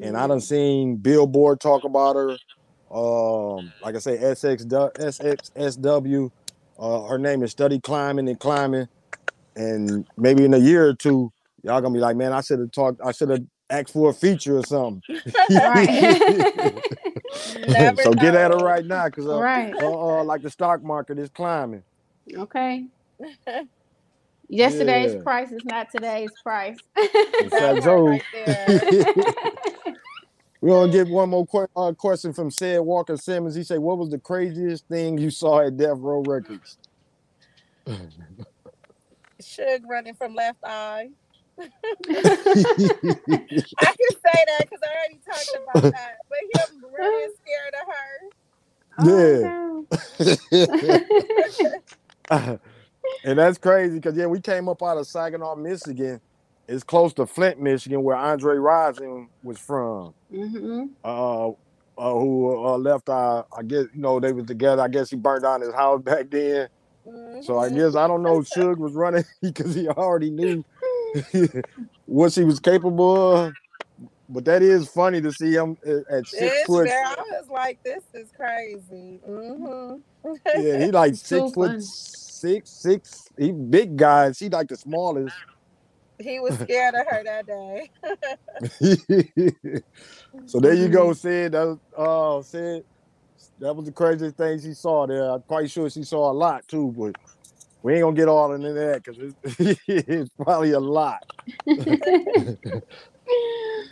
And 0.02 0.18
I 0.18 0.28
done 0.28 0.42
seen 0.42 0.98
Billboard 0.98 1.60
talk 1.60 1.84
about 1.84 2.16
her. 2.16 2.38
Um, 2.90 3.72
like 3.82 3.96
I 3.96 4.00
say, 4.00 4.18
SX, 4.18 4.66
SXSW. 4.66 6.32
Uh, 6.80 7.04
her 7.04 7.18
name 7.18 7.44
is 7.44 7.52
Study 7.52 7.80
Climbing 7.80 8.30
and 8.30 8.40
Climbing. 8.40 8.88
And 9.56 10.06
maybe 10.18 10.46
in 10.46 10.54
a 10.54 10.60
year 10.60 10.88
or 10.88 10.94
two, 10.94 11.32
y'all 11.64 11.82
gonna 11.82 11.94
be 11.94 12.00
like, 12.00 12.16
man, 12.16 12.32
I 12.32 12.42
should 12.42 12.60
have 12.60 12.72
talked, 12.72 13.02
I 13.04 13.12
should 13.12 13.30
have 13.30 13.44
asked 13.70 13.92
for 13.94 14.12
a 14.12 14.14
feature 14.14 14.58
or 14.58 14.64
something. 14.64 15.02
So 17.98 18.14
get 18.14 18.36
at 18.36 18.52
her 18.52 18.58
right 18.58 18.86
now, 18.86 19.06
because 19.06 19.28
uh, 19.28 19.40
right. 19.40 19.74
uh, 19.82 20.20
uh, 20.20 20.24
like 20.24 20.42
the 20.42 20.50
stock 20.50 20.84
market 20.84 21.20
is 21.20 21.30
climbing. 21.30 21.84
Okay. 22.34 22.86
Yesterday's 24.50 25.14
Yeah. 25.14 25.22
price 25.22 25.52
is 25.52 25.66
not 25.66 25.92
today's 25.92 26.32
price. 26.44 26.78
Fat 26.96 27.52
That 27.52 27.84
part 27.84 27.84
Joe. 27.84 28.08
right 28.08 28.22
there. 30.62 30.70
We're 30.70 30.76
gonna 30.76 30.92
get 30.92 31.08
one 31.10 31.30
more 31.30 31.48
que- 31.48 31.68
uh, 31.76 31.94
question 31.94 32.34
from 32.34 32.52
Sid 32.52 32.82
Walker 32.82 33.18
Simmons. 33.18 33.56
He 33.56 33.64
said, 33.64 33.80
"What 33.80 33.98
was 34.00 34.10
the 34.12 34.20
craziest 34.20 34.88
thing 34.88 35.18
you 35.18 35.32
saw 35.32 35.62
at 35.68 35.78
Death 35.78 35.98
Row 36.00 36.22
Records?" 36.22 36.78
Suge 39.42 39.82
running 39.90 40.16
from 40.16 40.36
left 40.36 40.60
eye. 40.66 41.10
I 43.80 43.86
can 43.86 43.98
say 44.12 44.46
that 44.48 44.68
because 44.70 44.82
I 44.84 44.90
already 44.96 45.22
talked 45.26 45.56
about 45.56 45.86
that. 45.92 46.16
But 46.30 46.40
him 46.54 46.84
running 46.98 47.30
scared 47.42 47.76
of 47.82 47.88
her. 47.96 48.32
Oh, 49.00 49.88
and 53.24 53.40
that's 53.40 53.58
crazy 53.60 53.96
because 53.96 54.18
yeah, 54.18 54.28
we 54.28 54.42
came 54.42 54.70
up 54.70 54.84
out 54.84 54.98
of 54.98 55.08
Saginaw, 55.08 55.56
Michigan. 55.58 56.22
It's 56.68 56.84
close 56.84 57.14
to 57.14 57.26
Flint, 57.26 57.62
Michigan, 57.62 58.04
where 58.04 58.16
Andre 58.18 58.56
Rison 58.58 59.28
was 59.44 59.58
from. 59.58 60.14
hmm 60.30 60.86
Uh, 61.04 61.50
uh 61.98 62.12
who 62.14 62.66
uh, 62.68 62.78
left? 62.78 63.10
Uh, 63.10 63.44
I 63.58 63.64
guess 63.64 63.86
you 63.94 64.02
know 64.02 64.20
they 64.20 64.34
was 64.34 64.46
together. 64.46 64.82
I 64.82 64.88
guess 64.90 65.10
he 65.10 65.16
burned 65.16 65.44
down 65.44 65.62
his 65.62 65.74
house 65.74 66.02
back 66.04 66.30
then. 66.30 66.68
So 67.44 67.58
I 67.58 67.70
Mhm. 67.70 67.76
guess 67.76 67.96
I 67.96 68.08
don't 68.08 68.24
know. 68.24 68.40
if 68.40 68.50
Suge 68.54 68.78
was 68.78 68.94
running 68.94 69.24
because 69.42 69.74
he 69.76 69.88
already 69.88 70.30
knew 70.32 70.66
what 72.06 72.34
she 72.34 72.44
was 72.44 72.60
capable 72.60 73.36
of. 73.36 73.56
But 74.30 74.44
that 74.46 74.62
is 74.62 74.90
funny 74.90 75.22
to 75.22 75.32
see 75.32 75.54
him 75.54 75.78
at- 75.86 76.08
at 76.12 76.28
six 76.28 76.42
It's 76.42 76.66
foot. 76.66 76.86
there. 76.86 77.06
I 77.06 77.16
was 77.40 77.48
like, 77.50 77.80
this 77.84 78.04
is 78.14 78.30
crazy. 78.36 79.22
hmm 79.26 79.96
Yeah, 80.54 80.84
he 80.84 80.92
like 80.92 81.16
So 81.16 81.42
six 81.42 81.52
foot 81.54 81.72
funny. 81.72 81.82
six, 81.82 82.72
six. 82.72 83.28
He 83.38 83.52
big 83.54 83.96
guy. 83.96 84.34
She 84.34 84.50
like 84.50 84.68
the 84.68 84.76
smallest. 84.76 85.36
He 86.20 86.40
was 86.40 86.56
scared 86.56 86.96
of 86.96 87.06
her 87.08 87.24
that 87.24 87.46
day. 87.46 87.92
so 90.48 90.60
there 90.60 90.74
you 90.74 90.90
go, 90.90 91.14
Sid. 91.14 91.52
That 91.52 91.66
was, 91.66 91.78
uh, 91.96 92.42
Sid. 92.44 92.84
That 93.60 93.76
was 93.76 93.86
the 93.86 93.92
craziest 93.92 94.36
thing 94.36 94.60
she 94.60 94.74
saw 94.74 95.06
there. 95.06 95.30
I'm 95.32 95.42
quite 95.44 95.70
sure 95.70 95.90
she 95.90 96.04
saw 96.04 96.32
a 96.32 96.34
lot 96.34 96.68
too, 96.68 96.94
but 96.98 97.16
we 97.84 97.94
ain't 97.94 98.02
gonna 98.02 98.16
get 98.16 98.28
all 98.28 98.54
into 98.54 98.74
that 98.74 99.04
because 99.04 99.34
it's, 99.46 99.82
it's 99.88 100.32
probably 100.38 100.72
a 100.72 100.80
lot. 100.80 101.24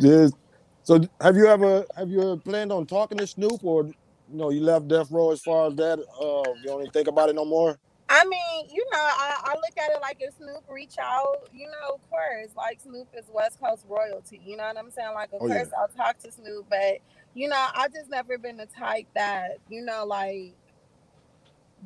Just 0.01 0.35
so, 0.83 0.99
have 1.19 1.35
you 1.35 1.47
ever 1.47 1.85
have 1.95 2.09
you 2.09 2.21
ever 2.21 2.37
planned 2.37 2.71
on 2.71 2.85
talking 2.85 3.17
to 3.17 3.27
Snoop, 3.27 3.63
or 3.63 3.85
you 3.85 3.93
know 4.29 4.51
you 4.51 4.61
left 4.61 4.87
Death 4.87 5.09
Row 5.11 5.31
as 5.31 5.41
far 5.41 5.67
as 5.67 5.75
that? 5.75 5.99
Uh, 5.99 6.53
you 6.61 6.63
don't 6.65 6.81
even 6.81 6.91
think 6.91 7.07
about 7.07 7.29
it 7.29 7.35
no 7.35 7.45
more. 7.45 7.79
I 8.15 8.25
mean, 8.25 8.69
you 8.73 8.85
know, 8.93 8.99
I, 8.99 9.41
I 9.45 9.55
look 9.55 9.77
at 9.77 9.91
it 9.91 10.01
like 10.01 10.17
if 10.21 10.35
Snoop 10.35 10.63
reach 10.69 10.95
out, 11.01 11.49
you 11.53 11.67
know, 11.67 11.95
of 11.95 12.09
course, 12.09 12.49
like 12.57 12.81
Snoop 12.81 13.09
is 13.17 13.25
West 13.33 13.59
Coast 13.61 13.85
royalty. 13.89 14.41
You 14.45 14.57
know 14.57 14.65
what 14.65 14.77
I'm 14.77 14.91
saying? 14.91 15.13
Like, 15.15 15.33
of 15.33 15.41
Oh, 15.41 15.47
course, 15.47 15.69
yeah. 15.69 15.71
I'll 15.79 15.89
talk 15.89 16.19
to 16.19 16.31
Snoop, 16.31 16.67
but 16.69 16.99
you 17.35 17.49
know, 17.49 17.57
I 17.75 17.89
just 17.89 18.09
never 18.09 18.37
been 18.39 18.57
the 18.57 18.67
type 18.67 19.07
that, 19.15 19.59
you 19.69 19.83
know, 19.85 20.05
like 20.05 20.55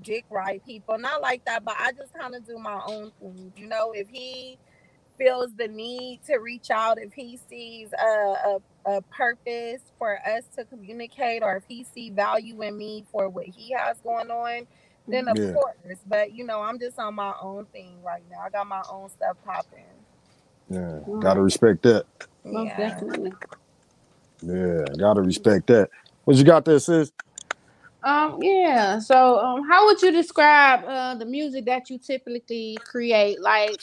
dick 0.03 0.25
right 0.30 0.65
people. 0.65 0.97
Not 0.99 1.21
like 1.21 1.45
that, 1.45 1.65
but 1.65 1.75
I 1.80 1.93
just 1.93 2.13
kind 2.13 2.36
of 2.36 2.45
do 2.47 2.57
my 2.59 2.82
own 2.88 3.11
thing. 3.21 3.53
You 3.57 3.67
know, 3.67 3.93
if 3.93 4.09
he 4.09 4.59
feels 5.17 5.53
the 5.57 5.67
need 5.67 6.21
to 6.27 6.38
reach 6.39 6.71
out, 6.71 6.99
if 6.99 7.13
he 7.13 7.39
sees 7.49 7.89
a, 7.93 8.05
a, 8.07 8.59
a 8.97 9.01
purpose 9.03 9.82
for 9.97 10.19
us 10.27 10.43
to 10.57 10.65
communicate, 10.65 11.43
or 11.43 11.57
if 11.57 11.63
he 11.67 11.86
see 11.86 12.09
value 12.11 12.61
in 12.63 12.77
me 12.77 13.05
for 13.11 13.30
what 13.30 13.45
he 13.47 13.73
has 13.73 13.99
going 14.01 14.32
on, 14.32 14.67
then 15.14 15.28
of 15.28 15.38
Yeah. 15.38 15.53
course. 15.53 15.99
But 16.07 16.34
you 16.34 16.45
know, 16.45 16.62
I'm 16.62 16.80
just 16.80 16.99
on 16.99 17.16
my 17.16 17.34
own 17.41 17.66
thing 17.68 18.01
right 18.03 18.24
now. 18.30 18.39
I 18.45 18.49
got 18.49 18.68
my 18.68 18.84
own 18.91 19.10
stuff 19.10 19.38
popping. 19.45 19.84
Yeah, 20.70 20.99
gotta 21.20 21.41
respect 21.41 21.84
that. 21.84 22.05
Most 22.43 22.68
Yeah. 22.68 22.78
definitely. 22.78 23.34
Yeah, 24.41 24.86
gotta 24.97 25.22
respect 25.22 25.68
that. 25.68 25.89
What 26.26 26.38
you 26.38 26.43
got 26.43 26.66
there, 26.66 26.80
sis? 26.80 27.12
Um, 28.03 28.38
yeah. 28.41 28.99
So, 28.99 29.39
um, 29.39 29.68
how 29.68 29.86
would 29.86 30.01
you 30.01 30.12
describe 30.12 30.84
uh 30.86 31.16
the 31.16 31.26
music 31.26 31.66
that 31.66 31.89
you 31.89 31.97
typically 31.99 32.78
create? 32.86 33.41
Like, 33.41 33.80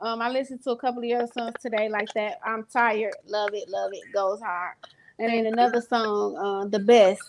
um, 0.00 0.20
I 0.20 0.28
listened 0.28 0.62
to 0.64 0.72
a 0.72 0.76
couple 0.76 1.00
of 1.00 1.08
your 1.08 1.26
songs 1.28 1.54
today, 1.62 1.88
like 1.88 2.12
that. 2.14 2.40
I'm 2.44 2.64
tired, 2.64 3.14
love 3.26 3.54
it, 3.54 3.68
love 3.68 3.92
it, 3.94 4.12
goes 4.12 4.40
hard, 4.40 4.74
and 5.18 5.32
then 5.32 5.46
another 5.46 5.80
song, 5.80 6.36
uh, 6.36 6.66
the 6.68 6.80
best. 6.80 7.22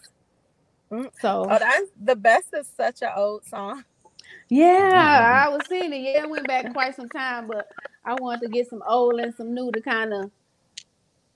Mm. 0.96 1.12
So, 1.20 1.48
Oh, 1.50 1.60
that's 1.60 1.90
the 2.02 2.16
best 2.16 2.54
is 2.54 2.68
such 2.76 3.02
an 3.02 3.10
old 3.16 3.46
song. 3.46 3.84
yeah, 4.50 5.46
I 5.46 5.50
was 5.50 5.66
seeing 5.68 5.92
it. 5.94 5.98
Yeah, 6.02 6.24
it 6.24 6.30
went 6.30 6.48
back 6.48 6.72
quite 6.74 6.96
some 6.96 7.10
time, 7.10 7.48
but 7.48 7.68
I 8.06 8.14
wanted 8.16 8.42
to 8.42 8.50
get 8.50 8.70
some 8.70 8.84
old 8.88 9.20
and 9.20 9.34
some 9.36 9.54
new 9.54 9.72
to 9.72 9.82
kind 9.82 10.14
of, 10.14 10.32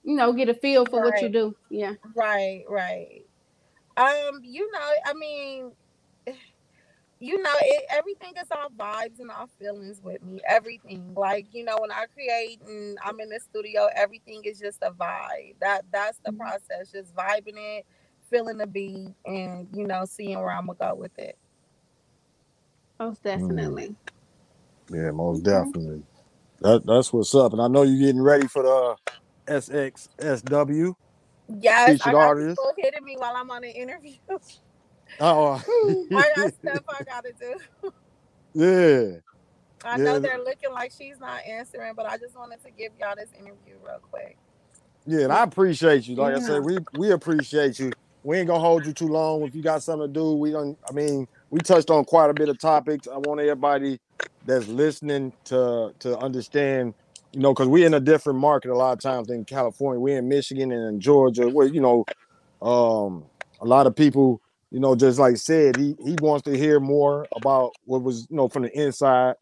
you 0.04 0.16
know, 0.16 0.32
get 0.32 0.48
a 0.48 0.54
feel 0.54 0.86
for 0.86 1.02
what 1.02 1.20
you 1.20 1.28
do. 1.28 1.56
Yeah. 1.70 1.94
Right, 2.16 2.64
right. 2.68 3.22
Um, 3.96 4.40
you 4.42 4.70
know, 4.72 4.90
I 5.04 5.12
mean, 5.14 5.72
you 7.20 7.42
know, 7.42 7.54
it, 7.60 7.84
everything 7.90 8.32
is 8.40 8.48
all 8.50 8.70
vibes 8.70 9.20
and 9.20 9.30
all 9.30 9.48
feelings 9.58 10.00
with 10.02 10.22
me. 10.22 10.40
Everything, 10.48 11.12
like 11.16 11.48
you 11.52 11.64
know, 11.64 11.76
when 11.80 11.90
I 11.92 12.06
create 12.14 12.62
and 12.62 12.98
I'm 13.04 13.20
in 13.20 13.28
the 13.28 13.40
studio, 13.40 13.88
everything 13.94 14.42
is 14.44 14.58
just 14.58 14.78
a 14.82 14.90
vibe. 14.90 15.56
That 15.60 15.82
that's 15.92 16.18
the 16.24 16.32
Mhm. 16.32 16.38
process, 16.38 16.90
just 16.92 17.14
vibing 17.14 17.58
it, 17.58 17.86
feeling 18.30 18.58
the 18.58 18.66
beat, 18.68 19.14
and 19.26 19.68
you 19.74 19.86
know, 19.86 20.04
seeing 20.06 20.38
where 20.40 20.52
I'm 20.52 20.66
gonna 20.66 20.78
go 20.80 20.96
with 20.96 21.18
it. 21.18 21.38
Most 23.00 23.22
definitely. 23.22 23.96
Yeah, 24.90 25.12
most 25.12 25.42
Mhm. 25.44 25.44
definitely. 25.44 26.04
That 26.60 26.86
that's 26.86 27.12
what's 27.12 27.34
up. 27.34 27.52
And 27.52 27.62
I 27.62 27.68
know 27.68 27.82
you're 27.82 28.00
getting 28.06 28.22
ready 28.22 28.48
for 28.48 28.62
the 28.62 28.96
SXSW. 29.48 30.94
Yes, 31.60 31.96
I 32.00 32.12
Featured 32.12 32.14
got 32.14 32.36
artist. 32.36 32.38
people 32.38 32.72
hitting 32.76 33.04
me 33.04 33.16
while 33.18 33.36
I'm 33.36 33.50
on 33.50 33.64
an 33.64 33.70
interview. 33.70 34.18
Oh, 35.20 35.62
I 36.14 36.30
got 36.30 36.52
stuff 36.54 36.84
I 36.88 37.02
gotta 37.04 37.32
do. 37.38 37.54
yeah. 38.54 39.18
I 39.84 39.98
Yeah. 39.98 40.04
know 40.04 40.20
they're 40.20 40.38
looking 40.44 40.72
like 40.72 40.92
she's 40.96 41.18
not 41.20 41.44
answering, 41.46 41.94
but 41.96 42.06
I 42.06 42.18
just 42.18 42.36
wanted 42.36 42.62
to 42.64 42.70
give 42.72 42.92
y'all 43.00 43.16
this 43.16 43.32
interview 43.34 43.76
real 43.82 44.00
quick. 44.10 44.38
Yeah, 45.06 45.24
and 45.24 45.32
I 45.32 45.42
appreciate 45.44 46.06
you. 46.08 46.16
Like 46.16 46.34
I 46.34 46.40
said, 46.40 46.60
we 46.60 46.80
we 46.92 47.10
appreciate 47.12 47.78
you. 47.78 47.92
We 48.22 48.38
ain't 48.38 48.48
gonna 48.48 48.60
hold 48.60 48.84
you 48.86 48.92
too 48.92 49.08
long. 49.08 49.42
If 49.42 49.54
you 49.54 49.62
got 49.62 49.82
something 49.82 50.08
to 50.08 50.12
do, 50.12 50.32
we 50.34 50.50
don't. 50.50 50.78
I 50.88 50.92
mean, 50.92 51.26
we 51.50 51.60
touched 51.60 51.90
on 51.90 52.04
quite 52.04 52.30
a 52.30 52.34
bit 52.34 52.48
of 52.48 52.58
topics. 52.58 53.08
I 53.08 53.16
want 53.16 53.40
everybody 53.40 53.98
that's 54.44 54.68
listening 54.68 55.32
to 55.44 55.94
to 56.00 56.18
understand, 56.18 56.94
you 57.32 57.40
know, 57.40 57.54
because 57.54 57.68
we're 57.68 57.86
in 57.86 57.94
a 57.94 58.00
different 58.00 58.38
market 58.38 58.70
a 58.70 58.76
lot 58.76 58.92
of 58.92 59.00
times 59.00 59.28
than 59.28 59.44
California. 59.44 59.98
We're 60.00 60.18
in 60.18 60.28
Michigan 60.28 60.70
and 60.70 60.86
in 60.86 61.00
Georgia, 61.00 61.48
where 61.48 61.66
you 61.66 61.80
know, 61.80 62.04
um, 62.60 63.24
a 63.60 63.64
lot 63.64 63.86
of 63.86 63.96
people, 63.96 64.40
you 64.70 64.80
know, 64.80 64.94
just 64.94 65.18
like 65.18 65.38
said, 65.38 65.76
he 65.76 65.96
he 66.04 66.16
wants 66.20 66.44
to 66.44 66.56
hear 66.56 66.78
more 66.78 67.26
about 67.34 67.72
what 67.86 68.02
was, 68.02 68.26
you 68.30 68.36
know, 68.36 68.48
from 68.48 68.64
the 68.64 68.78
inside. 68.78 69.34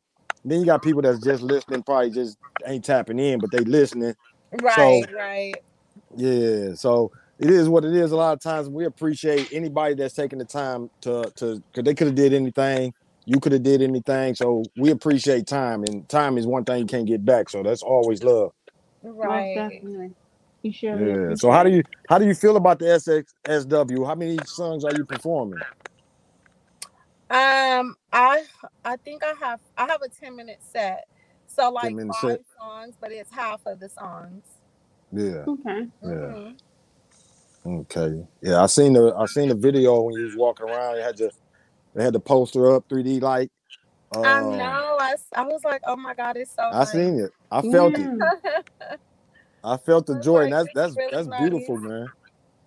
Then 0.45 0.61
you 0.61 0.67
got 0.67 0.83
people 0.83 1.03
that's 1.03 1.19
just 1.19 1.43
listening, 1.43 1.83
probably 1.83 2.11
just 2.11 2.39
ain't 2.65 2.85
tapping 2.85 3.19
in, 3.19 3.41
but 3.41 3.51
they 3.51 3.59
listening. 3.61 4.15
Right, 4.53 5.05
right. 5.13 5.55
Yeah, 6.17 6.75
so 6.75 7.11
it 7.39 7.51
is 7.51 7.69
what 7.69 7.85
it 7.85 7.95
is. 7.95 8.13
A 8.13 8.17
lot 8.17 8.33
of 8.35 8.41
times 8.41 8.69
we 8.69 8.85
appreciate 8.87 9.49
anybody 9.53 9.95
that's 9.95 10.15
taking 10.15 10.39
the 10.39 10.47
time 10.47 10.91
to 11.03 11.33
to 11.37 11.63
because 11.73 11.85
they 11.85 11.95
could 11.95 12.09
have 12.09 12.17
did 12.17 12.35
anything, 12.35 12.93
you 13.27 13.41
could 13.41 13.53
have 13.53 13.63
did 13.63 13.83
anything. 13.83 14.35
So 14.35 14.65
we 14.77 14.91
appreciate 14.91 15.47
time, 15.47 15.85
and 15.85 16.09
time 16.09 16.39
is 16.39 16.47
one 16.47 16.65
thing 16.65 16.81
you 16.81 16.87
can't 16.87 17.07
get 17.07 17.25
back. 17.25 17.51
So 17.51 17.63
that's 17.63 17.83
always 17.83 18.23
love. 18.23 18.51
Most 19.23 19.27
Right. 19.27 19.55
definitely. 19.55 20.15
You 20.63 20.73
sure? 20.73 20.99
Yeah. 20.99 21.35
So 21.37 21.51
how 21.51 21.63
do 21.65 21.71
you 21.71 21.83
how 22.09 22.19
do 22.19 22.27
you 22.27 22.35
feel 22.35 22.57
about 22.57 22.79
the 22.79 22.87
SXSW? 22.87 24.07
How 24.07 24.15
many 24.15 24.39
songs 24.47 24.85
are 24.85 24.95
you 24.95 25.05
performing? 25.05 25.61
Um, 27.31 27.97
I 28.13 28.45
I 28.85 28.97
think 29.05 29.23
I 29.25 29.35
have 29.41 29.61
I 29.77 29.87
have 29.87 30.03
a 30.03 30.09
10 30.09 30.37
minute 30.37 30.61
set. 30.61 31.07
So 31.47 31.71
like 31.71 31.93
10-minute 31.93 32.15
five 32.15 32.39
set. 32.39 32.41
songs, 32.61 32.95
but 33.01 33.13
it's 33.13 33.33
half 33.33 33.61
of 33.67 33.81
the 33.81 33.89
songs. 33.89 34.45
Yeah. 35.13 35.47
Okay. 35.47 35.87
Yeah. 36.03 36.35
Okay. 37.69 38.23
Yeah, 38.43 38.63
I 38.63 38.67
seen 38.67 38.95
the 38.95 39.15
I 39.15 39.27
seen 39.27 39.49
the 39.51 39.55
video 39.55 40.01
when 40.03 40.15
you 40.17 40.25
was 40.25 40.37
walking 40.37 40.67
around. 40.67 40.97
You 40.97 41.03
had 41.03 41.19
your 41.19 41.31
they 41.95 42.05
had 42.05 42.15
the 42.15 42.21
poster 42.21 42.75
up, 42.75 42.85
3D 42.89 43.21
light. 43.21 43.51
I 44.25 44.41
Um, 44.41 44.59
know. 44.59 44.99
I 45.35 45.43
was 45.45 45.63
like, 45.65 45.83
oh 45.87 45.97
my 45.97 46.15
god, 46.15 46.37
it's 46.37 46.55
so 46.55 46.71
I 46.73 46.85
nice. 46.85 46.89
seen 46.93 47.21
it. 47.21 47.31
I 47.51 47.63
felt 47.63 47.99
it. 47.99 48.11
I 49.65 49.77
felt 49.77 50.07
the 50.07 50.17
It's 50.17 50.25
joy, 50.25 50.43
and 50.45 50.53
like 50.53 50.73
that's 50.75 50.75
that's 50.75 50.97
really 50.97 51.13
that's 51.13 51.29
nice. 51.29 51.41
beautiful, 51.41 51.77
man. 51.79 52.09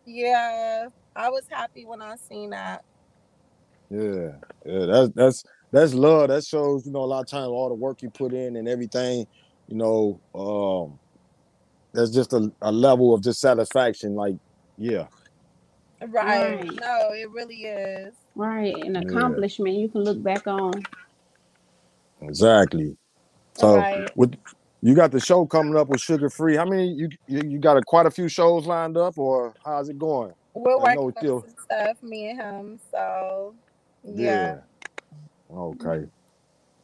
yeah, 0.05 0.87
I 1.15 1.29
was 1.29 1.43
happy 1.49 1.85
when 1.85 2.01
I 2.01 2.15
seen 2.15 2.51
that. 2.51 2.83
Yeah, 3.89 4.31
yeah, 4.65 4.85
that's 4.85 5.09
that's 5.15 5.43
that's 5.71 5.93
love. 5.93 6.29
That 6.29 6.43
shows, 6.43 6.85
you 6.85 6.91
know, 6.91 7.03
a 7.03 7.05
lot 7.05 7.21
of 7.21 7.27
times 7.27 7.47
all 7.47 7.69
the 7.69 7.75
work 7.75 8.01
you 8.01 8.09
put 8.09 8.33
in 8.33 8.55
and 8.55 8.67
everything, 8.67 9.25
you 9.67 9.77
know, 9.77 10.21
um, 10.35 10.99
that's 11.93 12.11
just 12.11 12.33
a, 12.33 12.51
a 12.61 12.71
level 12.71 13.13
of 13.13 13.23
just 13.23 13.39
satisfaction. 13.41 14.15
Like, 14.15 14.35
yeah, 14.77 15.07
Right. 16.07 16.61
Right. 16.61 16.79
No, 16.81 17.11
it 17.13 17.31
really 17.31 17.63
is. 17.63 18.15
Right. 18.35 18.75
An 18.85 18.95
Yeah. 18.95 18.97
accomplishment 18.97 19.75
you 19.75 19.89
can 19.89 20.03
look 20.03 20.21
back 20.23 20.47
on. 20.47 20.83
exactly. 22.21 22.97
So 23.55 23.77
Right. 23.77 24.09
with 24.15 24.35
you 24.81 24.95
got 24.95 25.11
the 25.11 25.19
show 25.21 25.45
coming 25.45 25.77
up 25.77 25.89
with 25.89 26.01
Suga 26.01 26.33
Free. 26.33 26.55
How 26.55 26.65
many 26.65 26.89
you 26.93 27.09
you, 27.27 27.41
you 27.43 27.59
got 27.59 27.77
a, 27.77 27.83
quite 27.83 28.05
a 28.07 28.11
few 28.11 28.29
shows 28.29 28.67
lined 28.67 28.97
up, 28.97 29.17
or 29.17 29.55
how's 29.65 29.89
it 29.89 29.97
going? 29.99 30.33
We're 30.55 30.79
I 30.79 30.85
know 30.87 31.03
working 31.05 31.17
on 31.17 31.33
some 31.41 31.55
stuff, 31.57 32.03
me 32.03 32.31
and 32.31 32.41
him. 32.41 32.79
So 32.91 33.55
yeah. 34.03 34.57
Okay. 35.51 36.05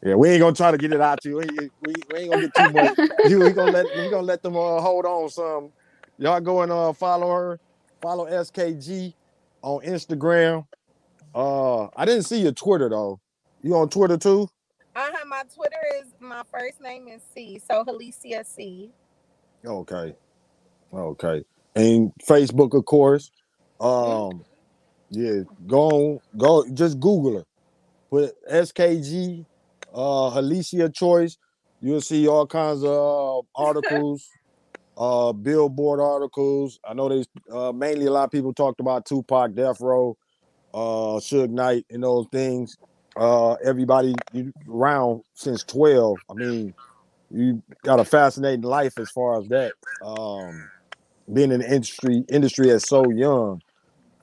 Yeah, 0.03 0.15
we 0.15 0.29
ain't 0.29 0.41
gonna 0.41 0.55
try 0.55 0.71
to 0.71 0.77
get 0.77 0.93
it 0.93 1.01
out 1.01 1.21
to 1.21 1.29
you. 1.29 1.37
We, 1.37 1.69
we, 1.81 2.05
we 2.09 2.17
ain't 2.19 2.29
gonna 2.29 2.41
get 2.41 2.53
too 2.55 2.69
much. 2.69 2.93
you 3.23 3.41
we 3.41 3.53
gonna 3.53 3.71
let 3.71 3.93
we 3.93 4.07
gonna 4.07 4.23
let 4.25 4.41
them 4.43 4.55
uh, 4.55 4.79
hold 4.81 5.05
on 5.05 5.29
some. 5.29 5.71
Y'all 6.17 6.39
go 6.41 6.61
and 6.61 6.71
uh, 6.71 6.93
follow 6.93 7.31
her, 7.31 7.59
follow 8.01 8.25
SKG 8.25 9.13
on 9.61 9.81
Instagram. 9.81 10.65
Uh, 11.33 11.85
I 11.95 12.05
didn't 12.05 12.23
see 12.23 12.41
your 12.41 12.51
Twitter 12.51 12.89
though. 12.89 13.19
You 13.61 13.75
on 13.75 13.89
Twitter 13.89 14.17
too? 14.17 14.47
I 14.95 15.11
have 15.11 15.27
my 15.27 15.43
Twitter 15.53 15.75
is 15.99 16.07
my 16.19 16.41
first 16.51 16.81
name 16.81 17.07
is 17.07 17.21
C, 17.33 17.59
so 17.59 17.83
Helicia 17.83 18.43
C. 18.45 18.89
Okay, 19.65 20.15
okay. 20.93 21.43
And 21.75 22.11
Facebook, 22.27 22.75
of 22.75 22.85
course. 22.85 23.29
Um, 23.79 24.43
yeah. 25.09 25.41
Go 25.67 25.89
on, 25.89 26.19
go. 26.35 26.65
Just 26.73 26.99
Google 26.99 27.37
her. 27.39 27.45
Put 28.09 28.35
SKG, 28.49 29.45
uh, 29.93 30.31
Alicia 30.39 30.89
Choice. 30.89 31.37
You'll 31.81 32.01
see 32.01 32.27
all 32.27 32.47
kinds 32.47 32.83
of 32.83 32.89
uh, 32.89 33.41
articles, 33.55 34.27
uh, 34.97 35.33
billboard 35.33 36.01
articles. 36.01 36.79
I 36.87 36.95
know 36.95 37.09
there's 37.09 37.27
uh, 37.53 37.73
mainly 37.73 38.07
a 38.07 38.11
lot 38.11 38.25
of 38.25 38.31
people 38.31 38.53
talked 38.53 38.81
about 38.81 39.05
Tupac, 39.05 39.55
Death 39.55 39.81
Row, 39.81 40.17
uh, 40.73 41.19
Suge 41.19 41.49
Knight, 41.51 41.85
and 41.91 42.03
those 42.03 42.27
things. 42.31 42.77
Uh, 43.17 43.53
everybody 43.65 44.15
you- 44.33 44.53
around 44.69 45.23
since 45.35 45.63
12. 45.65 46.21
I 46.29 46.33
mean, 46.35 46.75
you 47.31 47.63
got 47.85 47.99
a 47.99 48.05
fascinating 48.05 48.63
life 48.63 48.99
as 48.99 49.11
far 49.11 49.39
as 49.39 49.47
that. 49.49 49.73
Um, 50.01 50.71
being 51.33 51.51
in 51.51 51.61
the 51.61 51.67
industry 51.73 52.23
industry 52.29 52.71
as 52.71 52.87
so 52.87 53.11
young 53.11 53.61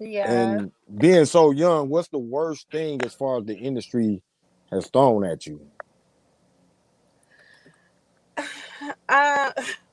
Yeah. 0.00 0.24
and 0.24 0.72
being 0.98 1.24
so 1.26 1.50
young, 1.52 1.88
what's 1.88 2.08
the 2.08 2.18
worst 2.18 2.66
thing 2.72 3.02
as 3.04 3.14
far 3.14 3.38
as 3.38 3.44
the 3.46 3.56
industry 3.56 4.22
has 4.72 4.88
thrown 4.92 5.24
at 5.24 5.46
you? 5.46 5.60
uh 9.08 9.52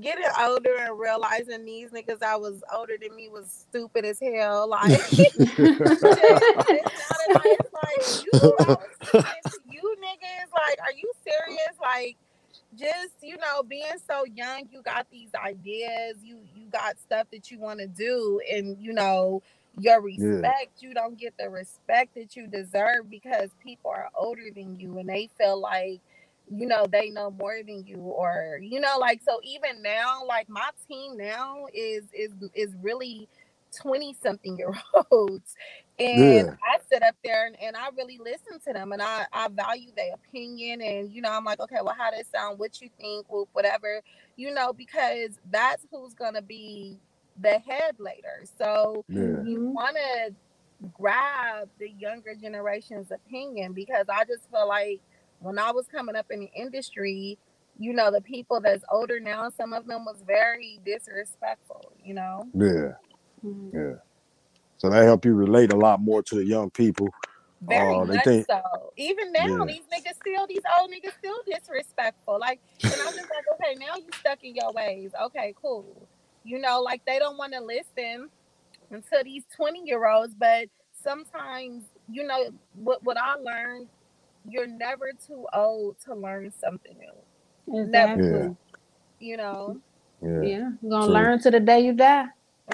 getting 0.00 0.24
older 0.40 0.76
and 0.78 0.98
realizing 0.98 1.64
these 1.64 1.90
niggas 1.90 2.22
I 2.22 2.36
was 2.36 2.62
older 2.74 2.94
than 3.00 3.14
me 3.16 3.28
was 3.28 3.66
stupid 3.68 4.04
as 4.04 4.20
hell. 4.20 4.68
Like 4.76 4.90
it's 5.58 6.98
not 7.10 7.36
a- 7.36 7.56
like 7.74 8.08
you 8.24 8.30
I 8.60 8.64
was 8.68 8.78
listening 9.02 9.42
to 9.50 9.58
you 9.70 9.96
niggas, 10.02 10.52
like, 10.52 10.78
are 10.82 10.92
you 10.92 11.10
serious? 11.24 11.76
Like 11.80 12.16
just 12.78 13.14
you 13.22 13.36
know, 13.38 13.62
being 13.62 13.84
so 14.08 14.24
young, 14.34 14.68
you 14.70 14.82
got 14.82 15.06
these 15.10 15.30
ideas, 15.34 16.16
you 16.22 16.38
you 16.54 16.66
got 16.70 16.98
stuff 16.98 17.26
that 17.32 17.50
you 17.50 17.58
want 17.58 17.80
to 17.80 17.86
do, 17.86 18.40
and 18.52 18.76
you 18.80 18.92
know, 18.92 19.42
your 19.78 20.00
respect, 20.00 20.80
you 20.80 20.94
don't 20.94 21.18
get 21.18 21.34
the 21.38 21.48
respect 21.48 22.14
that 22.14 22.36
you 22.36 22.46
deserve 22.46 23.10
because 23.10 23.50
people 23.62 23.90
are 23.90 24.08
older 24.18 24.48
than 24.54 24.78
you 24.78 24.98
and 24.98 25.08
they 25.08 25.28
feel 25.38 25.60
like 25.60 26.00
you 26.50 26.66
know 26.66 26.84
they 26.90 27.10
know 27.10 27.30
more 27.30 27.58
than 27.66 27.84
you 27.86 27.96
or 27.98 28.58
you 28.62 28.80
know 28.80 28.96
like 28.98 29.20
so 29.22 29.40
even 29.42 29.82
now 29.82 30.24
like 30.26 30.48
my 30.48 30.68
team 30.88 31.16
now 31.16 31.66
is 31.74 32.04
is 32.12 32.32
is 32.54 32.74
really 32.82 33.28
20 33.80 34.14
something 34.22 34.56
year 34.58 34.72
olds 35.10 35.54
and 35.98 36.48
Yeah. 36.48 36.56
i 36.62 36.78
sit 36.90 37.02
up 37.02 37.16
there 37.24 37.46
and, 37.46 37.56
and 37.60 37.76
i 37.76 37.88
really 37.96 38.18
listen 38.18 38.58
to 38.60 38.72
them 38.72 38.92
and 38.92 39.02
i 39.02 39.26
i 39.32 39.48
value 39.48 39.90
their 39.96 40.14
opinion 40.14 40.80
and 40.80 41.12
you 41.12 41.20
know 41.20 41.30
i'm 41.30 41.44
like 41.44 41.60
okay 41.60 41.78
well 41.82 41.94
how 41.96 42.10
does 42.10 42.20
it 42.20 42.26
sound 42.26 42.58
what 42.58 42.80
you 42.80 42.88
think 42.98 43.26
whoop, 43.30 43.48
whatever 43.52 44.00
you 44.36 44.52
know 44.52 44.72
because 44.72 45.38
that's 45.50 45.84
who's 45.90 46.14
gonna 46.14 46.42
be 46.42 46.98
the 47.40 47.58
head 47.58 47.96
later 47.98 48.44
so 48.58 49.04
Yeah. 49.08 49.42
you 49.42 49.58
Mhm. 49.58 49.72
want 49.74 49.96
to 49.96 50.34
grab 50.94 51.68
the 51.78 51.90
younger 51.90 52.34
generation's 52.34 53.10
opinion 53.10 53.72
because 53.72 54.06
I 54.08 54.24
just 54.24 54.50
feel 54.50 54.68
like 54.68 55.00
when 55.40 55.58
I 55.58 55.70
was 55.72 55.86
coming 55.86 56.16
up 56.16 56.26
in 56.30 56.40
the 56.40 56.50
industry, 56.54 57.38
you 57.78 57.92
know, 57.92 58.10
the 58.10 58.20
people 58.20 58.60
that's 58.60 58.84
older 58.90 59.20
now, 59.20 59.50
some 59.50 59.72
of 59.72 59.86
them 59.86 60.04
was 60.04 60.22
very 60.26 60.80
disrespectful, 60.84 61.92
you 62.02 62.14
know. 62.14 62.48
Yeah. 62.54 62.94
Mhm. 63.44 63.72
Yeah. 63.72 63.96
So 64.78 64.90
that 64.90 65.04
help 65.04 65.24
you 65.24 65.34
relate 65.34 65.72
a 65.72 65.76
lot 65.76 66.00
more 66.00 66.22
to 66.22 66.34
the 66.34 66.44
young 66.44 66.70
people. 66.70 67.08
Very 67.62 67.94
Oh, 67.94 68.04
they 68.06 68.16
much 68.16 68.24
think- 68.24 68.46
so. 68.46 68.92
Even 68.96 69.32
now, 69.32 69.46
Yeah. 69.46 69.64
these 69.66 69.84
niggas 69.86 70.16
still, 70.16 70.46
these 70.46 70.62
old 70.78 70.90
niggas 70.90 71.12
still 71.18 71.40
disrespectful. 71.46 72.38
Like, 72.38 72.60
and 72.82 72.92
I'm 72.92 73.14
just 73.14 73.30
like, 73.30 73.44
okay, 73.54 73.74
now 73.74 73.96
you 73.96 74.06
stuck 74.20 74.42
in 74.44 74.54
your 74.54 74.72
ways. 74.72 75.12
Okay, 75.26 75.54
cool. 75.60 76.06
You 76.44 76.58
know, 76.58 76.80
like 76.80 77.04
they 77.06 77.18
don't 77.18 77.36
want 77.38 77.52
to 77.54 77.60
listen 77.60 78.30
to 78.90 79.22
these 79.24 79.44
20 79.54 79.80
year 79.84 80.06
olds, 80.06 80.34
but 80.34 80.68
sometimes, 80.92 81.84
you 82.08 82.24
know, 82.24 82.50
what 82.74 83.02
what 83.04 83.16
I 83.16 83.34
learned, 83.34 83.88
you're 84.50 84.68
never 84.68 85.12
too 85.26 85.46
old 85.54 85.96
to 86.06 86.14
learn 86.14 86.52
something 86.60 86.96
new. 86.98 87.80
Exactly. 87.82 88.28
Yeah. 88.30 88.48
You 89.20 89.36
know, 89.38 89.78
Yeah. 90.22 90.42
Yeah. 90.42 90.70
You're 90.82 90.90
gonna 90.90 91.06
True. 91.06 91.14
learn 91.14 91.40
to 91.42 91.50
the 91.50 91.60
day 91.60 91.80
you 91.80 91.94
die. 91.94 92.26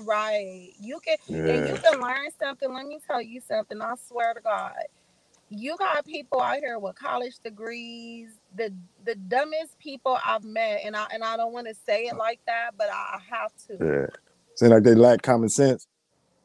right? 0.02 0.70
You 0.80 1.00
can 1.00 1.18
and 1.46 1.68
you 1.68 1.76
can 1.76 2.00
learn 2.00 2.30
something. 2.40 2.72
Let 2.72 2.86
me 2.86 3.00
tell 3.06 3.22
you 3.22 3.40
something. 3.40 3.80
I 3.82 3.94
swear 4.08 4.34
to 4.34 4.40
God, 4.40 4.74
you 5.50 5.76
got 5.78 6.06
people 6.06 6.40
out 6.40 6.58
here 6.58 6.78
with 6.78 6.96
college 6.96 7.38
degrees. 7.40 8.30
The 8.56 8.74
the 9.04 9.16
dumbest 9.16 9.78
people 9.78 10.18
I've 10.24 10.44
met, 10.44 10.82
and 10.84 10.96
I 10.96 11.06
and 11.12 11.24
I 11.24 11.36
don't 11.36 11.52
want 11.52 11.68
to 11.68 11.74
say 11.86 12.04
it 12.06 12.16
like 12.16 12.40
that, 12.46 12.72
but 12.78 12.88
I 12.92 13.18
have 13.30 13.52
to. 13.68 13.78
Yeah. 13.80 14.06
Seem 14.56 14.70
like 14.70 14.84
they 14.84 14.94
lack 14.94 15.22
common 15.22 15.48
sense. 15.50 15.86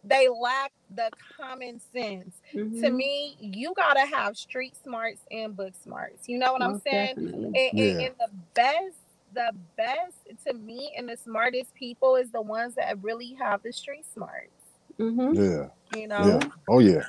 They 0.07 0.27
lack 0.29 0.71
the 0.95 1.09
common 1.37 1.79
sense. 1.93 2.41
To 2.53 2.57
Mhm. 2.57 2.95
me, 2.95 3.37
you 3.39 3.73
gotta 3.75 4.05
have 4.05 4.37
street 4.37 4.75
smarts 4.81 5.21
and 5.31 5.55
book 5.55 5.73
smarts. 5.83 6.27
You 6.29 6.37
know 6.39 6.53
what 6.53 6.63
I'm 6.63 6.79
saying? 6.79 7.15
And, 7.17 7.55
and, 7.55 7.71
Yeah. 7.73 7.99
and 8.07 8.15
the 8.19 8.29
best, 8.53 8.97
the 9.33 9.51
best 9.75 10.15
to 10.47 10.53
me 10.53 10.93
and 10.97 11.09
the 11.09 11.17
smartest 11.17 11.73
people 11.75 12.15
is 12.15 12.31
the 12.31 12.41
ones 12.41 12.75
that 12.75 13.01
really 13.03 13.33
have 13.39 13.63
the 13.63 13.73
street 13.73 14.05
smarts. 14.13 14.51
Mhm. 14.99 15.35
Yeah. 15.35 15.99
You 15.99 16.07
know, 16.07 16.39
Yeah. 16.39 16.49
Oh 16.69 16.79
yeah. 16.79 17.03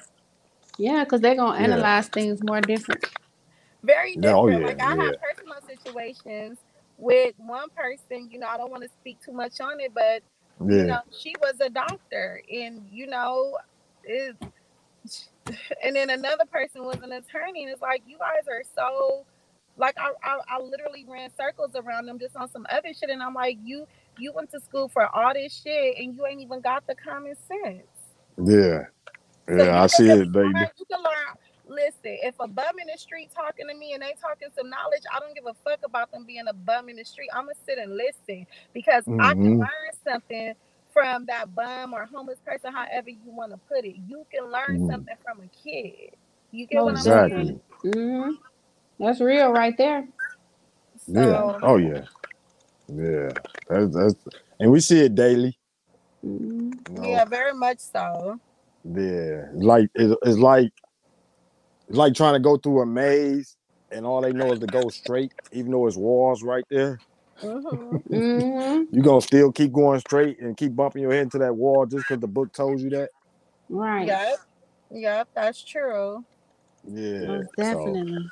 Yeah, 0.79 1.05
because 1.05 1.21
they're 1.21 1.37
gonna 1.37 1.59
Yeah. 1.59 1.65
analyze 1.65 2.09
things 2.09 2.43
more 2.43 2.61
different. 2.61 3.05
very 3.83 4.17
different. 4.17 4.37
oh, 4.39 4.49
yeah, 4.49 4.59
like 4.59 4.81
I 4.83 4.95
yeah. 4.97 5.05
have 5.05 5.15
personal 5.21 5.61
situations 5.67 6.59
with 6.99 7.35
one 7.39 7.69
person. 7.71 8.29
You 8.31 8.39
know, 8.41 8.49
I 8.49 8.57
don't 8.57 8.71
want 8.71 8.83
to 8.83 8.89
speak 8.89 9.21
too 9.25 9.33
much 9.33 9.61
on 9.61 9.81
it, 9.81 9.93
but 9.95 10.23
you 10.65 10.77
Yeah. 10.79 10.85
know, 10.87 11.01
she 11.17 11.35
was 11.41 11.55
a 11.61 11.71
doctor, 11.71 12.43
and 12.53 12.87
you 12.91 13.07
know, 13.07 13.57
it. 14.05 14.37
And 15.83 15.97
then 15.97 16.11
another 16.11 16.45
person 16.45 16.85
was 16.85 16.97
an 17.03 17.11
attorney, 17.13 17.63
and 17.63 17.73
it's 17.73 17.81
like 17.81 18.03
you 18.07 18.19
guys 18.19 18.47
are 18.49 18.63
so. 18.75 19.25
Like 19.79 19.97
I, 19.97 20.11
I, 20.23 20.39
I 20.57 20.61
literally 20.61 21.07
ran 21.09 21.31
circles 21.39 21.71
around 21.77 22.05
them 22.07 22.19
just 22.19 22.37
on 22.37 22.51
some 22.51 22.67
other 22.71 22.93
shit, 22.93 23.09
and 23.11 23.23
I'm 23.23 23.33
like, 23.33 23.57
you, 23.65 23.87
you 24.19 24.33
went 24.33 24.51
to 24.51 24.61
school 24.61 24.89
for 24.89 25.07
all 25.17 25.33
this 25.33 25.59
shit, 25.65 25.97
and 25.99 26.15
you 26.15 26.27
ain't 26.27 26.41
even 26.43 26.61
got 26.61 26.87
the 26.87 26.95
common 26.97 27.35
sense. 27.47 27.87
Yeah. 28.45 28.87
Yeah. 29.49 29.65
you 29.65 29.71
I 29.71 29.87
see 29.87 30.09
learn- 30.09 30.23
it, 30.23 30.33
baby. 30.33 30.49
You 30.49 30.85
can 30.91 31.03
learn. 31.03 31.37
Listen, 31.69 32.19
if 32.23 32.35
a 32.41 32.49
bum 32.49 32.79
in 32.81 32.89
the 32.93 32.99
street 32.99 33.31
talking 33.35 33.69
to 33.69 33.75
me 33.77 33.95
and 33.95 34.03
they 34.03 34.15
talking 34.21 34.49
some 34.57 34.71
knowledge, 34.71 35.03
I 35.15 35.21
don't 35.21 35.35
give 35.35 35.47
a 35.47 35.55
fuck 35.65 35.81
about 35.85 36.13
them 36.13 36.25
being 36.27 36.45
a 36.49 36.55
bum 36.55 36.89
in 36.89 36.97
the 36.97 37.05
street. 37.05 37.31
I'm 37.35 37.45
gonna 37.45 37.55
sit 37.67 37.79
and 37.79 37.97
listen 37.97 38.47
because 38.75 39.05
I 39.21 39.35
can 39.35 39.53
Mhm. 39.53 39.59
learn 39.59 39.93
something 40.07 40.55
from 40.93 41.27
that 41.27 41.55
bum 41.55 41.95
or 41.95 42.07
homeless 42.07 42.41
person, 42.47 42.73
however 42.73 43.11
you 43.11 43.21
want 43.27 43.53
to 43.53 43.59
put 43.69 43.85
it. 43.85 43.97
You 44.09 44.27
can 44.33 44.51
learn 44.51 44.79
Mhm. 44.79 44.87
something 44.87 45.17
from 45.25 45.41
a 45.41 45.49
kid. 45.63 46.17
You 46.53 46.67
get 46.67 46.85
what 46.85 46.97
I'm 46.97 46.97
Exactly. 46.97 47.61
saying? 47.83 47.95
hmm 47.95 48.31
That's 48.99 49.21
real 49.21 49.53
right 49.53 49.77
there. 49.79 50.09
Yeah. 51.07 51.53
Oh 51.63 51.77
yeah. 51.79 52.05
Yeah. 52.89 53.31
That's 53.69 53.95
that's 53.95 54.15
and 54.61 54.71
we 54.73 54.81
see 54.81 55.01
it 55.01 55.15
daily. 55.15 55.59
Mhm. 56.25 56.79
you 56.89 56.95
know. 56.95 57.03
yeah, 57.05 57.25
very 57.27 57.55
much 57.55 57.79
so. 57.81 58.41
Yeah. 58.85 59.47
Like 59.55 59.91
it's, 59.95 60.17
it's 60.25 60.39
like 60.39 60.73
it's 61.89 61.99
like 61.99 62.15
trying 62.15 62.35
to 62.35 62.41
go 62.41 62.57
through 62.57 62.83
a 62.83 62.87
maze 62.87 63.57
and 63.91 64.07
all 64.07 64.21
they 64.23 64.33
know 64.33 64.53
is 64.53 64.61
to 64.61 64.67
go 64.67 64.89
straight, 64.89 65.33
even 65.53 65.73
though 65.73 65.87
it's 65.87 65.97
walls 65.97 66.43
right 66.43 66.65
there. 66.71 67.01
hmm 67.41 67.97
Mhm. 68.11 68.87
You 68.93 69.03
gonna 69.03 69.21
still 69.21 69.53
keep 69.53 69.73
going 69.73 70.01
straight 70.01 70.41
and 70.41 70.57
keep 70.57 70.75
bumping 70.75 71.03
your 71.03 71.13
head 71.13 71.23
into 71.25 71.39
that 71.39 71.55
wall 71.57 71.87
just 71.87 72.07
because 72.07 72.21
the 72.21 72.29
book 72.29 72.53
told 72.53 72.81
you 72.81 72.91
that. 72.91 73.11
Right. 73.69 74.07
Yep, 74.07 74.37
yep, 74.91 75.29
that's 75.35 75.63
true. 75.65 76.25
Yeah. 76.85 77.27
Most 77.27 77.49
So 77.57 77.57
definitely. 77.57 78.31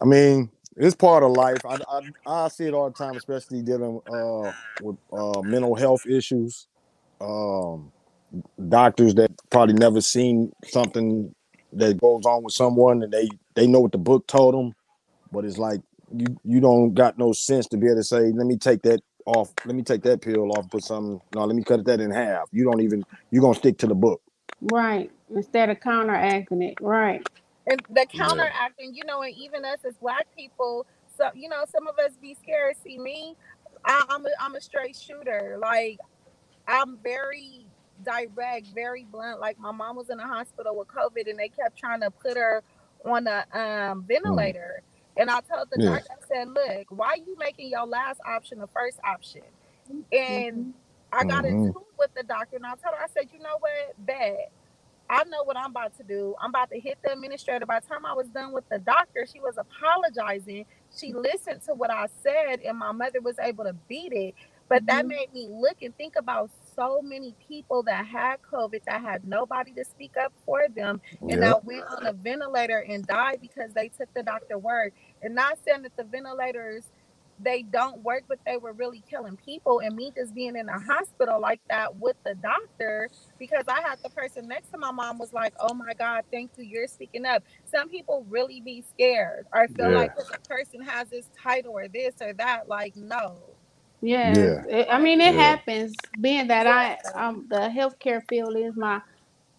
I 0.00 0.04
mean, 0.06 0.50
it's 0.76 0.94
part 0.96 1.22
of 1.22 1.32
life. 1.32 1.64
I, 1.64 1.78
I 1.88 2.00
I 2.26 2.48
see 2.48 2.64
it 2.66 2.74
all 2.74 2.88
the 2.90 2.94
time, 2.94 3.16
especially 3.16 3.62
dealing 3.62 4.00
uh 4.10 4.52
with 4.82 4.96
uh 5.12 5.42
mental 5.42 5.74
health 5.74 6.06
issues. 6.06 6.66
Um 7.20 7.92
doctors 8.68 9.14
that 9.16 9.30
probably 9.50 9.74
never 9.74 10.00
seen 10.00 10.52
something 10.66 11.34
that 11.78 12.00
goes 12.00 12.26
on 12.26 12.44
with 12.44 12.54
someone 12.54 13.02
and 13.02 13.12
they 13.12 13.38
they 13.54 13.66
know 13.66 13.80
what 13.80 13.92
the 13.92 13.98
book 13.98 14.26
told 14.28 14.54
them, 14.54 14.74
but 15.32 15.44
it's 15.44 15.58
like 15.58 15.80
you 16.16 16.38
you 16.44 16.60
don't 16.60 16.94
got 16.94 17.18
no 17.18 17.32
sense 17.32 17.68
to 17.68 17.78
be 17.78 17.86
able 17.88 17.96
to 17.96 18.04
say, 18.04 18.32
let 18.32 18.46
me 18.46 18.56
take 18.58 18.82
that 18.82 19.02
off, 19.26 19.54
let 19.64 19.76
me 19.76 19.82
take 19.84 20.02
that 20.04 20.22
pill 20.22 20.52
off, 20.52 20.70
put 20.70 20.84
some 20.84 21.20
no, 21.32 21.44
let 21.44 21.56
me 21.56 21.64
cut 21.64 21.84
that 21.86 22.00
in 22.00 22.10
half. 22.12 22.48
You 22.52 22.64
don't 22.64 22.82
even 22.82 23.04
you're 23.30 23.42
gonna 23.42 23.54
stick 23.56 23.78
to 23.78 23.88
the 23.88 23.94
book. 23.96 24.22
Right. 24.62 25.10
Instead 25.34 25.70
of 25.70 25.80
counteracting 25.80 26.62
it. 26.62 26.78
Right. 26.80 27.26
and 27.66 27.82
the 27.90 28.06
Yeah. 28.12 28.24
counteracting, 28.24 28.94
you 28.94 29.04
know, 29.06 29.22
and 29.22 29.34
even 29.36 29.64
us 29.64 29.80
as 29.86 29.96
black 29.96 30.26
people, 30.36 30.86
so 31.16 31.30
you 31.34 31.48
know, 31.50 31.64
some 31.70 31.88
of 31.88 31.98
us 31.98 32.12
be 32.20 32.34
scared. 32.34 32.76
See 32.84 32.98
me, 32.98 33.36
I, 33.86 34.04
I'm 34.10 34.26
a 34.26 34.30
I'm 34.40 34.56
a 34.56 34.62
straight 34.62 34.96
shooter. 34.96 35.58
Like 35.60 36.00
I'm 36.68 36.98
very 37.02 37.66
direct, 38.02 38.66
very 38.74 39.04
blunt. 39.04 39.40
Like 39.40 39.58
my 39.58 39.72
mom 39.72 39.96
was 39.96 40.10
in 40.10 40.18
the 40.18 40.26
hospital 40.26 40.76
with 40.76 40.88
COVID, 40.88 41.28
and 41.28 41.38
they 41.38 41.48
kept 41.48 41.78
trying 41.78 42.00
to 42.00 42.10
put 42.10 42.36
her 42.36 42.62
on 43.04 43.26
a 43.26 43.44
um, 43.52 44.04
ventilator. 44.04 44.82
And 45.16 45.30
I 45.30 45.40
told 45.40 45.68
the 45.70 45.78
Yeah. 45.78 45.98
doctor, 46.00 46.12
I 46.12 46.26
said, 46.26 46.48
"Look, 46.48 46.90
why 46.90 47.14
you 47.14 47.36
making 47.38 47.68
your 47.70 47.86
last 47.86 48.20
option 48.26 48.58
the 48.58 48.66
first 48.68 48.98
option?" 49.04 49.42
And 50.12 50.74
I 51.12 51.24
got 51.24 51.44
Mhm. 51.44 51.44
into 51.44 51.78
it 51.78 51.94
with 51.98 52.14
the 52.14 52.24
doctor, 52.24 52.56
and 52.56 52.66
I 52.66 52.70
told 52.76 52.94
her, 52.96 53.02
I 53.02 53.06
said, 53.08 53.28
"You 53.32 53.40
know 53.40 53.56
what, 53.60 53.94
bad." 54.06 54.46
I 55.08 55.24
know 55.24 55.44
what 55.44 55.56
I'm 55.56 55.70
about 55.70 55.96
to 55.98 56.02
do. 56.04 56.34
I'm 56.40 56.50
about 56.50 56.70
to 56.70 56.80
hit 56.80 56.98
the 57.04 57.12
administrator. 57.12 57.66
By 57.66 57.80
the 57.80 57.86
time 57.86 58.06
I 58.06 58.14
was 58.14 58.28
done 58.28 58.52
with 58.52 58.68
the 58.70 58.78
doctor, 58.78 59.26
she 59.32 59.40
was 59.40 59.56
apologizing. 59.58 60.66
She 60.96 61.12
listened 61.12 61.62
to 61.64 61.74
what 61.74 61.90
I 61.90 62.08
said, 62.22 62.60
and 62.62 62.78
my 62.78 62.92
mother 62.92 63.20
was 63.20 63.38
able 63.38 63.64
to 63.64 63.74
beat 63.74 64.12
it. 64.12 64.34
But 64.68 64.86
that 64.86 65.06
Mhm. 65.06 65.08
made 65.08 65.32
me 65.32 65.48
look 65.48 65.82
and 65.82 65.96
think 65.96 66.16
about 66.16 66.50
so 66.76 67.02
many 67.02 67.36
people 67.48 67.84
that 67.84 68.06
had 68.06 68.38
COVID 68.42 68.82
that 68.86 69.02
had 69.02 69.26
nobody 69.26 69.72
to 69.74 69.84
speak 69.84 70.12
up 70.22 70.32
for 70.46 70.68
them 70.74 71.00
and 71.28 71.42
Yeah. 71.42 71.44
that 71.44 71.64
went 71.64 71.84
on 71.88 72.06
a 72.06 72.12
ventilator 72.14 72.80
and 72.88 73.06
died 73.06 73.40
because 73.42 73.72
they 73.74 73.88
took 73.88 74.12
the 74.14 74.22
doctor 74.24 74.58
word. 74.58 74.92
And 75.22 75.34
not 75.34 75.58
saying 75.66 75.82
that 75.82 75.96
the 75.96 76.04
ventilators 76.04 76.90
they 77.40 77.62
don't 77.64 78.02
work, 78.04 78.24
but 78.28 78.38
they 78.46 78.56
were 78.58 78.72
really 78.72 79.02
killing 79.10 79.36
people. 79.36 79.80
And 79.80 79.96
me 79.96 80.12
just 80.16 80.34
being 80.34 80.56
in 80.56 80.68
a 80.68 80.78
hospital 80.80 81.40
like 81.40 81.60
that 81.70 81.96
with 81.96 82.16
the 82.24 82.34
doctor, 82.36 83.10
because 83.38 83.64
I 83.68 83.80
had 83.82 83.98
the 84.04 84.10
person 84.10 84.48
next 84.48 84.70
to 84.70 84.78
my 84.78 84.92
mom 84.92 85.18
was 85.18 85.32
like, 85.34 85.54
"Oh 85.60 85.74
my 85.74 85.94
God, 85.94 86.24
thank 86.32 86.52
you, 86.58 86.64
you're 86.64 86.86
speaking 86.88 87.26
up." 87.26 87.44
Some 87.66 87.90
people 87.90 88.26
really 88.28 88.60
be 88.60 88.82
scared 88.82 89.46
or 89.54 89.68
feel 89.68 89.90
Yeah. 89.90 89.94
like 89.94 90.12
a 90.18 90.38
person 90.48 90.82
has 90.82 91.10
this 91.10 91.30
title 91.42 91.72
or 91.72 91.88
this 91.88 92.14
or 92.22 92.34
that. 92.34 92.68
Like, 92.68 92.96
no. 92.96 93.53
Yes. 94.04 94.46
Yeah. 94.46 94.64
It- 94.68 94.88
I 94.90 94.98
mean, 95.00 95.20
it 95.20 95.34
Yeah. 95.34 95.34
happens. 95.34 95.94
Being 96.20 96.48
that 96.48 96.66
I 96.66 96.98
um 97.14 97.46
the 97.48 97.70
healthcare 97.70 98.22
field 98.28 98.56
is 98.56 98.76
my 98.76 99.00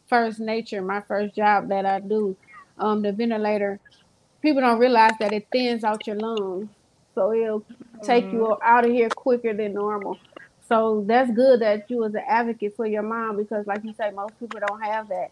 first 0.07 0.39
nature, 0.39 0.81
my 0.81 1.01
first 1.01 1.35
job 1.35 1.69
that 1.69 1.85
I 1.85 1.99
do. 2.01 2.37
Um, 2.77 3.01
the 3.03 3.13
ventilator. 3.13 3.81
People 4.41 4.61
don't 4.61 4.79
realize 4.79 5.15
that 5.19 5.33
it 5.33 5.47
thins 5.51 5.83
out 5.83 6.07
your 6.07 6.17
lungs, 6.17 6.69
so 7.15 7.33
it'll 7.33 7.65
take 8.03 8.31
you 8.33 8.57
out 8.63 8.85
of 8.85 8.91
here 8.91 9.09
quicker 9.11 9.53
than 9.53 9.73
normal. 9.73 10.19
So 10.67 11.03
that's 11.07 11.31
good 11.31 11.61
that 11.61 11.89
you 11.89 11.97
was 11.99 12.15
an 12.15 12.23
advocate 12.27 12.75
for 12.75 12.85
your 12.87 13.03
mom 13.03 13.37
because, 13.37 13.67
like 13.67 13.83
you 13.83 13.93
say, 13.93 14.11
most 14.11 14.39
people 14.39 14.59
don't 14.59 14.81
have 14.81 15.09
that, 15.09 15.31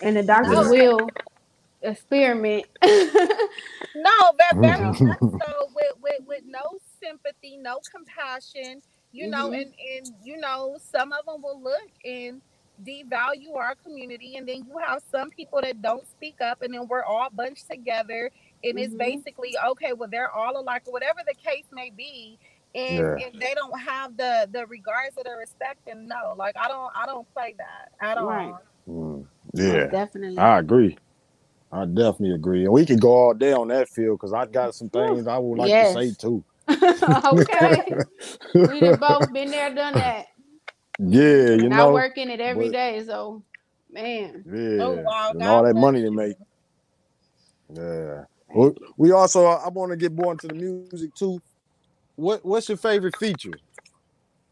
and 0.00 0.16
the 0.16 0.22
doctors 0.22 0.62
Yeah. 0.62 0.68
will 0.68 1.14
experiment. 1.82 2.66
No, 3.94 4.10
but 4.38 4.60
very 4.60 4.92
much 5.00 5.22
so 5.40 5.68
with, 5.74 5.92
with 6.02 6.20
with 6.26 6.42
no 6.46 6.60
sympathy, 7.02 7.58
no 7.58 7.80
compassion, 7.94 8.82
you 9.12 9.28
know, 9.28 9.50
Mhm. 9.50 9.54
and 9.54 9.74
and 9.96 10.14
you 10.24 10.38
know, 10.38 10.76
some 10.92 11.12
of 11.12 11.26
them 11.26 11.42
will 11.42 11.62
look 11.62 11.90
and 12.04 12.42
devalue 12.84 13.56
our 13.56 13.74
community, 13.76 14.36
and 14.36 14.48
then 14.48 14.64
you 14.66 14.78
have 14.86 15.02
some 15.10 15.30
people 15.30 15.60
that 15.62 15.82
don't 15.82 16.06
speak 16.08 16.40
up, 16.42 16.62
and 16.62 16.74
then 16.74 16.88
we're 16.88 17.04
all 17.04 17.28
bunched 17.32 17.68
together, 17.70 18.30
and 18.64 18.78
it's 18.78 18.94
Mhm. 18.94 18.98
basically 18.98 19.56
okay, 19.72 19.92
well, 19.94 20.08
they're 20.10 20.32
all 20.32 20.60
alike, 20.60 20.82
or 20.86 20.92
whatever 20.92 21.20
the 21.26 21.34
case 21.34 21.66
may 21.72 21.90
be. 21.90 22.38
And, 22.74 23.08
Yeah. 23.08 23.18
and 23.18 23.40
they 23.40 23.54
don't 23.54 23.80
have 23.80 24.16
the 24.16 24.48
the 24.52 24.66
regards 24.66 25.16
or 25.18 25.24
the 25.24 25.36
respect 25.38 25.80
and 25.88 26.08
no 26.08 26.34
like 26.36 26.56
i 26.56 26.68
don't 26.68 26.92
i 26.96 27.06
don't 27.06 27.26
play 27.34 27.54
that 27.58 27.90
at 28.00 28.18
all 28.18 28.28
Right. 28.28 28.54
Mm, 28.88 29.26
Most 29.60 29.88
yeah. 29.88 29.90
definitely. 29.90 30.38
I 30.38 30.58
agree. 30.60 30.98
I 31.72 31.84
definitely 31.86 32.34
agree. 32.34 32.64
And 32.64 32.72
we 32.72 32.86
could 32.86 33.00
go 33.00 33.10
all 33.12 33.34
day 33.34 33.52
on 33.52 33.68
that 33.68 33.88
field 33.90 34.18
because 34.18 34.32
I 34.32 34.46
got 34.46 34.74
some 34.74 34.90
things 34.90 35.26
I 35.26 35.38
would 35.38 35.56
like 35.58 35.68
Yes. 35.68 35.78
to 35.78 35.86
say 35.86 36.12
too. 36.12 36.44
okay. 37.32 37.84
we 38.54 38.80
done 38.80 38.98
both 38.98 39.32
been 39.32 39.50
there, 39.50 39.74
done 39.74 39.94
that. 39.94 40.26
Yeah, 40.98 41.22
you 41.22 41.64
and 41.64 41.74
I 41.74 41.78
know. 41.78 41.92
work 41.92 42.18
in 42.18 42.30
it 42.30 42.40
every 42.40 42.66
but- 42.68 42.72
day. 42.72 43.02
So, 43.04 43.42
man. 43.90 44.44
Oh, 44.46 44.56
yeah. 44.56 44.82
Oh, 44.82 45.02
wow, 45.02 45.30
and 45.30 45.40
God 45.40 45.48
all 45.48 45.62
that 45.64 45.72
bless 45.74 45.82
money 45.82 46.00
to 46.00 46.04
you. 46.06 46.12
make. 46.12 46.36
Yeah. 47.74 48.24
We, 48.54 48.70
we 48.96 49.12
also 49.12 49.46
uh, 49.46 49.62
I 49.64 49.68
want 49.68 49.90
to 49.92 49.96
get 49.96 50.12
more 50.12 50.32
into 50.32 50.46
the 50.48 50.54
music 50.54 51.14
too. 51.14 51.40
What 52.16 52.44
what's 52.44 52.68
your 52.68 52.78
favorite 52.78 53.16
feature? 53.16 53.52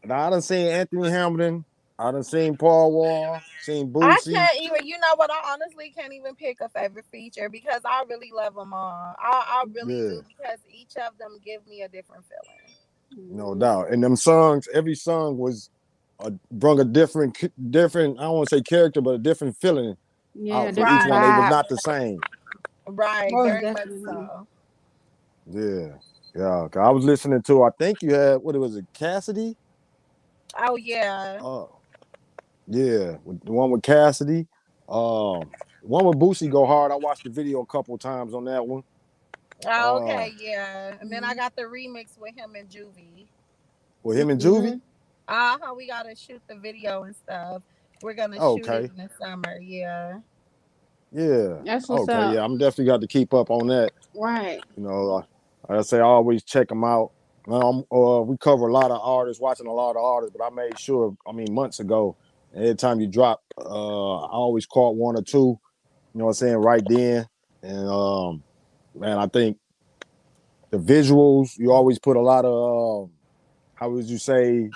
Now 0.03 0.27
I 0.27 0.29
done 0.31 0.41
seen 0.41 0.67
Anthony 0.67 1.09
Hamilton, 1.09 1.63
I 2.01 2.11
done 2.11 2.23
seen 2.23 2.57
Paul 2.57 2.91
Wall, 2.93 3.41
seen 3.61 3.93
Bootsy. 3.93 4.03
I 4.03 4.21
can't 4.33 4.57
even, 4.63 4.87
you 4.87 4.97
know 4.99 5.15
what? 5.15 5.31
I 5.31 5.53
honestly 5.53 5.91
can't 5.91 6.13
even 6.13 6.35
pick 6.35 6.59
a 6.61 6.69
favorite 6.69 7.05
feature 7.11 7.49
because 7.49 7.81
I 7.85 8.03
really 8.09 8.31
love 8.33 8.55
them 8.55 8.73
all. 8.73 9.15
I, 9.19 9.63
I 9.63 9.63
really 9.73 9.93
Yeah. 9.93 10.09
do 10.09 10.23
because 10.27 10.59
each 10.73 10.95
of 10.97 11.17
them 11.19 11.37
give 11.45 11.65
me 11.67 11.83
a 11.83 11.89
different 11.89 12.25
feeling. 12.25 12.75
No 13.31 13.55
doubt. 13.55 13.91
And 13.91 14.03
them 14.03 14.15
songs, 14.15 14.67
every 14.73 14.95
song 14.95 15.37
was 15.37 15.69
a, 16.19 16.31
brung 16.51 16.79
a 16.79 16.85
different 16.85 17.37
different, 17.71 18.19
I 18.19 18.23
don't 18.23 18.37
want 18.37 18.49
to 18.49 18.57
say 18.57 18.61
character, 18.63 19.01
but 19.01 19.11
a 19.11 19.19
different 19.19 19.57
feeling 19.61 19.95
Yeah, 20.33 20.55
out 20.55 20.75
for 20.75 20.87
each 20.89 21.05
one. 21.05 21.21
They 21.21 21.29
was 21.29 21.45
vibe. 21.45 21.49
not 21.49 21.69
the 21.69 21.77
same. 21.77 22.19
Right, 22.87 23.31
Most 23.31 23.43
very 23.43 23.71
much 23.73 23.89
so. 24.05 24.47
Yeah. 25.45 25.97
Yeah. 26.35 26.67
'Cause 26.71 26.81
I 26.81 26.89
was 26.89 27.05
listening 27.05 27.41
to, 27.43 27.63
I 27.63 27.69
think 27.79 28.01
you 28.01 28.13
had 28.13 28.37
what 28.37 28.55
it 28.55 28.59
was, 28.59 28.75
it 28.75 28.85
Cassidy? 28.93 29.57
Oh 30.57 30.75
yeah, 30.77 31.39
Oh, 31.41 31.80
yeah, 32.71 33.17
the 33.25 33.51
one 33.51 33.71
with 33.71 33.83
Cassidy. 33.83 34.47
Um, 34.87 35.51
one 35.83 36.05
with 36.05 36.17
Boosie 36.19 36.49
go 36.49 36.65
hard. 36.65 36.91
I 36.91 36.95
watched 36.95 37.23
the 37.23 37.29
video 37.29 37.61
a 37.61 37.65
couple 37.65 37.97
times 37.97 38.33
on 38.33 38.45
that 38.45 38.65
one. 38.65 38.83
oh, 39.65 39.99
Oh. 39.99 40.03
okay, 40.03 40.33
yeah. 40.39 40.95
And 40.99 41.11
then 41.11 41.23
I 41.23 41.33
Mhm. 41.33 41.37
got 41.37 41.55
the 41.55 41.63
remix 41.63 42.17
with 42.17 42.35
him 42.35 42.55
and 42.55 42.69
Juvie. 42.69 43.27
With 44.03 44.17
him 44.17 44.29
and 44.29 44.41
Juvie. 44.41 44.73
Mhm. 44.73 44.81
Uh 45.27 45.57
huh. 45.61 45.73
We 45.75 45.87
gotta 45.87 46.15
shoot 46.15 46.41
the 46.47 46.55
video 46.55 47.03
and 47.03 47.15
stuff. 47.15 47.61
We're 48.01 48.13
gonna 48.13 48.37
shoot 48.37 48.67
Okay. 48.67 48.85
it 48.85 48.91
in 48.91 48.97
the 48.97 49.09
summer. 49.19 49.57
Yeah. 49.59 50.19
Yeah. 51.11 51.61
That's 51.63 51.87
what's 51.89 52.09
Okay. 52.09 52.13
up. 52.13 52.33
Yeah, 52.33 52.43
I'm 52.43 52.57
definitely 52.57 52.85
got 52.85 53.01
to 53.01 53.07
keep 53.07 53.33
up 53.33 53.49
on 53.51 53.67
that. 53.67 53.91
Right. 54.15 54.61
You 54.75 54.83
know, 54.83 55.03
like 55.67 55.79
I 55.79 55.81
say, 55.81 55.97
I 55.99 56.03
always 56.03 56.43
check 56.43 56.69
them 56.69 56.83
out. 56.83 57.11
Um, 57.47 57.85
uh, 57.91 58.21
we 58.21 58.37
cover 58.37 58.67
a 58.67 58.73
lot 58.73 58.91
of 58.91 58.99
artists, 59.03 59.41
watching 59.41 59.67
a 59.67 59.73
lot 59.73 59.91
of 59.95 60.03
artists, 60.03 60.35
but 60.37 60.43
I 60.45 60.49
made 60.49 60.77
sure. 60.79 61.15
I 61.27 61.31
mean, 61.31 61.53
months 61.53 61.79
ago, 61.79 62.17
every 62.55 62.75
time 62.75 62.99
you 63.01 63.07
drop, 63.07 63.41
uh, 63.59 64.19
I 64.25 64.29
always 64.31 64.65
caught 64.65 64.95
one 64.95 65.17
or 65.17 65.23
two. 65.23 65.59
You 66.13 66.19
know 66.19 66.25
what 66.25 66.31
I'm 66.31 66.35
saying? 66.35 66.57
Right 66.57 66.83
then, 66.87 67.27
and 67.63 67.87
um, 67.89 68.43
man, 68.95 69.17
I 69.17 69.27
think 69.27 69.57
the 70.71 70.77
visuals. 70.79 71.51
You 71.57 71.71
always 71.71 71.99
put 71.99 72.17
a 72.17 72.21
lot 72.21 72.45
of, 72.45 73.05
um, 73.05 73.11
how 73.75 73.89
would 73.91 74.05
you 74.05 74.17
say, 74.17 74.71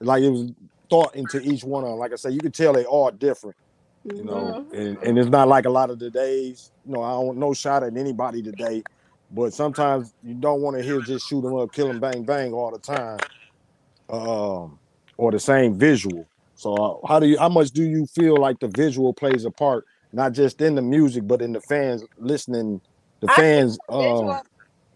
like 0.00 0.22
it 0.22 0.30
was 0.30 0.52
thought 0.90 1.16
into 1.16 1.40
each 1.40 1.64
one 1.64 1.84
of 1.84 1.90
them. 1.90 1.98
Like 1.98 2.12
I 2.12 2.16
say, 2.16 2.30
you 2.30 2.40
can 2.40 2.52
tell 2.52 2.74
they 2.74 2.84
all 2.84 3.10
different 3.10 3.56
you 4.04 4.24
know, 4.24 4.54
Mhm. 4.72 4.72
and, 4.72 4.98
and 4.98 5.18
it's 5.18 5.28
not 5.30 5.48
like 5.48 5.66
a 5.66 5.70
lot 5.70 5.90
of 5.90 5.98
the 5.98 6.10
days, 6.10 6.72
you 6.84 6.92
know, 6.92 7.02
I 7.02 7.12
don't 7.12 7.38
no 7.38 7.54
shot 7.54 7.82
at 7.82 7.96
anybody 7.96 8.42
today, 8.42 8.84
but 9.30 9.52
sometimes 9.54 10.14
you 10.22 10.34
don't 10.34 10.62
want 10.62 10.76
to 10.76 10.82
hear 10.82 11.00
just 11.00 11.26
shoot 11.26 11.42
them 11.42 11.54
up, 11.56 11.72
kill 11.72 11.88
them, 11.88 12.00
bang, 12.00 12.24
bang 12.24 12.52
all 12.52 12.72
the 12.72 12.78
time, 12.78 13.18
um, 14.10 14.80
or 15.16 15.32
the 15.32 15.38
same 15.40 15.78
visual. 15.78 16.28
So 16.58 16.74
uh, 16.74 17.08
how 17.08 17.20
do 17.20 17.28
you, 17.28 17.38
how 17.38 17.48
much 17.50 17.70
do 17.70 17.84
you 17.84 18.06
feel 18.14 18.40
like 18.40 18.60
the 18.60 18.68
visual 18.68 19.14
plays 19.14 19.44
a 19.46 19.50
part, 19.52 19.84
not 20.12 20.32
just 20.32 20.60
in 20.62 20.76
the 20.76 20.82
music, 20.82 21.26
but 21.26 21.42
in 21.42 21.52
the 21.54 21.60
fans 21.62 22.04
listening, 22.18 22.82
the 23.22 23.28
I 23.28 23.42
think 23.44 23.68
fans, 23.68 23.78
visual 23.98 24.32
um, 24.32 24.42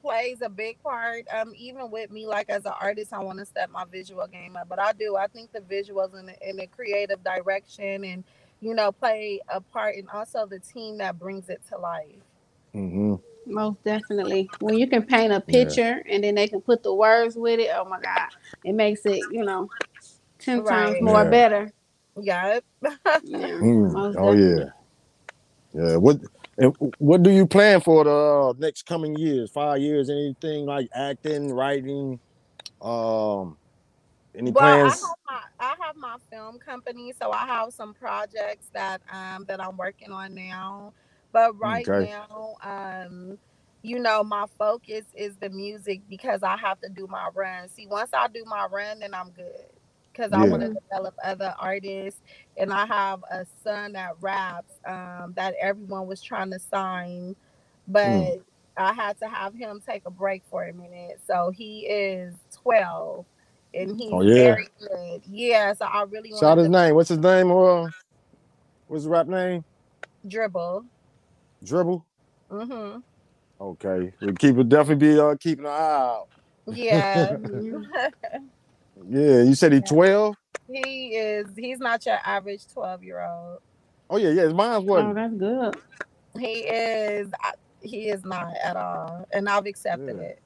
plays 0.03 0.43
a 0.43 0.49
big 0.51 0.83
part. 0.83 1.27
Um, 1.33 1.53
even 1.57 1.91
with 1.91 2.11
me, 2.11 2.27
like 2.27 2.51
as 2.51 2.67
an 2.67 2.73
artist, 2.81 3.13
I 3.13 3.21
want 3.21 3.39
to 3.41 3.47
step 3.47 3.71
my 3.71 3.85
visual 3.85 4.27
game 4.29 4.57
up, 4.57 4.69
but 4.69 4.81
I 4.81 4.93
do. 4.93 5.17
I 5.17 5.29
think 5.29 5.53
the 5.53 5.61
visuals 5.61 6.19
in 6.19 6.27
the, 6.27 6.49
in 6.49 6.57
the 6.57 6.67
creative 6.69 7.23
direction 7.25 8.05
and 8.05 8.25
you 8.61 8.75
know 8.75 8.93
play 8.93 9.41
a 9.49 9.61
part, 9.61 9.97
and 9.97 10.09
also 10.11 10.47
the 10.47 10.61
team 10.61 10.99
that 10.99 11.19
brings 11.19 11.49
it 11.49 11.63
to 11.71 11.79
life. 11.79 12.17
mhm. 12.75 13.21
Most 13.47 13.83
definitely. 13.85 14.51
When 14.61 14.75
you 14.77 14.89
can 14.89 15.05
paint 15.05 15.33
a 15.33 15.41
Yeah. 15.47 15.75
picture 15.75 16.03
and 16.09 16.25
then 16.25 16.35
they 16.37 16.49
can 16.49 16.61
put 16.61 16.83
the 16.83 16.95
words 16.95 17.37
with 17.37 17.61
it, 17.61 17.71
oh 17.75 17.85
my 17.85 18.01
God. 18.01 18.29
It 18.65 18.75
makes 18.75 19.05
it, 19.07 19.31
you 19.31 19.45
know, 19.45 19.69
10 20.43 20.65
times 20.65 21.01
more 21.01 21.25
Yeah. 21.25 21.27
better. 21.27 21.73
Yep. 22.21 22.65
Yeah. 23.23 23.63
Mm. 23.63 24.07
Oh 24.17 24.33
yeah, 24.33 24.67
yeah. 25.75 25.97
What 25.97 26.19
and 26.59 26.75
what 26.99 27.23
do 27.23 27.31
you 27.31 27.47
plan 27.47 27.81
for 27.83 28.05
the 28.05 28.11
uh, 28.11 28.55
next 28.59 28.85
coming 28.87 29.17
years? 29.17 29.51
Five 29.53 29.81
years? 29.81 30.11
Anything 30.11 30.67
like 30.67 30.89
acting, 30.95 31.53
writing? 31.53 32.21
Um, 32.83 33.59
any 34.37 34.53
Well, 34.53 34.65
I 34.83 34.91
plans? 34.93 35.03
have 35.03 35.19
my 35.27 35.41
I 35.61 35.77
have 35.87 35.97
my 35.97 36.17
film 36.33 36.59
company, 36.61 37.15
so 37.21 37.33
I 37.33 37.47
have 37.47 37.73
some 37.73 37.95
projects 37.95 38.69
that 38.75 39.03
um 39.13 39.47
that 39.49 39.63
I'm 39.63 39.77
working 39.79 40.13
on 40.13 40.35
now. 40.37 40.95
But 41.33 41.59
right 41.59 41.89
Okay. 41.89 42.11
now, 42.13 42.57
um, 42.65 43.39
you 43.83 44.01
know, 44.01 44.25
my 44.25 44.47
focus 44.59 45.07
is 45.15 45.37
the 45.39 45.51
music 45.51 46.03
because 46.11 46.43
I 46.45 46.57
have 46.59 46.81
to 46.83 46.91
do 46.91 47.09
my 47.09 47.31
run. 47.35 47.69
See, 47.71 47.89
once 47.89 48.11
I 48.15 48.29
do 48.29 48.45
my 48.47 48.67
run, 48.71 49.01
then 49.01 49.15
I'm 49.15 49.31
good. 49.33 49.72
Because 50.13 50.33
I 50.33 50.45
want 50.45 50.63
to 50.63 50.69
develop 50.69 51.15
other 51.25 51.55
artists, 51.59 52.21
and 52.57 52.73
I 52.73 52.87
have 52.87 53.21
a 53.31 53.47
son 53.65 53.93
that 53.93 54.13
raps 54.21 54.75
um, 54.87 55.33
that 55.37 55.55
everyone 55.61 56.07
was 56.07 56.21
trying 56.23 56.51
to 56.51 56.59
sign, 56.59 57.35
but 57.89 58.39
I 58.77 58.93
had 58.93 59.19
to 59.21 59.29
have 59.29 59.55
him 59.55 59.81
take 59.87 60.03
a 60.07 60.11
break 60.11 60.43
for 60.51 60.65
a 60.65 60.73
minute. 60.73 61.21
So 61.27 61.51
he 61.51 61.87
is 61.87 62.35
12 62.63 63.27
and 63.75 63.99
he's 63.99 64.11
Oh, 64.13 64.23
yeah. 64.23 64.55
very 64.55 64.69
good. 64.79 65.23
Yeah, 65.27 65.73
so 65.73 65.87
I 65.87 66.03
really 66.03 66.31
Shout 66.39 66.59
his 66.59 66.67
to 66.67 66.73
name. 66.73 66.95
What's 66.95 67.09
his 67.09 67.19
name? 67.19 67.51
Uh, 67.51 67.89
what's 68.87 69.03
his 69.03 69.07
rap 69.07 69.27
name? 69.27 69.65
dribble. 70.27 70.85
Dribble. 71.65 72.05
hmm 72.51 72.99
Okay, 73.61 74.13
we 74.21 74.33
keep 74.33 74.57
it 74.59 74.69
definitely 74.69 75.15
be 75.15 75.21
uh 75.21 75.37
keeping 75.41 75.67
an 75.67 75.71
eye 75.71 76.15
out. 76.17 76.29
Yeah. 76.67 77.37
Yeah, 79.09 79.43
you 79.43 79.55
said 79.55 79.73
he 79.73 79.81
twelve. 79.81 80.37
he 80.69 81.17
is 81.17 81.47
he's 81.57 81.79
not 81.79 82.05
your 82.07 82.19
average 82.25 82.67
12 82.73 83.03
year 83.05 83.21
old. 83.23 83.59
Oh 84.11 84.17
yeah, 84.19 84.31
yeah. 84.31 84.49
Mine's 84.49 84.79
Oh, 84.79 84.81
what? 84.83 85.05
Oh, 85.05 85.15
that's 85.15 85.35
good. 85.35 85.77
He 86.39 86.61
is 86.61 87.31
he 87.81 88.09
is 88.09 88.25
not 88.25 88.55
at 88.63 88.77
all. 88.77 89.27
And 89.33 89.49
I've 89.49 89.67
accepted 89.67 90.17
Yeah. 90.19 90.23
it. 90.23 90.43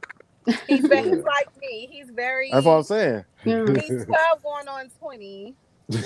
He's, 0.68 0.86
ve- 0.86 0.96
Yeah. 0.96 1.02
he's 1.02 1.24
like 1.24 1.48
me. 1.61 1.88
He's 1.90 2.11
very. 2.11 2.50
That's 2.52 2.66
what 2.66 2.72
I'm 2.78 2.82
saying. 2.84 3.24
He's 3.44 4.04
12 4.04 4.42
going 4.42 4.68
on 4.68 4.90
20. 5.00 5.54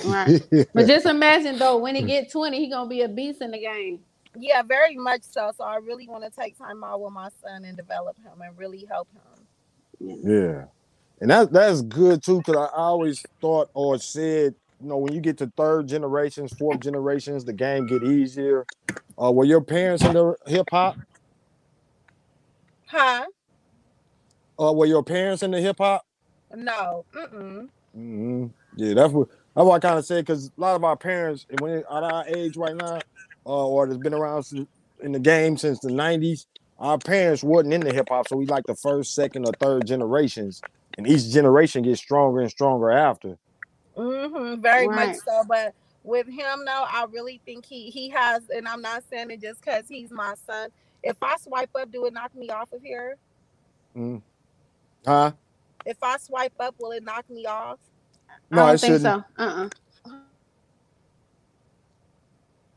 Right. 0.04 0.42
But 0.74 0.86
just 0.86 1.06
imagine 1.06 1.58
though, 1.58 1.78
when 1.78 1.94
he 1.94 2.02
get 2.04 2.30
20, 2.32 2.58
he 2.58 2.70
gonna 2.70 2.88
be 2.88 3.02
a 3.02 3.08
beast 3.08 3.42
in 3.42 3.50
the 3.52 3.58
game. 3.60 4.00
Yeah, 4.38 4.62
very 4.62 4.96
much 4.96 5.22
so. 5.22 5.52
So 5.56 5.64
I 5.64 5.76
really 5.76 6.08
want 6.08 6.24
to 6.24 6.30
take 6.30 6.56
time 6.58 6.84
out 6.84 7.00
with 7.00 7.12
my 7.12 7.28
son 7.42 7.64
and 7.64 7.76
develop 7.76 8.16
him 8.18 8.40
and 8.40 8.56
really 8.58 8.86
help 8.90 9.08
him. 9.12 9.46
Yeah, 10.00 10.64
and 11.20 11.30
that 11.30 11.52
that's 11.52 11.82
good 11.82 12.22
too. 12.22 12.42
Cause 12.42 12.56
I 12.56 12.68
always 12.76 13.26
thought 13.40 13.70
or 13.74 13.98
said, 13.98 14.54
you 14.80 14.88
know, 14.88 14.98
when 14.98 15.12
you 15.14 15.20
get 15.20 15.38
to 15.38 15.52
third 15.56 15.88
generations, 15.88 16.52
fourth 16.52 16.80
generations, 16.80 17.44
the 17.44 17.52
game 17.52 17.86
get 17.86 18.02
easier. 18.04 18.66
Uh, 19.22 19.32
were 19.32 19.44
your 19.44 19.60
parents 19.62 20.04
into 20.04 20.36
hip 20.46 20.68
hop? 20.70 20.98
Huh? 22.86 23.26
Uh, 24.60 24.72
were 24.72 24.86
your 24.86 25.02
parents 25.04 25.42
into 25.42 25.60
hip 25.60 25.76
hop? 25.78 26.02
No. 26.54 27.04
Mm-mm. 27.14 27.68
hmm 27.94 28.46
Yeah, 28.76 28.94
that's 28.94 29.12
what 29.12 29.28
that's 29.54 29.66
what 29.66 29.74
I 29.74 29.78
kind 29.80 29.98
of 29.98 30.04
said. 30.06 30.26
Cause 30.26 30.46
a 30.56 30.60
lot 30.60 30.76
of 30.76 30.84
our 30.84 30.96
parents, 30.96 31.46
when 31.50 31.78
at 31.78 31.84
our 31.88 32.24
age 32.28 32.56
right 32.56 32.76
now, 32.76 33.04
uh, 33.46 33.66
or 33.68 33.86
that's 33.86 33.98
been 33.98 34.14
around 34.14 34.44
since, 34.44 34.68
in 35.02 35.12
the 35.12 35.20
game 35.20 35.56
since 35.56 35.80
the 35.80 35.90
'90s, 35.90 36.46
our 36.78 36.98
parents 36.98 37.42
wasn't 37.42 37.74
into 37.74 37.92
hip 37.92 38.08
hop, 38.08 38.26
so 38.28 38.36
we 38.36 38.46
like 38.46 38.64
the 38.66 38.74
first, 38.76 39.14
second, 39.14 39.44
or 39.46 39.52
third 39.60 39.86
generations, 39.86 40.64
and 40.98 41.06
each 41.06 41.30
generation 41.30 41.82
gets 41.82 42.00
stronger 42.00 42.40
and 42.40 42.50
stronger 42.50 42.90
after. 42.90 43.38
Mm-hmm. 43.96 44.60
Very 44.60 44.88
much 44.88 45.16
so. 45.16 45.44
But 45.48 45.74
with 46.04 46.26
him, 46.26 46.64
though, 46.66 46.84
I 46.88 47.06
really 47.10 47.40
think 47.44 47.64
he 47.66 47.90
he 47.90 48.08
has, 48.10 48.48
and 48.50 48.66
I'm 48.66 48.82
not 48.82 49.02
saying 49.10 49.30
it 49.30 49.40
just 49.40 49.60
because 49.60 49.84
he's 49.88 50.10
my 50.10 50.34
son. 50.46 50.70
If 51.02 51.16
I 51.22 51.36
swipe 51.36 51.70
up, 51.74 51.90
do 51.90 52.06
it 52.06 52.12
knock 52.12 52.34
me 52.34 52.50
off 52.50 52.72
of 52.72 52.82
here? 52.82 53.16
Mm. 53.96 54.22
Huh? 55.06 55.32
If 55.86 55.96
I 56.02 56.18
swipe 56.18 56.52
up, 56.60 56.74
will 56.78 56.92
it 56.92 57.02
knock 57.02 57.28
me 57.30 57.46
off? 57.46 57.78
No, 58.50 58.62
I 58.62 58.66
don't 58.66 58.74
it 58.74 58.80
think 58.80 58.94
shouldn't. 58.94 59.24
so. 59.36 59.42
Uh-uh. 59.42 59.68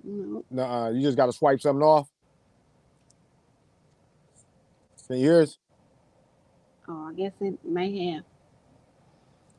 No. 0.03 0.43
Nuh-uh. 0.51 0.89
You 0.91 1.01
just 1.01 1.18
got 1.18 1.28
to 1.28 1.34
swipe 1.34 1.61
something 1.61 1.84
off. 1.84 2.09
Can 5.07 5.18
you 5.18 5.26
hear 5.26 5.41
us? 5.41 5.57
Oh, 6.88 7.08
I 7.10 7.14
guess 7.14 7.34
it 7.42 7.58
may 7.64 8.14
have. 8.14 8.24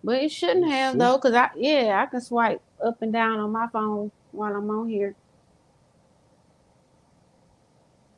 But 0.03 0.23
it 0.23 0.31
shouldn't 0.31 0.63
Let's 0.63 0.75
have 0.75 0.93
see. 0.93 0.99
though, 0.99 1.17
because 1.19 1.35
I 1.35 1.51
yeah, 1.57 2.03
I 2.03 2.11
can 2.11 2.21
swipe 2.21 2.63
up 2.85 3.01
and 3.03 3.13
down 3.13 3.41
on 3.41 3.53
my 3.53 3.67
phone 3.73 4.11
while 4.33 4.55
I'm 4.55 4.69
on 4.71 4.89
here. 4.89 5.15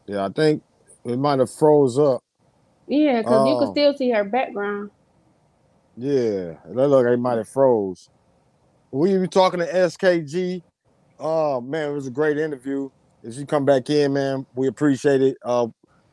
Yeah, 0.07 0.27
I 0.27 0.29
think 0.31 0.63
it 1.05 1.19
might 1.19 1.39
have 1.39 1.53
froze 1.53 1.99
up. 1.99 2.23
Yeah, 2.89 3.23
because 3.23 3.47
you 3.49 3.55
Oh. 3.55 3.61
can 3.61 3.71
still 3.73 3.95
see 3.95 4.11
her 4.11 4.25
background. 4.25 4.91
Yeah, 5.97 6.55
that 6.65 6.89
look 6.89 7.05
like 7.05 7.15
it 7.15 7.19
might 7.19 7.39
have 7.39 7.49
froze. 7.49 8.09
We 8.93 9.17
were 9.19 9.27
talking 9.27 9.61
to 9.61 9.67
SKG. 9.67 10.63
Oh 11.19 11.61
man, 11.61 11.91
it 11.91 11.95
was 11.95 12.07
a 12.07 12.11
great 12.11 12.39
interview. 12.39 12.91
If 13.23 13.37
you 13.37 13.47
come 13.47 13.65
back 13.65 13.91
in, 13.91 14.13
man, 14.13 14.47
we 14.55 14.69
appreciate 14.69 15.23
it. 15.23 15.37
Uh, 15.45 15.69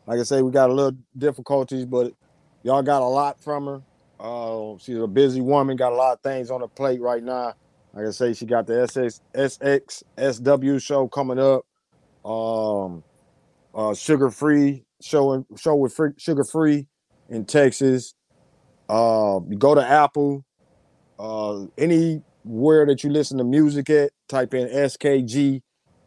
like 0.07 0.19
I 0.19 0.23
say, 0.23 0.41
we 0.41 0.51
got 0.51 0.69
a 0.69 0.73
little 0.73 0.97
difficulties, 1.17 1.85
but 1.85 2.13
y'all 2.63 2.81
got 2.81 3.01
a 3.01 3.05
lot 3.05 3.41
from 3.41 3.65
her. 3.67 3.81
Uh, 4.19 4.77
she's 4.79 4.97
a 4.97 5.07
busy 5.07 5.41
woman, 5.41 5.75
got 5.75 5.91
a 5.91 5.95
lot 5.95 6.13
of 6.13 6.21
things 6.21 6.49
on 6.49 6.61
her 6.61 6.67
plate 6.67 7.01
right 7.01 7.23
now. 7.23 7.53
Like 7.93 8.07
I 8.07 8.11
say, 8.11 8.33
she 8.33 8.45
got 8.45 8.65
the 8.65 8.73
SX, 8.73 9.19
SXSW 9.35 10.81
show 10.81 11.07
coming 11.07 11.37
up. 11.37 11.65
Um, 12.25 13.03
uh, 13.75 13.91
Suga 13.91 14.33
Free 14.33 14.85
show 15.01 15.45
show 15.57 15.75
with 15.75 15.93
free, 15.93 16.11
Suga 16.13 16.49
Free 16.49 16.87
in 17.29 17.45
Texas. 17.45 18.15
Uh, 18.89 19.39
you 19.49 19.57
go 19.57 19.75
to 19.75 19.85
Apple, 19.85 20.45
uh, 21.19 21.65
anywhere 21.77 22.85
that 22.85 23.03
you 23.03 23.09
listen 23.09 23.37
to 23.37 23.43
music 23.43 23.89
at, 23.89 24.11
type 24.27 24.53
in 24.53 24.67
SKG, 24.67 25.61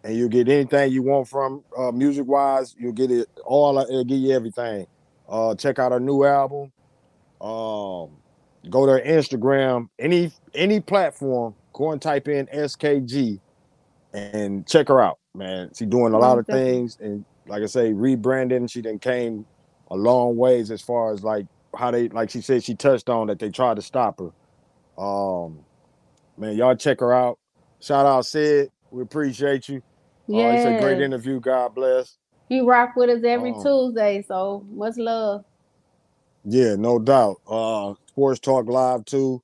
and 0.05 0.17
you'll 0.17 0.29
get 0.29 0.49
anything 0.49 0.93
you 0.93 1.03
want 1.03 1.29
from 1.29 1.63
uh, 1.77 1.93
music 1.93 2.27
wise. 2.27 2.75
You'll 2.79 2.93
get 2.93 3.11
it 3.11 3.29
all. 3.45 3.79
It'll 3.79 4.05
give 4.05 4.19
you 4.19 4.33
everything. 4.33 4.87
Uh, 5.29 5.55
check 5.55 5.79
out 5.79 5.93
our 5.93 6.01
new 6.01 6.25
album. 6.25 6.73
Um, 7.41 8.11
go 8.71 8.87
to 8.87 8.93
her 8.93 9.01
Instagram, 9.01 9.89
any 9.99 10.33
any 10.55 10.81
platform. 10.81 11.55
Go 11.73 11.93
and 11.93 12.01
type 12.01 12.29
in 12.29 12.47
SKG, 12.47 13.39
and 14.13 14.67
check 14.67 14.89
her 14.89 15.01
out, 15.01 15.19
man. 15.35 15.71
She's 15.75 15.89
doing 15.89 16.15
a 16.15 16.19
lot 16.19 16.39
of 16.39 16.47
things, 16.47 16.97
and 17.01 17.25
like 17.47 17.63
I 17.63 17.67
say, 17.67 17.93
rebranding. 17.93 18.71
She 18.71 18.81
then 18.81 18.99
came 18.99 19.45
a 19.91 19.97
long 19.97 20.37
ways 20.37 20.71
as 20.71 20.83
far 20.83 21.13
as 21.13 21.23
like 21.23 21.47
how 21.77 21.91
they 21.91 22.09
like 22.09 22.31
she 22.31 22.41
said 22.41 22.65
she 22.65 22.75
touched 22.75 23.09
on 23.09 23.27
that 23.27 23.39
they 23.39 23.51
tried 23.51 23.77
to 23.77 23.83
stop 23.83 24.21
her. 24.21 25.03
Um 25.03 25.61
man, 26.37 26.57
y'all 26.57 26.75
check 26.75 27.01
her 27.01 27.13
out. 27.13 27.39
Shout 27.81 28.07
out 28.07 28.27
Sid. 28.27 28.71
We 28.91 29.03
appreciate 29.03 29.69
you. 29.69 29.77
Uh, 30.29 30.39
Yeah, 30.39 30.53
it's 30.53 30.65
a 30.65 30.81
great 30.83 31.01
interview. 31.01 31.39
God 31.41 31.75
bless. 31.75 32.17
He 32.49 32.61
rock 32.61 32.97
with 32.97 33.11
us 33.11 33.25
every 33.25 33.53
Um, 33.53 33.63
Tuesday, 33.63 34.25
so 34.27 34.65
much 34.71 34.97
love. 34.97 35.45
Yeah, 36.45 36.77
no 36.77 36.99
doubt. 36.99 37.41
Uh 37.47 37.95
Sports 38.09 38.41
Talk 38.41 38.69
Live 38.69 39.05
too. 39.05 39.43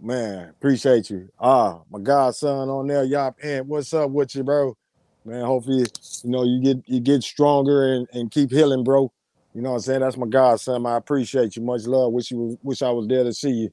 Man, 0.00 0.50
appreciate 0.50 1.10
you. 1.10 1.28
Ah, 1.40 1.80
my 1.90 1.98
godson 1.98 2.68
on 2.68 2.86
there. 2.86 3.04
Y'all 3.04 3.34
and 3.42 3.66
what's 3.66 3.92
up 3.92 4.10
with 4.10 4.34
you, 4.34 4.44
bro? 4.44 4.76
Man, 5.24 5.44
hopefully, 5.44 5.86
you 6.22 6.30
know, 6.30 6.44
you 6.44 6.60
get 6.62 6.76
you 6.86 7.00
get 7.00 7.22
stronger 7.22 7.94
and, 7.94 8.06
and 8.12 8.30
keep 8.30 8.50
healing, 8.50 8.84
bro. 8.84 9.12
You 9.54 9.62
know 9.62 9.70
what 9.70 9.76
I'm 9.76 9.82
saying? 9.82 10.00
That's 10.00 10.16
my 10.16 10.28
godson. 10.28 10.86
I 10.86 10.96
appreciate 10.96 11.56
you. 11.56 11.62
Much 11.62 11.86
love. 11.86 12.12
Wish 12.12 12.30
you 12.30 12.58
wish 12.62 12.82
I 12.82 12.90
was 12.90 13.08
there 13.08 13.24
to 13.24 13.32
see 13.32 13.50
you. 13.50 13.70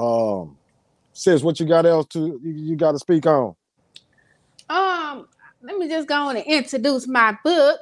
Um 0.00 0.56
sis, 1.12 1.42
what 1.42 1.60
you 1.60 1.66
got 1.66 1.84
else 1.84 2.06
to 2.08 2.40
you, 2.42 2.52
you 2.52 2.76
gotta 2.76 2.98
speak 2.98 3.26
on? 3.26 3.54
Um, 4.70 5.28
let 5.62 5.78
me 5.78 5.88
just 5.88 6.08
go 6.08 6.14
on 6.14 6.36
and 6.36 6.46
introduce 6.46 7.06
my 7.06 7.36
book. 7.44 7.80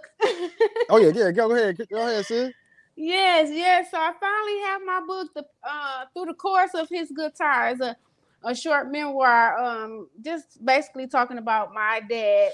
Oh 0.88 0.98
yeah, 0.98 1.12
yeah, 1.14 1.30
go 1.32 1.50
ahead. 1.52 1.80
Go 1.90 1.96
ahead, 2.06 2.26
sis. 2.26 2.52
Yes, 2.96 3.48
yes. 3.52 3.90
So 3.90 3.96
I 3.98 4.12
finally 4.20 4.60
have 4.66 4.82
my 4.84 5.00
book, 5.06 5.34
the 5.34 5.44
uh, 5.64 6.04
through 6.12 6.26
the 6.26 6.34
course 6.34 6.72
of 6.74 6.88
his 6.88 7.10
guitar, 7.10 7.70
is 7.70 7.80
a 7.80 7.96
a 8.44 8.54
short 8.54 8.90
memoir. 8.90 9.58
Um, 9.58 10.08
just 10.22 10.64
basically 10.64 11.06
talking 11.06 11.38
about 11.38 11.72
my 11.72 12.00
dad, 12.08 12.52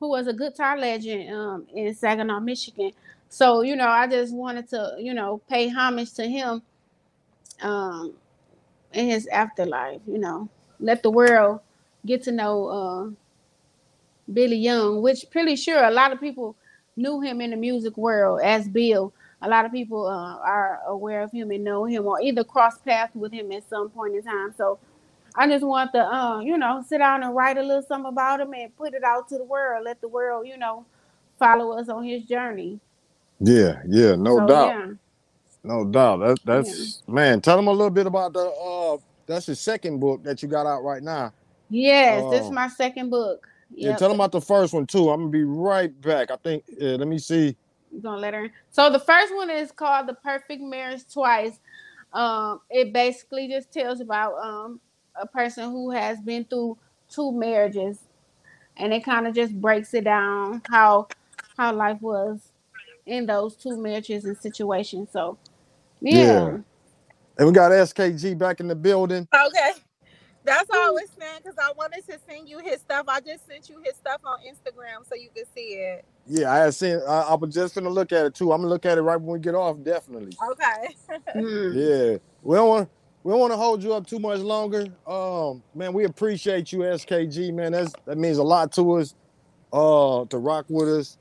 who 0.00 0.10
was 0.10 0.26
a 0.26 0.32
guitar 0.32 0.78
legend 0.78 1.34
um 1.34 1.66
in 1.74 1.94
Saginaw, 1.94 2.40
Michigan. 2.40 2.92
So 3.28 3.62
you 3.62 3.76
know, 3.76 3.88
I 3.88 4.06
just 4.06 4.34
wanted 4.34 4.68
to 4.70 4.96
you 4.98 5.14
know 5.14 5.42
pay 5.48 5.68
homage 5.68 6.14
to 6.14 6.26
him, 6.26 6.62
um, 7.60 8.14
in 8.92 9.08
his 9.08 9.26
afterlife. 9.26 10.00
You 10.06 10.18
know, 10.18 10.48
let 10.80 11.02
the 11.02 11.10
world 11.10 11.60
get 12.06 12.22
to 12.24 12.32
know 12.32 12.68
uh 12.68 13.10
Billy 14.32 14.56
Young, 14.56 15.02
which 15.02 15.24
pretty 15.30 15.56
sure 15.56 15.84
a 15.84 15.90
lot 15.90 16.12
of 16.12 16.20
people 16.20 16.56
knew 16.96 17.20
him 17.20 17.40
in 17.40 17.50
the 17.50 17.56
music 17.56 17.96
world 17.96 18.40
as 18.42 18.68
Bill 18.68 19.12
a 19.44 19.48
lot 19.48 19.66
of 19.66 19.72
people 19.72 20.06
uh, 20.06 20.36
are 20.38 20.80
aware 20.86 21.22
of 21.22 21.30
him 21.30 21.50
and 21.50 21.62
know 21.62 21.84
him 21.84 22.06
or 22.06 22.20
either 22.20 22.42
cross 22.42 22.78
paths 22.78 23.14
with 23.14 23.30
him 23.32 23.52
at 23.52 23.68
some 23.68 23.90
point 23.90 24.14
in 24.14 24.22
time. 24.22 24.54
So 24.56 24.78
I 25.36 25.46
just 25.46 25.64
want 25.64 25.92
to, 25.92 26.00
uh, 26.00 26.40
you 26.40 26.56
know, 26.56 26.82
sit 26.86 26.98
down 26.98 27.22
and 27.22 27.34
write 27.34 27.58
a 27.58 27.62
little 27.62 27.82
something 27.82 28.08
about 28.08 28.40
him 28.40 28.54
and 28.54 28.74
put 28.76 28.94
it 28.94 29.04
out 29.04 29.28
to 29.28 29.36
the 29.38 29.44
world. 29.44 29.84
Let 29.84 30.00
the 30.00 30.08
world, 30.08 30.46
you 30.46 30.56
know, 30.56 30.86
follow 31.38 31.72
us 31.78 31.90
on 31.90 32.04
his 32.04 32.24
journey. 32.24 32.80
Yeah, 33.38 33.82
yeah, 33.86 34.14
no 34.14 34.38
So, 34.38 34.46
doubt. 34.46 34.68
Yeah. 34.68 34.90
No 35.62 35.84
doubt. 35.84 36.20
That, 36.20 36.38
that's 36.44 37.02
man. 37.06 37.40
Tell 37.40 37.56
them 37.56 37.68
a 37.68 37.72
little 37.72 37.90
bit 37.90 38.06
about 38.06 38.32
the. 38.32 38.40
uh 38.40 38.96
That's 39.26 39.46
the 39.46 39.56
second 39.56 39.98
book 39.98 40.22
that 40.22 40.42
you 40.42 40.48
got 40.48 40.66
out 40.66 40.84
right 40.84 41.02
now. 41.02 41.32
Yes, 41.68 42.22
this 42.30 42.42
is 42.42 42.46
Oh. 42.48 42.52
my 42.52 42.68
second 42.68 43.10
book. 43.10 43.46
Yeah, 43.76 43.96
tell 43.96 44.08
them 44.08 44.20
about 44.20 44.32
the 44.32 44.40
first 44.40 44.72
one 44.72 44.86
too. 44.86 45.10
I'm 45.10 45.20
gonna 45.20 45.30
be 45.30 45.44
right 45.44 45.98
back. 46.00 46.30
I 46.30 46.36
think. 46.36 46.64
Uh, 46.80 46.96
let 46.96 47.08
me 47.08 47.18
see. 47.18 47.56
You 47.92 48.00
gonna 48.00 48.20
let 48.20 48.34
her 48.34 48.44
in? 48.44 48.52
So 48.70 48.90
the 48.90 48.98
first 48.98 49.34
one 49.34 49.50
is 49.50 49.72
called 49.72 50.06
The 50.08 50.14
Perfect 50.14 50.62
Marriage 50.62 51.02
Twice. 51.12 51.58
Um, 52.12 52.60
it 52.70 52.92
basically 52.92 53.48
just 53.48 53.72
tells 53.72 54.00
about 54.00 54.34
um 54.38 54.80
a 55.20 55.26
person 55.26 55.70
who 55.70 55.90
has 55.90 56.20
been 56.20 56.44
through 56.44 56.78
two 57.08 57.32
marriages, 57.32 57.98
and 58.76 58.92
it 58.92 59.04
kind 59.04 59.26
of 59.26 59.34
just 59.34 59.60
breaks 59.60 59.94
it 59.94 60.04
down 60.04 60.62
how 60.68 61.08
how 61.56 61.72
life 61.72 62.00
was 62.00 62.40
in 63.06 63.26
those 63.26 63.54
two 63.56 63.76
marriages 63.76 64.24
and 64.24 64.36
situations. 64.38 65.08
So, 65.12 65.38
yeah, 66.00 66.20
Yeah. 66.20 66.56
And 67.36 67.48
we 67.48 67.52
got 67.52 67.72
SKG 67.72 68.38
back 68.38 68.60
in 68.60 68.68
the 68.68 68.76
building. 68.76 69.28
Okay. 69.34 69.72
That's 70.44 70.68
all 70.70 70.88
I 70.88 70.90
was 70.90 71.08
saying 71.18 71.40
because 71.42 71.56
I 71.58 71.72
wanted 71.72 72.06
to 72.06 72.18
send 72.28 72.48
you 72.48 72.58
his 72.58 72.80
stuff. 72.80 73.06
I 73.08 73.20
just 73.20 73.46
sent 73.46 73.68
you 73.70 73.80
his 73.82 73.94
stuff 73.96 74.20
on 74.24 74.38
Instagram 74.40 75.08
so 75.08 75.14
you 75.14 75.30
can 75.34 75.44
see 75.54 75.74
it. 75.74 76.04
Yeah, 76.26 76.52
I 76.52 76.58
had 76.58 76.74
seen. 76.74 77.00
I, 77.08 77.20
I 77.20 77.34
was 77.34 77.54
just 77.54 77.74
gonna 77.74 77.90
look 77.90 78.12
at 78.12 78.26
it 78.26 78.34
too. 78.34 78.52
I'm 78.52 78.60
gonna 78.60 78.68
look 78.68 78.84
at 78.84 78.98
it 78.98 79.02
right 79.02 79.16
when 79.16 79.32
we 79.32 79.38
get 79.38 79.54
off. 79.54 79.82
Definitely. 79.82 80.36
Okay. 80.50 80.94
Mm. 81.34 81.74
Yeah. 81.74 82.18
We 82.42 82.56
don't 82.56 82.68
want. 82.68 82.90
We 83.24 83.32
don't 83.32 83.40
want 83.40 83.52
to 83.52 83.56
hold 83.56 83.82
you 83.82 83.94
up 83.94 84.06
too 84.06 84.18
much 84.18 84.40
longer. 84.40 84.86
Um, 85.06 85.62
man, 85.74 85.92
we 85.92 86.04
appreciate 86.04 86.70
you, 86.72 86.80
SKG. 86.80 87.52
Man, 87.52 87.72
that's 87.72 87.92
that 88.04 88.18
means 88.18 88.38
a 88.38 88.42
lot 88.42 88.70
to 88.72 88.92
us. 88.94 89.14
Uh, 89.72 90.24
to 90.26 90.38
rock 90.38 90.66
with 90.68 90.88
us. 90.88 91.18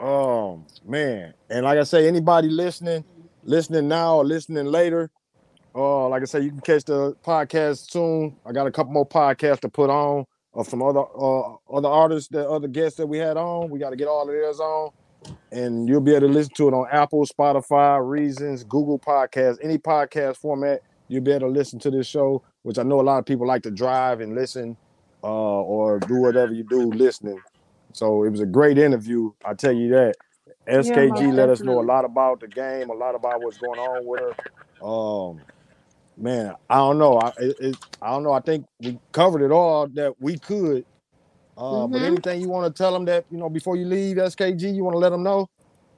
Um, 0.00 0.66
man, 0.84 1.34
and 1.48 1.64
like 1.64 1.78
I 1.78 1.84
say, 1.84 2.08
anybody 2.08 2.48
listening, 2.48 3.04
listening 3.44 3.88
now 3.88 4.16
or 4.16 4.24
listening 4.24 4.66
later, 4.66 5.10
uh, 5.76 6.08
like 6.08 6.22
I 6.22 6.24
said, 6.24 6.42
you 6.42 6.50
can 6.50 6.60
catch 6.60 6.84
the 6.84 7.14
podcast 7.24 7.90
soon. 7.90 8.36
I 8.46 8.52
got 8.52 8.66
a 8.66 8.70
couple 8.70 8.92
more 8.92 9.06
podcasts 9.06 9.60
to 9.60 9.68
put 9.68 9.90
on 9.90 10.24
of 10.54 10.66
some 10.68 10.82
other 10.82 11.00
uh, 11.00 11.56
other 11.70 11.88
artists, 11.88 12.30
that 12.30 12.48
other 12.48 12.66
guests 12.66 12.96
that 12.96 13.06
we 13.06 13.18
had 13.18 13.36
on. 13.36 13.68
We 13.68 13.78
got 13.78 13.90
to 13.90 13.96
get 13.96 14.08
all 14.08 14.22
of 14.22 14.28
theirs 14.28 14.58
on, 14.58 14.90
and 15.52 15.86
you'll 15.86 16.00
be 16.00 16.12
able 16.12 16.28
to 16.28 16.32
listen 16.32 16.54
to 16.54 16.68
it 16.68 16.74
on 16.74 16.86
Apple, 16.90 17.26
Spotify, 17.26 18.00
Reasons, 18.06 18.64
Google 18.64 18.98
Podcasts, 18.98 19.58
any 19.62 19.76
podcast 19.76 20.38
format. 20.38 20.80
You'll 21.08 21.22
be 21.22 21.32
able 21.32 21.48
to 21.48 21.52
listen 21.52 21.78
to 21.80 21.90
this 21.90 22.06
show, 22.06 22.42
which 22.62 22.78
I 22.78 22.82
know 22.82 23.00
a 23.00 23.02
lot 23.02 23.18
of 23.18 23.26
people 23.26 23.46
like 23.46 23.62
to 23.64 23.70
drive 23.70 24.20
and 24.20 24.34
listen, 24.34 24.76
uh, 25.22 25.26
or 25.26 26.00
do 26.00 26.16
whatever 26.16 26.54
you 26.54 26.64
do 26.64 26.90
listening. 26.90 27.40
So 27.92 28.24
it 28.24 28.30
was 28.30 28.40
a 28.40 28.46
great 28.46 28.78
interview. 28.78 29.32
I 29.44 29.54
tell 29.54 29.72
you 29.72 29.90
that. 29.90 30.14
SKG 30.66 31.10
most 31.10 31.34
let 31.34 31.48
us 31.48 31.60
know 31.60 31.80
a 31.80 31.82
lot 31.82 32.04
about 32.04 32.40
the 32.40 32.48
game, 32.48 32.90
a 32.90 32.92
lot 32.92 33.14
about 33.14 33.40
what's 33.40 33.58
going 33.58 33.78
on 33.78 34.04
with 34.04 34.20
her. 34.20 34.86
Um, 34.86 35.40
man, 36.16 36.54
I 36.70 36.76
don't 36.76 36.98
know. 36.98 37.18
I 37.18 37.32
it, 37.38 37.56
it, 37.60 37.78
I 38.02 38.10
don't 38.10 38.24
know. 38.24 38.32
I 38.32 38.40
think 38.40 38.66
we 38.80 38.98
covered 39.12 39.42
it 39.42 39.52
all 39.52 39.88
that 39.94 40.14
we 40.20 40.38
could. 40.38 40.84
Uh, 41.56 41.86
But 41.88 42.02
Mhm. 42.02 42.02
anything 42.02 42.40
you 42.42 42.48
want 42.50 42.74
to 42.74 42.82
tell 42.82 42.92
them 42.92 43.06
that 43.06 43.26
you 43.30 43.38
know 43.38 43.50
before 43.50 43.76
you 43.76 43.86
leave 43.86 44.18
SKG, 44.18 44.74
you 44.74 44.84
want 44.84 44.94
to 44.94 44.98
let 45.00 45.10
them 45.10 45.22
know. 45.24 45.48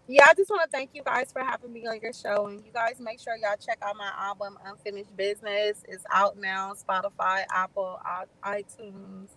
Yeah, 0.08 0.26
I 0.28 0.34
just 0.34 0.50
want 0.50 0.62
to 0.64 0.70
thank 0.70 0.90
you 0.94 1.02
guys 1.02 1.32
for 1.32 1.42
having 1.42 1.72
me 1.72 1.86
on 1.86 2.00
your 2.02 2.12
show. 2.12 2.48
And 2.48 2.64
you 2.64 2.72
guys 2.72 3.00
make 3.00 3.20
sure 3.20 3.36
y'all 3.36 3.56
check 3.64 3.78
out 3.82 3.96
my 3.96 4.12
album, 4.18 4.58
Unfinished 4.66 5.16
Business. 5.16 5.82
It's 5.88 6.04
out 6.12 6.38
now, 6.38 6.74
Spotify, 6.74 7.44
Apple, 7.54 7.98
iTunes, 8.44 9.28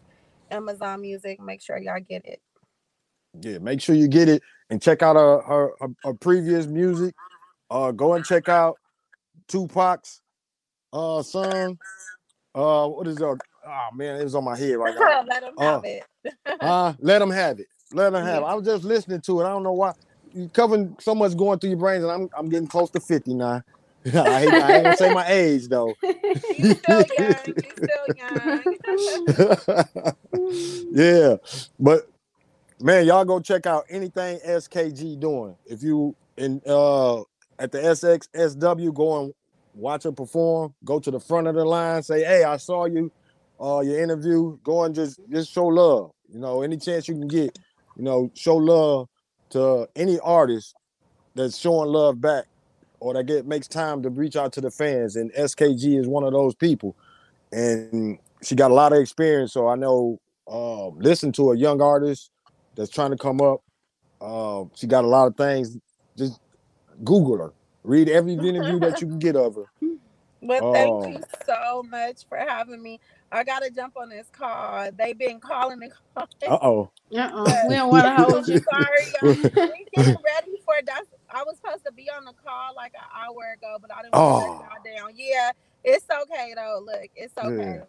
Amazon 0.51 1.01
Music. 1.01 1.39
Make 1.41 1.61
sure 1.61 1.77
y'all 1.77 2.01
get 2.01 2.25
it. 2.25 2.41
Yeah, 3.41 3.59
make 3.59 3.82
sure 3.82 3.95
you 3.95 4.07
get 4.09 4.29
it 4.29 4.43
and 4.69 4.82
check 4.82 5.03
out 5.03 5.15
her 5.17 5.41
her, 5.43 5.71
her, 5.82 5.88
her 6.03 6.13
previous 6.15 6.67
music. 6.67 7.15
Uh, 7.69 7.91
go 7.91 8.13
and 8.15 8.25
check 8.25 8.49
out 8.49 8.77
Tupac's 9.49 10.21
uh 10.93 11.21
song. 11.23 11.77
Uh, 12.53 12.87
what 12.87 13.07
is 13.07 13.15
that? 13.17 13.39
Oh 13.65 13.87
man, 13.95 14.19
it 14.19 14.23
was 14.23 14.35
on 14.35 14.43
my 14.43 14.57
head 14.57 14.75
right 14.77 14.93
now. 14.95 15.23
Let 15.27 15.41
them 15.41 15.53
Oh. 15.57 15.63
have 15.63 15.83
it. 15.85 16.03
Uh, 16.61 16.93
let 16.99 17.19
them 17.19 17.31
have 17.31 17.59
it. 17.59 17.67
Let 17.93 18.11
them 18.11 18.23
have 18.23 18.43
it. 18.43 18.45
I 18.45 18.53
was 18.53 18.65
just 18.65 18.83
listening 18.83 19.21
to 19.21 19.41
it. 19.41 19.45
I 19.45 19.49
don't 19.49 19.63
know 19.63 19.71
why. 19.73 19.93
You 20.33 20.47
covering 20.53 20.95
so 20.99 21.15
much 21.15 21.35
going 21.35 21.57
through 21.59 21.71
your 21.71 21.79
brains, 21.79 22.03
and 22.03 22.11
I'm 22.11 22.29
I'm 22.37 22.49
getting 22.49 22.67
close 22.67 22.91
to 22.91 22.99
50 22.99 23.33
now. 23.33 23.63
I, 24.05 24.39
hate, 24.39 24.53
I 24.53 24.73
ain't 24.75 24.83
gonna 24.83 24.95
say 24.95 25.13
my 25.13 25.27
age 25.27 25.67
though. 25.67 25.95
You 26.03 26.75
still 26.75 27.03
young. 27.17 27.55
You 27.63 27.71
still 27.77 28.07
young. 28.15 29.71
yeah, 30.91 31.35
but 31.79 32.07
man, 32.79 33.05
y'all 33.05 33.25
go 33.25 33.39
check 33.39 33.65
out 33.65 33.85
anything 33.89 34.39
SKG 34.45 35.19
doing. 35.19 35.55
If 35.65 35.83
you 35.83 36.15
in 36.37 36.61
uh 36.65 37.21
at 37.59 37.71
the 37.71 37.79
SXSW, 37.79 38.93
go 38.93 39.23
and 39.23 39.33
watch 39.74 40.03
her 40.03 40.11
perform. 40.11 40.74
Go 40.84 40.99
to 40.99 41.11
the 41.11 41.19
front 41.19 41.47
of 41.47 41.55
the 41.55 41.65
line. 41.65 42.03
Say, 42.03 42.24
hey, 42.24 42.43
I 42.43 42.57
saw 42.57 42.86
you. 42.86 43.11
Uh, 43.59 43.82
your 43.82 44.01
interview. 44.01 44.57
Go 44.63 44.84
and 44.84 44.95
just 44.95 45.19
just 45.30 45.51
show 45.51 45.67
love. 45.67 46.11
You 46.32 46.39
know, 46.39 46.61
any 46.61 46.78
chance 46.78 47.07
you 47.07 47.13
can 47.13 47.28
get. 47.28 47.57
You 47.95 48.03
know, 48.03 48.32
show 48.34 48.55
love 48.55 49.07
to 49.51 49.88
any 49.95 50.19
artist 50.19 50.76
that's 51.36 51.57
showing 51.57 51.89
love 51.89 52.19
back 52.19 52.45
or 52.99 53.13
that 53.13 53.26
get 53.26 53.45
makes 53.45 53.67
time 53.67 54.01
to 54.03 54.09
reach 54.09 54.36
out 54.36 54.53
to 54.53 54.61
the 54.61 54.72
fans. 54.72 55.15
And 55.15 55.32
SKG 55.34 55.99
is 55.99 56.07
one 56.07 56.24
of 56.24 56.32
those 56.32 56.55
people. 56.55 56.95
And 57.51 58.17
she 58.43 58.55
got 58.55 58.72
a 58.72 58.74
lot 58.74 58.93
of 58.93 58.99
experience. 58.99 59.53
So 59.53 59.67
I 59.67 59.76
know 59.76 60.19
uh, 60.47 60.88
listen 60.89 61.32
to 61.34 61.51
a 61.51 61.57
young 61.57 61.82
artist 61.82 62.32
that's 62.76 62.89
trying 62.89 63.11
to 63.11 63.17
come 63.17 63.41
up. 63.41 63.61
Uh, 64.19 64.65
she 64.76 64.88
got 64.88 65.03
a 65.03 65.07
lot 65.07 65.28
of 65.28 65.36
things. 65.36 65.78
Just 66.17 66.39
Google 67.03 67.38
her. 67.38 67.53
Read 67.84 68.09
every 68.09 68.34
interview 68.34 68.79
that 68.79 69.01
you 69.01 69.07
can 69.07 69.19
get 69.19 69.36
of 69.36 69.55
her. 69.55 69.65
Well, 70.43 70.73
thank 70.73 70.89
Oh. 70.89 71.07
you 71.07 71.21
so 71.45 71.84
much 71.84 72.25
for 72.27 72.36
having 72.36 72.82
me. 72.82 72.99
I 73.32 73.43
gotta 73.43 73.69
jump 73.69 73.95
on 73.95 74.09
this 74.09 74.25
call. 74.32 74.89
They've 74.91 75.15
been 75.15 75.39
calling 75.39 75.84
and 75.84 75.91
calling. 76.15 76.29
Uh 76.47 76.57
oh. 76.63 76.89
Uh-uh. 77.15 77.65
We 77.69 77.75
don't 77.75 77.91
want 77.91 78.05
to 78.05 78.15
hold 78.23 78.47
you. 78.47 78.57
Sorry, 78.57 79.05
y'all. 79.21 79.34
we 79.36 79.86
getting 79.95 80.15
ready 80.25 80.57
for 80.65 80.73
that. 80.88 81.03
I 81.29 81.43
was 81.43 81.57
supposed 81.57 81.86
to 81.86 81.91
be 81.91 82.09
on 82.09 82.25
the 82.25 82.34
call 82.43 82.73
like 82.75 82.93
an 82.95 83.05
hour 83.15 83.53
ago, 83.55 83.77
but 83.79 83.93
I 83.95 84.01
didn't 84.01 84.15
want 84.15 84.43
to 84.43 84.49
Oh. 84.49 84.65
let 84.88 84.95
y'all 84.97 85.05
down. 85.09 85.11
Yeah, 85.15 85.51
it's 85.84 86.07
okay 86.09 86.53
though. 86.55 86.82
Look, 86.84 87.09
it's 87.15 87.38
okay. 87.38 87.75
Yeah. 87.77 87.84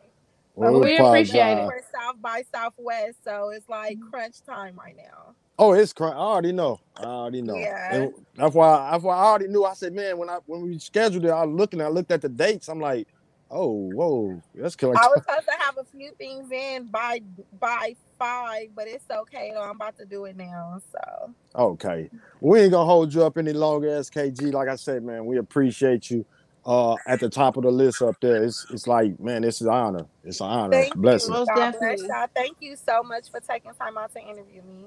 But 0.54 0.78
we 0.78 0.98
appreciate 0.98 1.56
it. 1.56 1.64
We're 1.64 1.80
South 1.90 2.20
by 2.20 2.42
Southwest, 2.54 3.24
so 3.24 3.48
it's 3.48 3.66
like 3.70 3.96
crunch 4.10 4.42
time 4.42 4.76
right 4.78 4.94
now. 4.94 5.34
Oh, 5.62 5.74
it's 5.74 5.92
cr- 5.92 6.06
I 6.06 6.14
already 6.14 6.52
know. 6.52 6.80
I 6.96 7.04
already 7.04 7.42
know. 7.42 7.56
Yeah. 7.58 7.94
And 7.94 8.12
that's 8.36 8.54
why 8.54 8.90
that's 8.90 9.04
why 9.04 9.16
I 9.16 9.24
already 9.24 9.48
knew. 9.48 9.64
I 9.64 9.74
said, 9.74 9.94
man, 9.94 10.18
when 10.18 10.28
I 10.28 10.38
when 10.46 10.62
we 10.62 10.78
scheduled 10.80 11.24
it, 11.24 11.30
I 11.30 11.44
was 11.44 11.56
looking, 11.56 11.80
I 11.80 11.88
looked 11.88 12.10
at 12.10 12.22
the 12.22 12.28
dates. 12.28 12.68
I'm 12.68 12.80
like, 12.80 13.08
oh, 13.50 13.70
whoa, 13.72 14.42
that's 14.56 14.76
kind 14.76 14.94
I 14.96 15.08
was 15.08 15.20
supposed 15.24 15.46
to 15.46 15.64
have 15.64 15.78
a 15.78 15.84
few 15.84 16.12
things 16.18 16.50
in 16.52 16.88
by 16.88 17.20
by 17.60 17.94
five, 18.18 18.68
but 18.74 18.88
it's 18.88 19.06
okay 19.10 19.52
though. 19.54 19.62
I'm 19.62 19.76
about 19.76 19.96
to 19.98 20.06
do 20.06 20.24
it 20.24 20.36
now. 20.36 20.80
So 20.92 21.34
Okay. 21.56 22.10
We 22.40 22.60
ain't 22.60 22.72
gonna 22.72 22.86
hold 22.86 23.14
you 23.14 23.24
up 23.24 23.38
any 23.38 23.54
longer, 23.54 23.88
SKG. 23.88 24.52
Like 24.52 24.68
I 24.68 24.76
said, 24.76 25.04
man, 25.04 25.26
we 25.26 25.38
appreciate 25.38 26.10
you. 26.10 26.26
Uh 26.66 26.96
at 27.06 27.20
the 27.20 27.30
top 27.30 27.56
of 27.56 27.64
the 27.64 27.70
list 27.72 28.02
up 28.02 28.16
there. 28.22 28.44
It's 28.44 28.66
it's 28.70 28.88
like, 28.88 29.20
man, 29.20 29.42
this 29.42 29.60
is 29.60 29.68
an 29.68 29.74
honor. 29.74 30.06
It's 30.24 30.40
an 30.40 30.48
honor. 30.48 30.72
thank 30.72 30.94
Blessing. 30.96 31.34
you. 31.34 31.40
Most 31.40 31.54
bless 31.54 31.74
definitely. 31.74 32.08
Thank 32.34 32.58
you 32.60 32.76
so 32.76 33.02
much 33.04 33.30
for 33.30 33.40
taking 33.40 33.72
time 33.74 33.98
out 33.98 34.12
to 34.14 34.20
interview 34.20 34.62
me. 34.62 34.86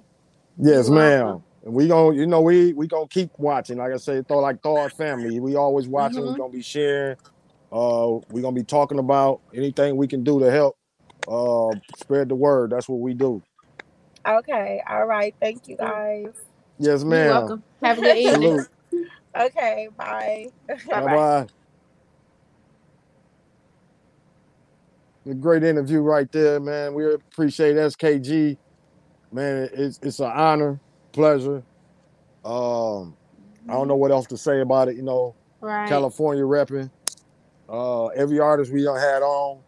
Yes, 0.57 0.89
ma'am. 0.89 1.43
And 1.63 1.73
we 1.73 1.87
gonna, 1.87 2.15
you 2.15 2.27
know, 2.27 2.41
we 2.41 2.73
we 2.73 2.87
gonna 2.87 3.07
keep 3.07 3.31
watching. 3.37 3.77
Like 3.77 3.93
I 3.93 3.97
said, 3.97 4.27
throw 4.27 4.39
like 4.39 4.61
throw 4.61 4.77
our 4.77 4.89
family. 4.89 5.39
We 5.39 5.55
always 5.55 5.87
watching. 5.87 6.23
Mhm. 6.23 6.27
We're 6.27 6.37
gonna 6.37 6.51
be 6.53 6.61
sharing. 6.61 7.17
Uh, 7.71 8.19
we're 8.29 8.41
gonna 8.41 8.55
be 8.55 8.63
talking 8.63 8.99
about 8.99 9.41
anything 9.53 9.97
we 9.97 10.07
can 10.07 10.23
do 10.23 10.39
to 10.39 10.51
help 10.51 10.77
uh 11.27 11.73
spread 11.97 12.29
the 12.29 12.35
word. 12.35 12.71
That's 12.71 12.87
what 12.87 12.99
we 12.99 13.13
do. 13.13 13.41
Okay. 14.27 14.81
All 14.89 15.05
right. 15.05 15.35
Thank 15.41 15.67
you 15.67 15.77
guys. 15.77 16.27
Yes, 16.77 17.03
ma'am. 17.03 17.25
You're 17.25 17.33
ma'am. 17.33 17.41
welcome. 17.41 17.63
Have 17.83 17.97
a 17.97 18.01
good 18.01 18.17
evening. 18.17 18.41
Salute. 18.41 18.67
Okay. 19.37 19.89
Bye. 19.97 20.47
Bye 20.89 21.01
bye. 21.01 21.47
A 25.27 25.33
great 25.33 25.63
interview 25.63 25.99
right 25.99 26.31
there, 26.31 26.59
man. 26.61 26.93
We 26.93 27.13
appreciate 27.13 27.75
SKG. 27.75 28.57
Man, 29.35 29.69
it's 29.73 29.99
it's 30.01 30.19
an 30.21 30.31
honor, 30.33 30.79
pleasure. 31.11 31.61
Um, 32.45 33.17
I 33.67 33.73
don't 33.73 33.89
know 33.89 33.97
what 33.97 34.11
else 34.11 34.27
to 34.27 34.37
say 34.37 34.61
about 34.61 34.87
it. 34.87 34.95
You 34.95 35.03
know, 35.03 35.35
Right. 35.59 35.89
California 35.89 36.43
repping. 36.45 36.89
Uh, 37.67 38.05
every 38.07 38.39
artist 38.39 38.71
we 38.71 38.83
had 38.83 39.21
on, 39.23 39.59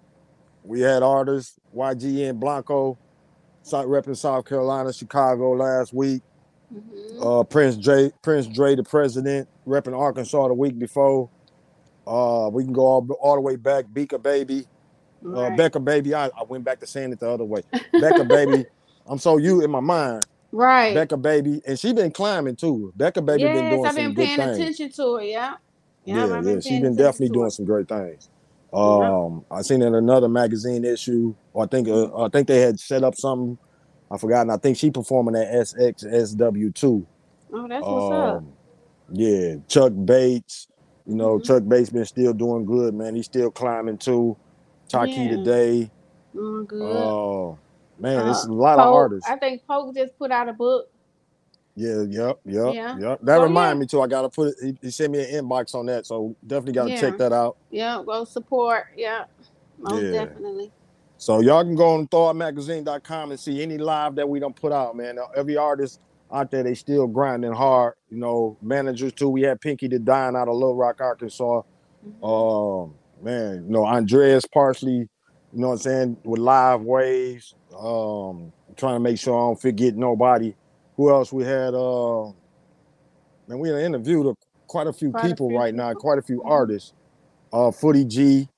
we 0.64 0.80
had 0.80 1.04
artists 1.04 1.60
YG 1.76 2.30
and 2.30 2.40
Blanco, 2.40 2.98
repping 3.66 4.16
South 4.16 4.46
Carolina, 4.46 4.94
Chicago 4.94 5.52
last 5.52 5.94
week. 5.94 6.22
Mhm. 6.74 7.42
Uh, 7.42 7.44
Prince 7.44 7.76
Dre, 7.76 8.10
Prince 8.22 8.48
Dre, 8.48 8.76
the 8.76 8.84
president, 8.84 9.50
repping 9.68 9.98
Arkansas 9.98 10.48
the 10.48 10.54
week 10.54 10.80
before. 10.80 11.30
Uh, 12.06 12.50
we 12.54 12.64
can 12.64 12.72
go 12.72 12.86
all, 12.86 13.08
all 13.20 13.36
the 13.36 13.42
way 13.42 13.58
back. 13.58 13.84
Becca 13.90 14.18
Baby, 14.20 14.66
uh, 15.36 15.50
Becca 15.58 15.82
Baby. 15.82 16.14
I, 16.14 16.28
I 16.28 16.44
went 16.48 16.64
back 16.64 16.80
to 16.80 16.88
saying 16.88 17.12
it 17.12 17.20
the 17.20 17.30
other 17.30 17.44
way. 17.44 17.64
Becca 18.00 18.24
Baby. 18.24 18.66
I'm 19.08 19.20
so 19.20 19.38
you 19.38 19.64
in 19.64 19.72
my 19.72 19.80
mind. 19.82 20.26
Right. 20.52 20.96
Becca 20.96 21.18
Baby, 21.18 21.62
and 21.68 21.80
she 21.80 21.94
been 21.94 22.12
climbing 22.12 22.56
too. 22.58 22.94
Becca 22.96 23.22
Baby 23.22 23.50
been 23.50 23.56
yes, 23.66 23.72
doing 23.72 23.86
I've 23.86 23.96
some 23.96 23.96
been 23.96 24.14
good 24.14 24.26
paying 24.28 24.38
things. 24.38 24.58
attention 24.58 24.92
to 24.94 25.18
it. 25.18 25.28
Yeah. 25.28 25.56
Yeah, 26.06 26.28
yeah, 26.28 26.42
been 26.42 26.62
she's 26.62 26.82
been 26.82 26.96
definitely 26.96 27.30
doing 27.30 27.50
some 27.52 27.66
great 27.66 27.88
things. 27.90 28.30
Yeah. 28.74 29.12
Um, 29.26 29.46
I 29.52 29.62
seen 29.64 29.82
in 29.82 29.96
another 29.96 30.30
magazine 30.30 30.86
issue, 30.86 31.36
or 31.54 31.66
I 31.66 31.68
think 31.68 31.90
uh, 31.90 32.24
I 32.24 32.30
think 32.30 32.48
they 32.48 32.62
had 32.62 32.80
set 32.80 33.04
up 33.04 33.16
something. 33.16 33.60
I 34.12 34.18
forgot, 34.18 34.42
and 34.44 34.52
I 34.52 34.58
think 34.58 34.78
she 34.78 34.92
performing 34.92 35.36
at 35.36 35.48
SXSW 35.54 36.74
too. 36.76 37.08
Oh, 37.54 37.68
that's 37.68 37.90
what's 37.90 38.10
up. 38.10 38.38
Um, 38.38 38.54
yeah, 39.12 39.56
Chuck 39.68 39.94
Bates. 40.06 40.68
You 41.06 41.16
know, 41.16 41.40
Mhm. 41.40 41.46
Chuck 41.46 41.64
Bates 41.68 41.90
been 41.92 42.06
still 42.06 42.34
doing 42.34 42.66
good, 42.66 42.94
man. 42.96 43.16
He's 43.16 43.26
still 43.26 43.52
climbing 43.52 43.98
too. 44.00 44.38
Taki 44.90 45.12
Yeah. 45.12 45.30
today. 45.30 45.92
Mm, 46.36 46.68
good. 46.68 46.82
Oh 46.82 47.60
man, 48.00 48.28
it's 48.30 48.46
Uh, 48.46 48.52
a 48.52 48.54
lot 48.54 48.80
of 48.80 48.94
artists. 48.94 49.30
I 49.30 49.38
think 49.38 49.66
Poke 49.68 49.94
just 49.96 50.18
put 50.18 50.32
out 50.32 50.50
a 50.50 50.54
book. 50.54 50.88
Yeah, 51.76 52.02
yep, 52.10 52.40
yep, 52.44 52.74
Yeah. 52.74 52.98
yep. 52.98 53.20
That 53.22 53.38
Oh, 53.40 53.44
remind 53.44 53.78
yeah. 53.78 53.82
me 53.82 53.86
too. 53.86 54.02
I 54.02 54.08
gotta 54.08 54.30
put 54.30 54.50
it. 54.50 54.56
He, 54.62 54.78
he 54.82 54.90
sent 54.92 55.12
me 55.14 55.20
an 55.24 55.46
inbox 55.46 55.76
on 55.76 55.86
that, 55.86 56.06
so 56.08 56.36
definitely 56.46 56.74
gotta 56.74 56.90
Yeah. 56.92 57.00
check 57.02 57.18
that 57.20 57.32
out. 57.32 57.58
Yeah, 57.70 58.02
go 58.06 58.24
support. 58.24 58.88
Yeah, 58.96 59.26
most 59.78 60.02
Yeah. 60.02 60.12
definitely. 60.26 60.72
So 61.20 61.40
y'all 61.42 61.64
can 61.64 61.76
go 61.76 61.94
on 61.96 62.08
thawedmagazine.com 62.08 63.32
and 63.32 63.40
see 63.40 63.62
any 63.62 63.78
live 63.78 64.16
that 64.16 64.28
we 64.28 64.40
don't 64.40 64.56
put 64.56 64.72
out, 64.72 64.96
man. 64.96 65.18
Every 65.36 65.58
artist 65.58 66.00
out 66.32 66.50
there, 66.52 66.64
they 66.64 66.74
still 66.74 67.08
grinding 67.08 67.54
hard. 67.54 67.94
You 68.10 68.18
know, 68.18 68.58
managers 68.62 69.14
too. 69.14 69.30
We 69.30 69.42
had 69.44 69.62
Pinky 69.62 69.88
the 69.88 70.00
Dine 70.00 70.36
out 70.36 70.48
of 70.48 70.56
Little 70.56 70.76
Rock, 70.76 71.00
Arkansas. 71.00 71.62
Mhm. 72.22 72.84
Um, 72.84 72.96
man, 73.22 73.66
you 73.66 73.72
know, 73.72 73.86
Andreas 73.86 74.46
Parsley, 74.46 74.92
you 74.94 75.08
know 75.54 75.68
what 75.70 75.74
I'm 75.74 75.80
saying, 75.80 76.18
with 76.24 76.40
live 76.40 76.82
waves. 76.82 77.54
Um, 77.78 78.52
trying 78.76 78.96
to 78.96 79.00
make 79.00 79.20
sure 79.20 79.36
I 79.36 79.48
don't 79.48 79.62
forget 79.62 79.96
nobody. 79.96 80.54
Who 80.96 81.10
else 81.12 81.32
we 81.32 81.44
had? 81.44 81.74
Uh, 81.74 82.26
man, 83.48 83.60
we 83.60 83.70
interviewed 83.72 84.26
a, 84.26 84.36
quite 84.68 84.88
a 84.88 84.94
few 84.94 85.12
Quite 85.12 85.26
a 85.26 85.28
people 85.28 85.50
few 85.50 85.58
right 85.58 85.74
now, 85.76 85.94
quite 85.94 86.18
a 86.18 86.22
few 86.22 86.40
Mhm. 86.42 86.50
artists. 86.50 86.94
Uh, 87.54 87.72
Footy 87.72 88.04
G, 88.04 88.50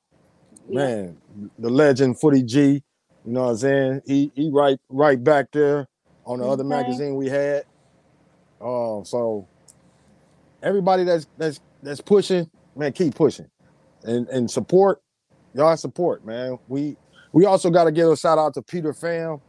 man, 0.67 1.17
the 1.57 1.69
legend 1.69 2.19
Footy 2.19 2.43
G. 2.43 2.83
You 3.25 3.33
know 3.33 3.43
what 3.43 3.49
I'm 3.51 3.57
saying? 3.57 4.01
He 4.05 4.31
he 4.33 4.49
right 4.49 4.79
right 4.89 5.21
back 5.21 5.51
there 5.51 5.87
on 6.25 6.39
the 6.39 6.47
other 6.47 6.63
magazine 6.63 7.15
we 7.15 7.27
had. 7.29 7.65
Uh, 8.61 9.03
so 9.03 9.45
everybody 10.63 11.03
that's 11.03 11.27
that's 11.37 11.59
that's 11.83 12.01
pushing, 12.01 12.49
man, 12.75 12.93
keep 12.93 13.15
pushing, 13.15 13.47
and 14.03 14.27
and 14.29 14.49
support 14.49 15.01
y'all 15.53 15.77
support, 15.77 16.25
man. 16.25 16.57
We 16.67 16.95
we 17.33 17.45
also 17.45 17.69
got 17.69 17.85
to 17.85 17.91
give 17.91 18.09
a 18.09 18.17
shout 18.17 18.37
out 18.39 18.53
to 18.55 18.61
Peter 18.63 18.93
Pham. 18.93 19.41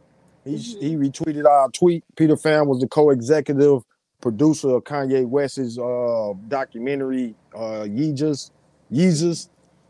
He 0.45 0.57
Mhm. 0.57 0.81
he 0.81 0.95
retweeted 0.97 1.45
our 1.45 1.69
tweet. 1.71 2.03
Peter 2.15 2.35
Pham 2.35 2.67
was 2.67 2.79
the 2.81 2.87
co-executive 2.87 3.83
producer 4.21 4.71
of 4.77 4.83
Kanye 4.83 5.27
West's 5.27 5.77
uh 5.79 6.33
documentary 6.47 7.35
uh 7.55 7.85
Yeezus, 7.87 8.51
Yeezus, 8.91 9.49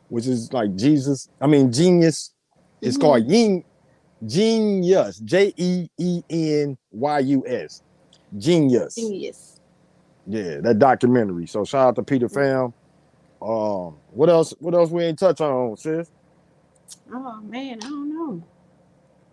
which 0.09 0.27
is 0.27 0.51
like 0.53 0.75
Jesus. 0.75 1.29
I 1.41 1.47
mean 1.47 1.71
genius. 1.71 2.33
It's 2.81 2.97
Mhm. 2.97 3.01
called 3.01 3.25
Yin 3.29 3.63
Genius. 4.25 5.19
J 5.19 5.53
E 5.57 5.89
E 5.97 6.23
N 6.29 6.77
Y 6.91 7.19
U 7.19 7.43
S. 7.47 7.81
Genius. 8.37 8.95
Genius. 8.95 9.59
Yeah, 10.25 10.61
that 10.61 10.79
documentary. 10.79 11.47
So 11.47 11.65
shout 11.65 11.89
out 11.89 11.95
to 11.97 12.03
Peter 12.03 12.29
Pham. 12.29 12.73
Um, 13.41 14.01
what 14.11 14.29
else? 14.29 14.53
What 14.59 14.75
else 14.75 14.91
we 14.91 15.03
ain't 15.05 15.19
touch 15.19 15.41
on, 15.41 15.77
sis? 15.77 16.09
Oh 17.13 17.41
man, 17.41 17.79
I 17.81 17.87
don't 17.89 18.09
know. 18.09 18.43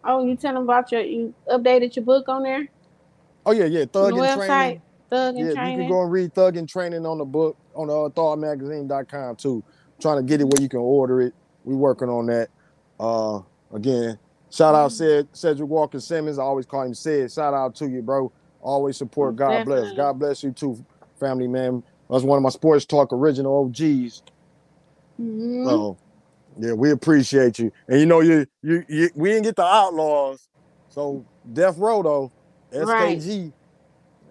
Oh, 0.04 0.24
you 0.26 0.36
tell 0.36 0.54
them 0.54 0.64
about 0.64 0.92
your 0.92 1.02
you 1.02 1.34
updated 1.50 1.96
your 1.96 2.04
book 2.04 2.28
on 2.28 2.42
there 2.44 2.68
Oh 3.46 3.52
yeah, 3.52 3.64
yeah. 3.64 3.86
Thug 3.92 4.14
the 4.14 4.20
and 4.20 4.28
website. 4.40 4.46
training. 4.48 4.82
Thug 5.10 5.36
and 5.36 5.38
Yeah, 5.38 5.44
and 5.62 5.72
you 5.72 5.78
can 5.78 5.88
go 5.88 6.02
and 6.02 6.12
read 6.12 6.34
Thug 6.34 6.56
and 6.56 6.68
Training 6.68 7.06
on 7.06 7.18
the 7.18 7.24
book 7.24 7.56
on 7.74 7.88
the 7.88 7.94
uh, 7.94 8.08
thawedmagazine.com 8.10 9.36
too. 9.36 9.64
trying 10.00 10.18
to 10.18 10.22
get 10.22 10.40
it 10.40 10.44
where 10.44 10.60
you 10.62 10.68
can 10.68 10.80
order 10.80 11.22
it. 11.22 11.34
We 11.64 11.74
working 11.74 12.08
on 12.08 12.26
that. 12.26 12.50
Uh 13.00 13.40
again, 13.72 14.18
shout 14.50 14.74
out 14.74 14.90
Mhm. 14.90 14.94
said 14.94 15.28
Cedric 15.32 15.68
Walker 15.68 16.00
Simmons. 16.00 16.38
I 16.38 16.42
always 16.42 16.66
call 16.66 16.82
him 16.82 16.94
Sid. 16.94 17.32
Shout 17.32 17.54
out 17.54 17.74
to 17.76 17.88
you, 17.88 18.02
bro. 18.02 18.32
Always 18.60 18.98
support. 18.98 19.36
God 19.36 19.64
bless. 19.64 19.92
God 19.94 20.18
bless 20.18 20.42
you 20.42 20.52
too, 20.52 20.76
family 21.18 21.48
man. 21.48 21.82
That's 22.10 22.24
one 22.24 22.36
of 22.36 22.42
my 22.42 22.50
sports 22.50 22.84
talk 22.86 23.12
original 23.12 23.64
OGs. 23.66 24.22
Mhm. 25.20 25.64
So 25.64 25.98
yeah, 26.58 26.72
we 26.74 26.90
appreciate 26.92 27.58
you. 27.58 27.72
And 27.88 28.00
you 28.00 28.06
know, 28.06 28.20
you 28.20 28.46
you, 28.62 28.84
you 28.88 29.10
we 29.16 29.30
didn't 29.30 29.44
get 29.44 29.56
the 29.56 29.64
outlaws. 29.64 30.48
So 30.90 31.26
Death 31.52 31.78
Row 31.78 32.02
though, 32.02 32.32
Right. 32.72 33.18
SKG. 33.18 33.54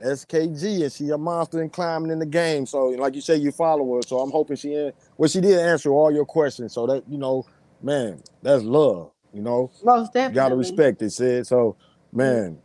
SKG 0.05 0.83
and 0.83 0.93
she 0.93 1.09
a 1.09 1.17
monster 1.17 1.61
and 1.61 1.71
climbing 1.73 2.11
in 2.11 2.19
the 2.19 2.25
game. 2.25 2.65
So 2.67 2.87
like 2.89 3.15
you 3.15 3.21
say, 3.21 3.37
you 3.37 3.51
follow 3.51 3.95
her. 3.95 4.01
So 4.07 4.19
I'm 4.19 4.31
hoping 4.31 4.57
she 4.57 4.73
in 4.75 4.93
well, 5.17 5.29
she 5.29 5.41
did 5.41 5.59
answer 5.59 5.91
all 5.91 6.11
your 6.13 6.25
questions. 6.25 6.73
So 6.73 6.87
that 6.87 7.03
you 7.09 7.17
know, 7.17 7.45
man, 7.81 8.21
that's 8.43 8.63
love, 8.63 9.11
you 9.33 9.41
know. 9.41 9.71
Most 9.83 10.07
You 10.09 10.13
definitely. 10.13 10.35
gotta 10.35 10.55
respect 10.57 11.01
it, 11.03 11.11
said. 11.11 11.47
So 11.47 11.77
man, 12.13 12.61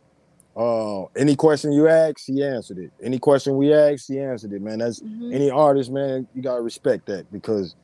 uh 0.55 1.05
any 1.17 1.35
question 1.35 1.71
you 1.73 1.87
ask, 1.89 2.19
she 2.19 2.43
answered 2.43 2.79
it. 2.79 2.91
Any 3.03 3.19
question 3.19 3.57
we 3.57 3.73
asked, 3.73 4.07
she 4.07 4.19
answered 4.19 4.53
it, 4.53 4.61
man. 4.61 4.79
That's 4.79 5.01
Mhm. 5.01 5.33
any 5.33 5.49
artist, 5.51 5.91
man, 5.91 6.27
you 6.33 6.43
gotta 6.43 6.61
respect 6.61 7.07
that 7.07 7.31
because 7.31 7.75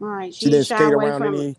Right. 0.00 0.34
she 0.34 0.46
She, 0.46 0.50
didn't 0.50 0.66
skate 0.66 0.92
around 0.92 1.22
any. 1.24 1.56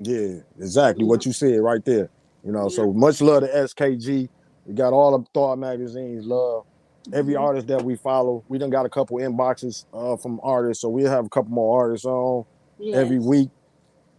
Yeah, 0.00 0.40
exactly 0.58 1.04
what 1.04 1.26
you 1.26 1.32
said 1.32 1.60
right 1.60 1.84
there. 1.84 2.10
You 2.44 2.52
know, 2.52 2.68
Yeah. 2.68 2.76
so 2.76 2.92
much 2.92 3.20
love 3.20 3.42
to 3.44 3.48
SKG. 3.56 4.28
We 4.66 4.74
got 4.74 4.92
all 4.92 5.18
the 5.18 5.24
Thawed 5.34 5.58
magazines. 5.58 6.26
Love 6.26 6.64
every 7.12 7.34
Mhm. 7.34 7.40
artist 7.40 7.66
that 7.68 7.84
we 7.84 7.96
follow. 7.96 8.44
We 8.48 8.58
done 8.58 8.70
got 8.70 8.86
a 8.86 8.90
couple 8.90 9.18
inboxes 9.18 9.86
uh, 9.92 10.16
from 10.16 10.40
artists, 10.42 10.82
so 10.82 10.88
we'll 10.88 11.10
have 11.10 11.26
a 11.26 11.30
couple 11.30 11.52
more 11.52 11.80
artists 11.82 12.06
on 12.06 12.44
every 12.92 13.18
week. 13.18 13.50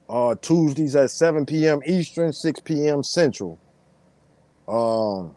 Uh, 0.09 0.35
Tuesdays 0.41 0.95
at 0.95 1.11
7 1.11 1.45
p.m. 1.45 1.81
Eastern, 1.85 2.31
6 2.33 2.59
p.m. 2.61 3.03
Central. 3.03 3.59
Um, 4.67 5.35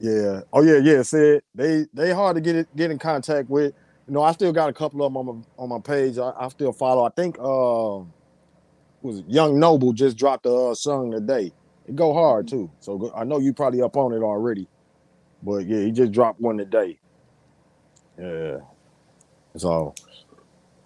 yeah. 0.00 0.42
Oh 0.52 0.62
yeah, 0.62 0.78
yeah. 0.78 1.02
Said 1.02 1.42
they 1.54 1.86
they 1.92 2.12
hard 2.12 2.36
to 2.36 2.40
get 2.40 2.56
it 2.56 2.68
get 2.76 2.90
in 2.90 2.98
contact 2.98 3.48
with. 3.50 3.74
You 4.08 4.14
know, 4.14 4.22
I 4.22 4.32
still 4.32 4.52
got 4.54 4.70
a 4.70 4.74
couple 4.74 5.04
of 5.04 5.12
them 5.12 5.18
on 5.18 5.26
my 5.26 5.44
on 5.58 5.70
my 5.70 5.80
page. 5.80 6.18
I, 6.18 6.32
I 6.38 6.48
still 6.48 6.72
follow. 6.72 7.04
I 7.04 7.10
think 7.16 7.38
uh, 7.38 8.06
was 9.02 9.20
it 9.20 9.26
Young 9.28 9.60
Noble 9.60 9.92
just 9.92 10.16
dropped 10.18 10.46
a 10.46 10.52
uh, 10.54 10.74
song 10.74 11.12
today. 11.12 11.52
It 11.86 11.96
go 11.96 12.14
hard 12.14 12.46
Mm-hmm. 12.46 12.48
too. 12.48 12.72
So 12.80 13.12
I 13.16 13.24
know 13.24 13.38
you 13.40 13.54
probably 13.54 13.82
up 13.82 13.96
on 13.96 14.14
it 14.14 14.22
already. 14.22 14.68
But 15.42 15.66
yeah, 15.66 15.80
he 15.80 15.92
just 15.92 16.12
dropped 16.12 16.40
one 16.40 16.58
today. 16.58 17.00
Yeah. 18.18 18.58
So 19.56 19.94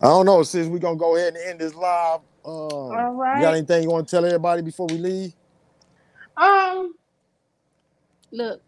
I 0.01 0.07
don't 0.09 0.27
know. 0.27 0.43
Since 0.45 0.69
we 0.69 0.81
gonna 0.81 0.97
go 0.97 1.17
ahead 1.17 1.35
and 1.35 1.45
end 1.51 1.61
this 1.61 1.75
live. 1.75 2.21
Um, 2.45 2.53
All 2.99 3.15
You 3.33 3.41
got 3.41 3.55
anything 3.55 3.85
you 3.85 3.91
want 3.91 4.09
to 4.09 4.17
tell 4.17 4.25
everybody 4.27 4.63
before 4.63 4.89
we 4.89 4.99
leave? 4.99 5.35
Um. 6.37 6.95
Look. 8.33 8.63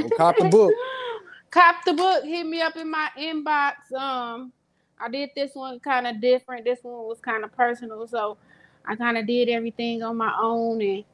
Go 0.00 0.10
cop 0.10 0.38
the 0.38 0.46
book. 0.46 0.80
Cop 1.50 1.76
the 1.86 1.94
book. 1.94 2.24
Hit 2.24 2.46
me 2.46 2.62
up 2.62 2.76
in 2.76 2.90
my 2.90 3.08
inbox. 3.18 3.92
Um, 3.96 4.52
I 5.00 5.08
did 5.10 5.30
this 5.36 5.52
one 5.54 5.80
kind 5.80 6.06
of 6.06 6.20
different. 6.20 6.64
This 6.64 6.80
one 6.82 7.06
was 7.06 7.20
kind 7.20 7.44
of 7.44 7.52
personal, 7.52 8.06
so 8.08 8.38
I 8.86 8.96
kind 8.96 9.18
of 9.18 9.26
did 9.26 9.48
everything 9.48 10.02
on 10.02 10.16
my 10.18 10.34
own 10.40 10.82
and 10.82 11.04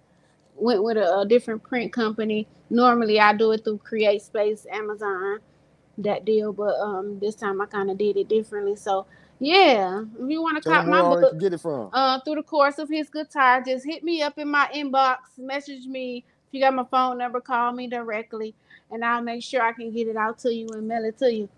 went 0.56 0.82
with 0.82 0.96
a, 0.98 1.20
a 1.20 1.26
different 1.26 1.62
print 1.64 1.92
company. 1.92 2.48
Normally, 2.70 3.20
I 3.20 3.34
do 3.34 3.52
it 3.52 3.64
through 3.64 3.78
Create 3.78 4.22
Space, 4.22 4.66
Amazon, 4.72 5.40
that 5.98 6.24
deal, 6.24 6.52
but 6.52 6.74
um, 6.80 7.18
this 7.20 7.34
time 7.36 7.60
I 7.60 7.66
kind 7.66 7.90
of 7.90 7.98
did 7.98 8.16
it 8.16 8.28
differently. 8.28 8.76
So 8.76 9.06
yeah, 9.40 10.04
if 10.20 10.30
you 10.30 10.42
want 10.42 10.58
to 10.58 10.64
cop 10.64 10.86
my 10.86 11.02
where 11.02 11.02
all 11.02 11.16
they 11.16 11.22
book, 11.22 11.38
get 11.38 11.54
it 11.54 11.60
from. 11.60 11.92
uh, 11.92 12.20
through 12.24 12.36
the 12.36 12.42
course 12.44 12.78
of 12.78 12.88
his 12.90 13.10
guitar, 13.10 13.62
just 13.66 13.86
hit 13.86 14.04
me 14.04 14.22
up 14.22 14.38
in 14.38 14.48
my 14.50 14.68
inbox, 14.74 15.18
message 15.38 15.86
me. 15.86 16.24
You 16.54 16.60
got 16.60 16.72
my 16.72 16.84
phone 16.84 17.18
number, 17.18 17.40
call 17.40 17.72
me 17.72 17.88
directly, 17.88 18.54
and 18.92 19.04
I'll 19.04 19.20
make 19.22 19.42
sure 19.42 19.60
I 19.60 19.72
can 19.72 19.90
get 19.90 20.06
it 20.06 20.16
out 20.16 20.38
to 20.40 20.54
you 20.54 20.68
and 20.72 20.86
mail 20.86 21.04
it 21.04 21.18
to 21.18 21.32
you. 21.32 21.48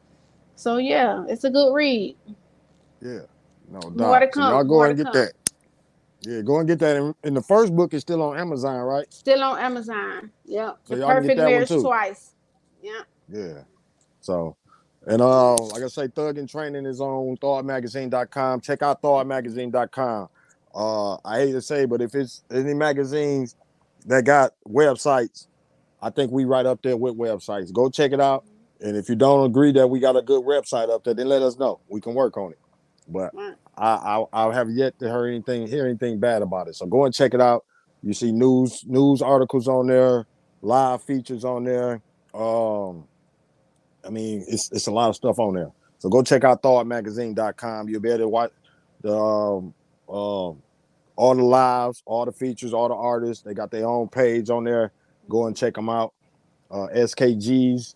So 0.54 0.78
yeah, 0.78 1.26
it's 1.28 1.44
a 1.44 1.50
good 1.50 1.74
read. 1.74 2.16
Yeah. 3.02 3.20
No 3.70 3.80
doubt. 3.80 3.96
More 3.96 4.20
to 4.20 4.28
So 4.32 4.40
y'all 4.40 4.64
go 4.64 4.74
more 4.74 4.86
and 4.86 4.96
get 4.96 5.04
come. 5.04 5.12
that. 5.12 5.32
Yeah, 6.22 6.40
go 6.40 6.58
and 6.60 6.66
get 6.66 6.78
that. 6.78 6.96
And, 6.96 7.14
and 7.24 7.36
the 7.36 7.42
first 7.42 7.76
book 7.76 7.92
is 7.92 8.00
still 8.00 8.22
on 8.22 8.38
Amazon, 8.38 8.76
right? 8.76 9.12
Still 9.12 9.42
on 9.42 9.58
Amazon. 9.58 10.30
Yep. 10.46 10.78
So 10.84 10.94
the 10.94 11.00
y'all 11.02 11.08
can 11.10 11.26
get 11.26 11.36
perfect 11.36 11.38
marriage 11.38 11.68
twice. 11.68 12.32
Yeah. 12.82 13.02
Yeah. 13.28 13.60
So, 14.20 14.56
and 15.06 15.20
uh, 15.20 15.56
like 15.56 15.82
I 15.82 15.88
say, 15.88 16.08
Thug 16.08 16.38
and 16.38 16.48
Training 16.48 16.86
is 16.86 17.02
on 17.02 17.36
thawedmagazine.com. 17.36 18.62
Check 18.62 18.82
out 18.82 19.02
thawedmagazine.com. 19.02 20.28
Uh, 20.74 21.14
I 21.24 21.38
hate 21.40 21.52
to 21.52 21.62
say, 21.62 21.84
but 21.84 22.00
if 22.00 22.14
it's 22.14 22.44
any 22.50 22.74
magazines 22.74 23.56
that 24.06 24.24
got 24.24 24.52
websites, 24.66 25.46
I 26.00 26.10
think 26.10 26.30
we 26.30 26.44
right 26.44 26.66
up 26.66 26.82
there 26.82 26.96
with 26.96 27.16
websites. 27.16 27.72
Go 27.72 27.90
check 27.90 28.12
it 28.12 28.20
out. 28.20 28.44
And 28.80 28.96
if 28.96 29.08
you 29.08 29.16
don't 29.16 29.46
agree 29.46 29.72
that 29.72 29.88
we 29.88 30.00
got 30.00 30.16
a 30.16 30.22
good 30.22 30.44
website 30.44 30.90
up 30.90 31.04
there, 31.04 31.14
then 31.14 31.28
let 31.28 31.42
us 31.42 31.58
know. 31.58 31.80
We 31.88 32.00
can 32.00 32.14
work 32.14 32.36
on 32.36 32.52
it. 32.52 32.58
But 33.08 33.32
I, 33.76 34.24
I 34.32 34.48
I 34.48 34.54
have 34.54 34.70
yet 34.70 34.98
to 34.98 35.06
hear 35.06 35.26
anything 35.26 35.66
hear 35.66 35.86
anything 35.86 36.18
bad 36.18 36.42
about 36.42 36.68
it. 36.68 36.74
So 36.74 36.86
go 36.86 37.04
and 37.04 37.14
check 37.14 37.34
it 37.34 37.40
out. 37.40 37.64
You 38.02 38.12
see 38.12 38.32
news 38.32 38.84
news 38.86 39.22
articles 39.22 39.68
on 39.68 39.86
there, 39.86 40.26
live 40.60 41.02
features 41.02 41.44
on 41.44 41.64
there. 41.64 42.02
Um, 42.34 43.04
I 44.04 44.10
mean, 44.10 44.44
it's 44.46 44.70
it's 44.72 44.86
a 44.86 44.92
lot 44.92 45.08
of 45.08 45.16
stuff 45.16 45.38
on 45.38 45.54
there. 45.54 45.70
So 45.98 46.08
go 46.08 46.22
check 46.22 46.44
out 46.44 46.62
thawedmagazine.com. 46.62 47.88
You'll 47.88 48.00
be 48.00 48.10
able 48.10 48.18
to 48.18 48.28
watch 48.28 48.52
the 49.02 49.16
um, 49.16 49.74
um 50.08 50.62
all 51.16 51.34
the 51.34 51.42
lives, 51.42 52.02
all 52.06 52.24
the 52.24 52.32
features, 52.32 52.72
all 52.72 52.88
the 52.88 52.94
artists. 52.94 53.42
They 53.42 53.54
got 53.54 53.70
their 53.70 53.86
own 53.86 54.08
page 54.08 54.50
on 54.50 54.64
there. 54.64 54.92
Go 55.28 55.46
and 55.46 55.56
check 55.56 55.74
them 55.74 55.88
out. 55.88 56.14
Uh, 56.70 56.88
SKGs. 56.94 57.94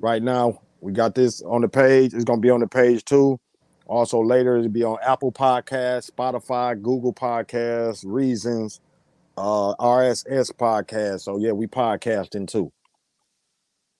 Right 0.00 0.22
now, 0.22 0.60
we 0.80 0.92
got 0.92 1.14
this 1.14 1.42
on 1.42 1.60
the 1.60 1.68
page. 1.68 2.14
It's 2.14 2.24
gonna 2.24 2.40
be 2.40 2.50
on 2.50 2.60
the 2.60 2.66
page 2.66 3.04
too. 3.04 3.38
Also 3.86 4.20
later, 4.20 4.56
it'll 4.56 4.68
be 4.68 4.84
on 4.84 4.98
Apple 5.02 5.32
Podcasts, 5.32 6.10
Spotify, 6.10 6.80
Google 6.80 7.12
Podcasts, 7.12 8.04
Reasons, 8.06 8.80
uh, 9.36 9.74
RSS 9.76 10.52
Podcast. 10.52 11.20
So 11.20 11.38
yeah, 11.38 11.52
we 11.52 11.66
podcasting 11.66 12.48
too. 12.48 12.72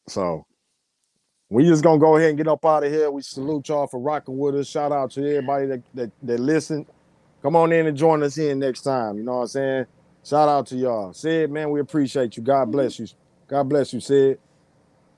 So 0.09 0.45
we 1.51 1.65
just 1.65 1.85
gonna 1.85 1.99
go 1.99 2.17
ahead 2.17 2.31
and 2.31 2.39
get 2.39 2.49
up 2.49 2.65
out 2.65 2.85
of 2.85 2.93
here. 2.93 3.11
We 3.11 3.23
salute 3.23 3.69
y'all 3.69 3.87
for 3.87 4.01
rocking 4.01 4.39
with 4.39 4.55
us. 4.57 4.67
Shout 4.67 4.93
out 4.93 5.11
to 5.13 5.21
everybody 5.21 5.67
that 5.67 5.83
that, 5.95 6.11
that 6.23 6.41
listen. 6.41 6.87
Come 7.43 7.57
on 7.57 7.73
in 7.73 7.87
and 7.89 7.97
join 7.97 8.23
us 8.23 8.39
in 8.39 8.61
next 8.61 8.83
time. 8.83 9.17
You 9.19 9.25
know 9.25 9.37
what 9.37 9.43
I'm 9.43 9.49
saying? 9.49 9.87
Shout 10.25 10.49
out 10.49 10.67
to 10.69 10.77
y'all. 10.77 11.13
Sid, 11.13 11.51
man, 11.51 11.71
we 11.71 11.81
appreciate 11.81 12.37
you. 12.37 12.43
God 12.43 12.71
bless 12.71 12.99
you. 13.01 13.09
God 13.49 13.69
bless 13.69 13.93
you, 13.93 14.01
Sid. 14.01 14.39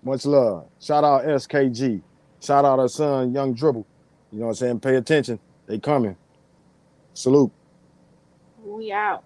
Much 0.02 0.24
love. 0.24 0.66
Shout 0.80 1.04
out 1.04 1.24
SKG. 1.24 2.02
Shout 2.40 2.64
out 2.64 2.78
our 2.78 2.88
son, 2.88 3.32
Young 3.32 3.52
Dribble. 3.52 3.86
You 4.32 4.40
know 4.40 4.46
what 4.46 4.50
I'm 4.52 4.56
saying? 4.56 4.80
Pay 4.80 4.96
attention. 4.96 5.38
They 5.66 5.78
coming. 5.78 6.16
Salute. 7.12 7.52
We 8.64 8.90
out. 8.90 9.22